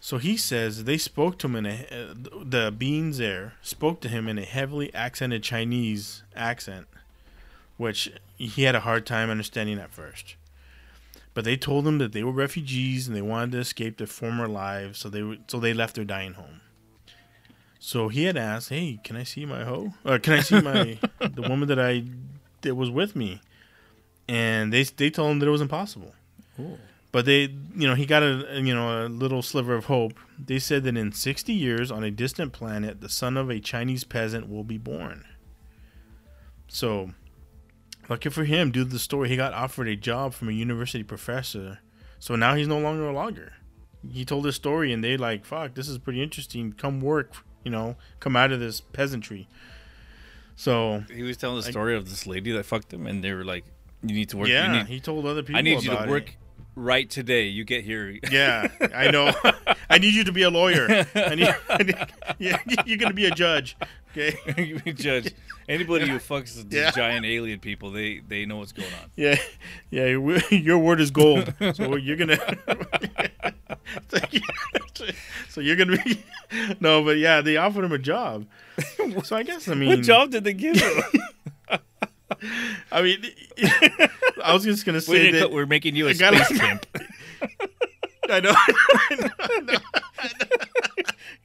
So 0.00 0.18
he 0.18 0.36
says 0.36 0.84
they 0.84 0.98
spoke 0.98 1.38
to 1.38 1.46
him 1.46 1.56
in 1.56 1.66
a 1.66 1.86
uh, 1.90 2.14
the 2.44 2.72
beings 2.76 3.18
there 3.18 3.54
spoke 3.62 4.00
to 4.00 4.08
him 4.08 4.26
in 4.28 4.38
a 4.38 4.44
heavily 4.44 4.92
accented 4.94 5.42
Chinese 5.44 6.22
accent, 6.34 6.86
which 7.76 8.12
he 8.36 8.64
had 8.64 8.74
a 8.74 8.80
hard 8.80 9.06
time 9.06 9.30
understanding 9.30 9.78
at 9.78 9.92
first. 9.92 10.34
But 11.38 11.44
they 11.44 11.56
told 11.56 11.86
him 11.86 11.98
that 11.98 12.10
they 12.10 12.24
were 12.24 12.32
refugees 12.32 13.06
and 13.06 13.16
they 13.16 13.22
wanted 13.22 13.52
to 13.52 13.58
escape 13.58 13.96
their 13.96 14.08
former 14.08 14.48
lives, 14.48 14.98
so 14.98 15.08
they 15.08 15.22
were, 15.22 15.36
so 15.46 15.60
they 15.60 15.72
left 15.72 15.94
their 15.94 16.04
dying 16.04 16.32
home. 16.32 16.62
So 17.78 18.08
he 18.08 18.24
had 18.24 18.36
asked, 18.36 18.70
"Hey, 18.70 18.98
can 19.04 19.14
I 19.14 19.22
see 19.22 19.46
my 19.46 19.62
hoe? 19.62 19.94
Or 20.04 20.18
can 20.18 20.32
I 20.32 20.40
see 20.40 20.60
my 20.60 20.98
the 21.20 21.42
woman 21.42 21.68
that 21.68 21.78
I 21.78 22.02
that 22.62 22.74
was 22.74 22.90
with 22.90 23.14
me?" 23.14 23.40
And 24.26 24.72
they 24.72 24.82
they 24.82 25.10
told 25.10 25.30
him 25.30 25.38
that 25.38 25.46
it 25.46 25.50
was 25.50 25.60
impossible. 25.60 26.12
But 27.12 27.24
they, 27.24 27.42
you 27.42 27.86
know, 27.86 27.94
he 27.94 28.04
got 28.04 28.24
a 28.24 28.60
you 28.60 28.74
know 28.74 29.06
a 29.06 29.08
little 29.08 29.40
sliver 29.40 29.76
of 29.76 29.84
hope. 29.84 30.18
They 30.44 30.58
said 30.58 30.82
that 30.82 30.96
in 30.96 31.12
60 31.12 31.52
years, 31.52 31.92
on 31.92 32.02
a 32.02 32.10
distant 32.10 32.52
planet, 32.52 33.00
the 33.00 33.08
son 33.08 33.36
of 33.36 33.48
a 33.48 33.60
Chinese 33.60 34.02
peasant 34.02 34.48
will 34.48 34.64
be 34.64 34.76
born. 34.76 35.24
So, 36.66 37.12
lucky 38.08 38.28
for 38.30 38.44
him, 38.44 38.70
due 38.70 38.84
to 38.84 38.90
the 38.90 38.98
story, 38.98 39.28
he 39.28 39.36
got 39.36 39.52
offered 39.52 39.88
a 39.88 39.96
job 39.96 40.34
from 40.34 40.48
a 40.48 40.52
university 40.52 41.02
professor. 41.04 41.80
So 42.18 42.34
now 42.36 42.54
he's 42.54 42.68
no 42.68 42.78
longer 42.78 43.06
a 43.08 43.12
logger. 43.12 43.52
He 44.10 44.24
told 44.24 44.44
his 44.44 44.54
story, 44.56 44.92
and 44.92 45.02
they 45.02 45.16
like, 45.16 45.44
"Fuck, 45.44 45.74
this 45.74 45.88
is 45.88 45.98
pretty 45.98 46.22
interesting. 46.22 46.72
Come 46.72 47.00
work, 47.00 47.32
you 47.64 47.70
know, 47.70 47.96
come 48.20 48.36
out 48.36 48.52
of 48.52 48.60
this 48.60 48.80
peasantry." 48.80 49.48
So 50.56 51.04
He 51.12 51.22
was 51.22 51.36
telling 51.36 51.60
the 51.60 51.66
I- 51.68 51.70
story 51.70 51.96
of 51.96 52.08
this 52.08 52.26
lady 52.26 52.50
that 52.52 52.64
fucked 52.66 52.92
him, 52.92 53.06
and 53.06 53.22
they 53.22 53.32
were 53.32 53.44
like, 53.44 53.64
"You 54.02 54.14
need 54.14 54.28
to 54.30 54.36
work. 54.36 54.48
yeah, 54.48 54.72
you 54.72 54.78
need, 54.78 54.86
he 54.86 55.00
told 55.00 55.26
other 55.26 55.42
people. 55.42 55.58
I 55.58 55.62
need 55.62 55.82
you 55.82 55.90
to 55.90 56.06
work 56.08 56.30
it. 56.30 56.36
Right 56.78 57.08
today. 57.08 57.44
You 57.44 57.64
get 57.64 57.84
here." 57.84 58.18
Yeah, 58.30 58.68
I 58.94 59.10
know. 59.10 59.32
I 59.90 59.98
need 59.98 60.14
you 60.14 60.24
to 60.24 60.32
be 60.32 60.42
a 60.42 60.50
lawyer. 60.50 60.86
I 61.14 61.34
need, 61.34 61.54
I 61.68 61.82
need- 61.82 61.96
yeah, 62.38 62.58
you're 62.86 62.98
gonna 62.98 63.14
be 63.14 63.26
a 63.26 63.30
judge. 63.30 63.76
Okay. 64.12 64.36
judge. 64.92 65.32
Anybody 65.68 66.08
who 66.08 66.16
fucks 66.18 66.54
these 66.54 66.80
Yeah. 66.80 66.90
giant 66.90 67.26
alien 67.26 67.60
people, 67.60 67.90
they 67.90 68.20
they 68.26 68.46
know 68.46 68.56
what's 68.58 68.72
going 68.72 68.92
on. 69.02 69.10
Yeah, 69.16 69.36
yeah. 69.90 70.06
your- 70.06 70.38
Your 70.50 70.78
word 70.78 71.00
is 71.00 71.10
gold. 71.10 71.52
So 71.74 71.96
you're 71.96 72.16
gonna. 72.16 72.38
so 75.48 75.60
you're 75.60 75.76
gonna 75.76 75.96
be. 76.02 76.22
No, 76.80 77.02
but 77.04 77.18
yeah, 77.18 77.40
they 77.40 77.56
offered 77.56 77.84
him 77.84 77.92
a 77.92 77.98
job. 77.98 78.46
So 79.24 79.36
I 79.36 79.42
guess 79.42 79.68
I 79.68 79.74
mean. 79.74 79.88
what 79.88 80.02
job 80.02 80.30
did 80.30 80.44
they 80.44 80.54
give 80.54 80.76
him? 80.80 81.02
I 82.92 83.02
mean, 83.02 83.24
I 84.44 84.52
was 84.52 84.64
just 84.64 84.84
gonna 84.84 85.00
say 85.00 85.26
gonna 85.30 85.32
that. 85.32 85.40
cut- 85.44 85.52
we're 85.52 85.66
making 85.66 85.96
you 85.96 86.08
a 86.08 86.14
gotta- 86.14 86.44
space 86.44 86.58
pimp. 86.60 86.86
I 88.30 88.40
know. 88.40 88.52
I 88.54 89.14
know, 89.18 89.28
I 89.38 89.60
know, 89.60 89.72
know. 89.72 89.78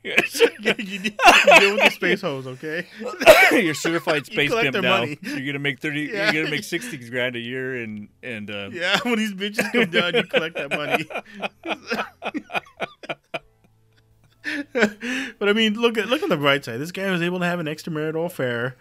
you, 0.04 0.74
you 0.80 1.00
deal 1.00 1.76
with 1.76 1.84
the 1.86 1.92
space 1.94 2.22
hose, 2.22 2.46
okay? 2.46 2.86
You're 3.52 3.74
certified 3.74 4.26
space 4.26 4.54
pimp 4.54 4.76
now. 4.76 5.00
money. 5.00 5.18
You're 5.22 5.46
gonna 5.46 5.60
make 5.60 5.80
thirty. 5.80 6.10
Yeah. 6.14 6.32
You're 6.34 6.44
gonna 6.44 6.56
make 6.56 6.66
sixty 6.66 6.98
grand 7.10 7.38
a 7.38 7.40
year, 7.40 7.82
and 7.82 8.10
and 8.22 8.52
uh, 8.52 8.70
Yeah, 8.74 9.00
when 9.04 9.16
these 9.18 9.34
bitches 9.34 9.72
come 9.72 9.90
down, 9.92 10.14
you 10.16 10.24
collect 10.24 10.56
that 10.58 10.70
money. 10.72 11.06
but 15.40 15.48
I 15.50 15.54
mean, 15.54 15.76
look 15.76 15.98
at 15.98 16.08
look 16.08 16.22
on 16.22 16.30
the 16.30 16.38
bright 16.38 16.66
side. 16.66 16.80
This 16.80 16.92
guy 16.92 17.10
was 17.12 17.22
able 17.22 17.40
to 17.40 17.46
have 17.46 17.60
an 17.62 17.68
extramarital 17.68 18.26
affair, 18.26 18.76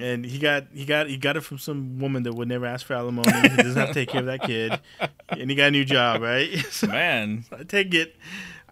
and 0.00 0.24
he 0.24 0.38
got 0.38 0.66
he 0.72 0.84
got 0.84 1.08
he 1.08 1.16
got 1.16 1.36
it 1.36 1.42
from 1.42 1.58
some 1.58 1.98
woman 1.98 2.22
that 2.24 2.32
would 2.34 2.48
never 2.48 2.66
ask 2.66 2.86
for 2.86 2.94
alimony. 2.94 3.30
He 3.32 3.56
doesn't 3.56 3.76
have 3.76 3.88
to 3.88 3.94
take 3.94 4.08
care 4.08 4.20
of 4.20 4.26
that 4.26 4.42
kid, 4.42 4.78
and 5.28 5.48
he 5.50 5.56
got 5.56 5.68
a 5.68 5.70
new 5.70 5.84
job, 5.84 6.22
right? 6.22 6.48
So 6.70 6.86
man, 6.88 7.44
I 7.52 7.62
take 7.64 7.94
it. 7.94 8.16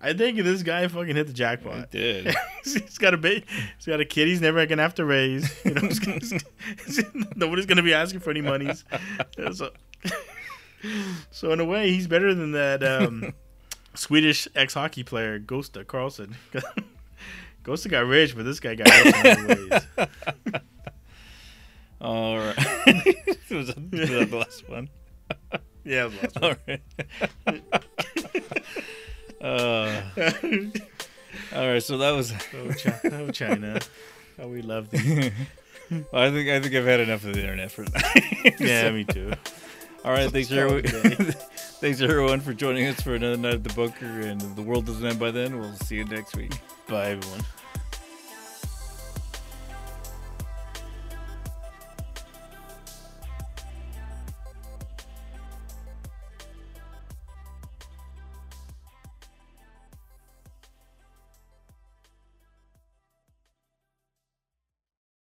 I 0.01 0.13
think 0.13 0.37
this 0.43 0.63
guy 0.63 0.87
fucking 0.89 1.17
hit 1.17 1.27
the 1.29 1.33
jackpot. 1.33 1.91
did. 1.91 2.35
he's 2.65 2.99
got 2.99 3.15
a 3.15 3.17
ba- 3.17 3.41
he's 3.77 3.87
got 3.87 4.01
a 4.01 4.05
kid. 4.05 4.29
He's 4.29 4.41
never 4.43 4.65
gonna 4.67 4.83
have 4.83 4.95
to 4.97 5.05
raise. 5.07 5.51
You 5.65 5.73
know, 5.75 5.81
he's 5.81 5.99
gonna- 5.99 7.27
nobody's 7.37 7.65
gonna 7.67 7.83
be 7.83 7.95
asking 7.95 8.21
for 8.21 8.31
any 8.31 8.43
monies. 8.43 8.85
So, 9.55 9.71
so 11.31 11.53
in 11.53 11.61
a 11.61 11.65
way, 11.65 11.91
he's 11.91 12.07
better 12.07 12.35
than 12.35 12.53
that 12.53 12.83
um, 12.85 13.33
Swedish 13.95 14.47
ex 14.55 14.75
hockey 14.75 15.03
player 15.05 15.41
Gosta 15.41 15.85
Carlsson. 15.85 16.35
Gosta 17.63 17.89
got 17.91 18.01
rich, 18.07 18.37
but 18.37 18.45
this 18.45 18.61
guy 18.61 18.75
got 18.75 18.89
rich 18.91 19.15
in 19.25 19.51
other 19.51 19.69
ways. 19.71 20.61
All 22.05 22.37
right. 22.37 22.57
was, 23.51 23.69
that, 23.69 23.91
was 23.91 24.11
that 24.11 24.31
the 24.31 24.37
last 24.37 24.69
one? 24.69 24.91
Yeah, 25.87 26.07
awesome. 26.07 26.43
All 26.43 26.55
right. 26.67 26.83
uh, 29.43 30.01
all 31.55 31.69
right. 31.69 31.83
So 31.83 31.99
that 31.99 32.13
was. 32.13 32.33
oh, 32.55 32.73
China, 32.73 32.99
oh, 33.13 33.31
China, 33.31 33.79
how 34.39 34.49
we 34.49 34.63
love 34.63 34.89
these. 34.89 35.31
I 36.11 36.31
think 36.31 36.49
I 36.49 36.61
think 36.61 36.75
I've 36.75 36.87
had 36.87 37.01
enough 37.01 37.27
of 37.27 37.35
the 37.35 37.41
internet 37.43 37.71
for 37.71 37.85
tonight. 37.85 38.55
Yeah, 38.59 38.91
me 38.93 39.05
too. 39.05 39.35
All 40.07 40.13
right. 40.13 40.31
Thanks 40.31 40.51
everyone. 40.51 40.87
it 40.87 40.95
a 40.95 41.03
day. 41.03 41.33
thanks 41.83 42.01
everyone 42.01 42.41
for 42.41 42.55
joining 42.55 42.87
us 42.87 43.03
for 43.03 43.15
another 43.15 43.37
night 43.37 43.53
at 43.53 43.65
the 43.65 43.75
bunker. 43.75 44.07
And 44.07 44.43
if 44.43 44.57
the 44.57 44.63
world 44.63 44.87
doesn't 44.87 45.05
end 45.05 45.19
by 45.19 45.33
then, 45.33 45.61
we'll 45.61 45.77
see 45.77 45.97
you 45.97 46.07
next 46.07 46.35
week. 46.35 46.59
Bye, 46.89 47.11
everyone. 47.11 47.45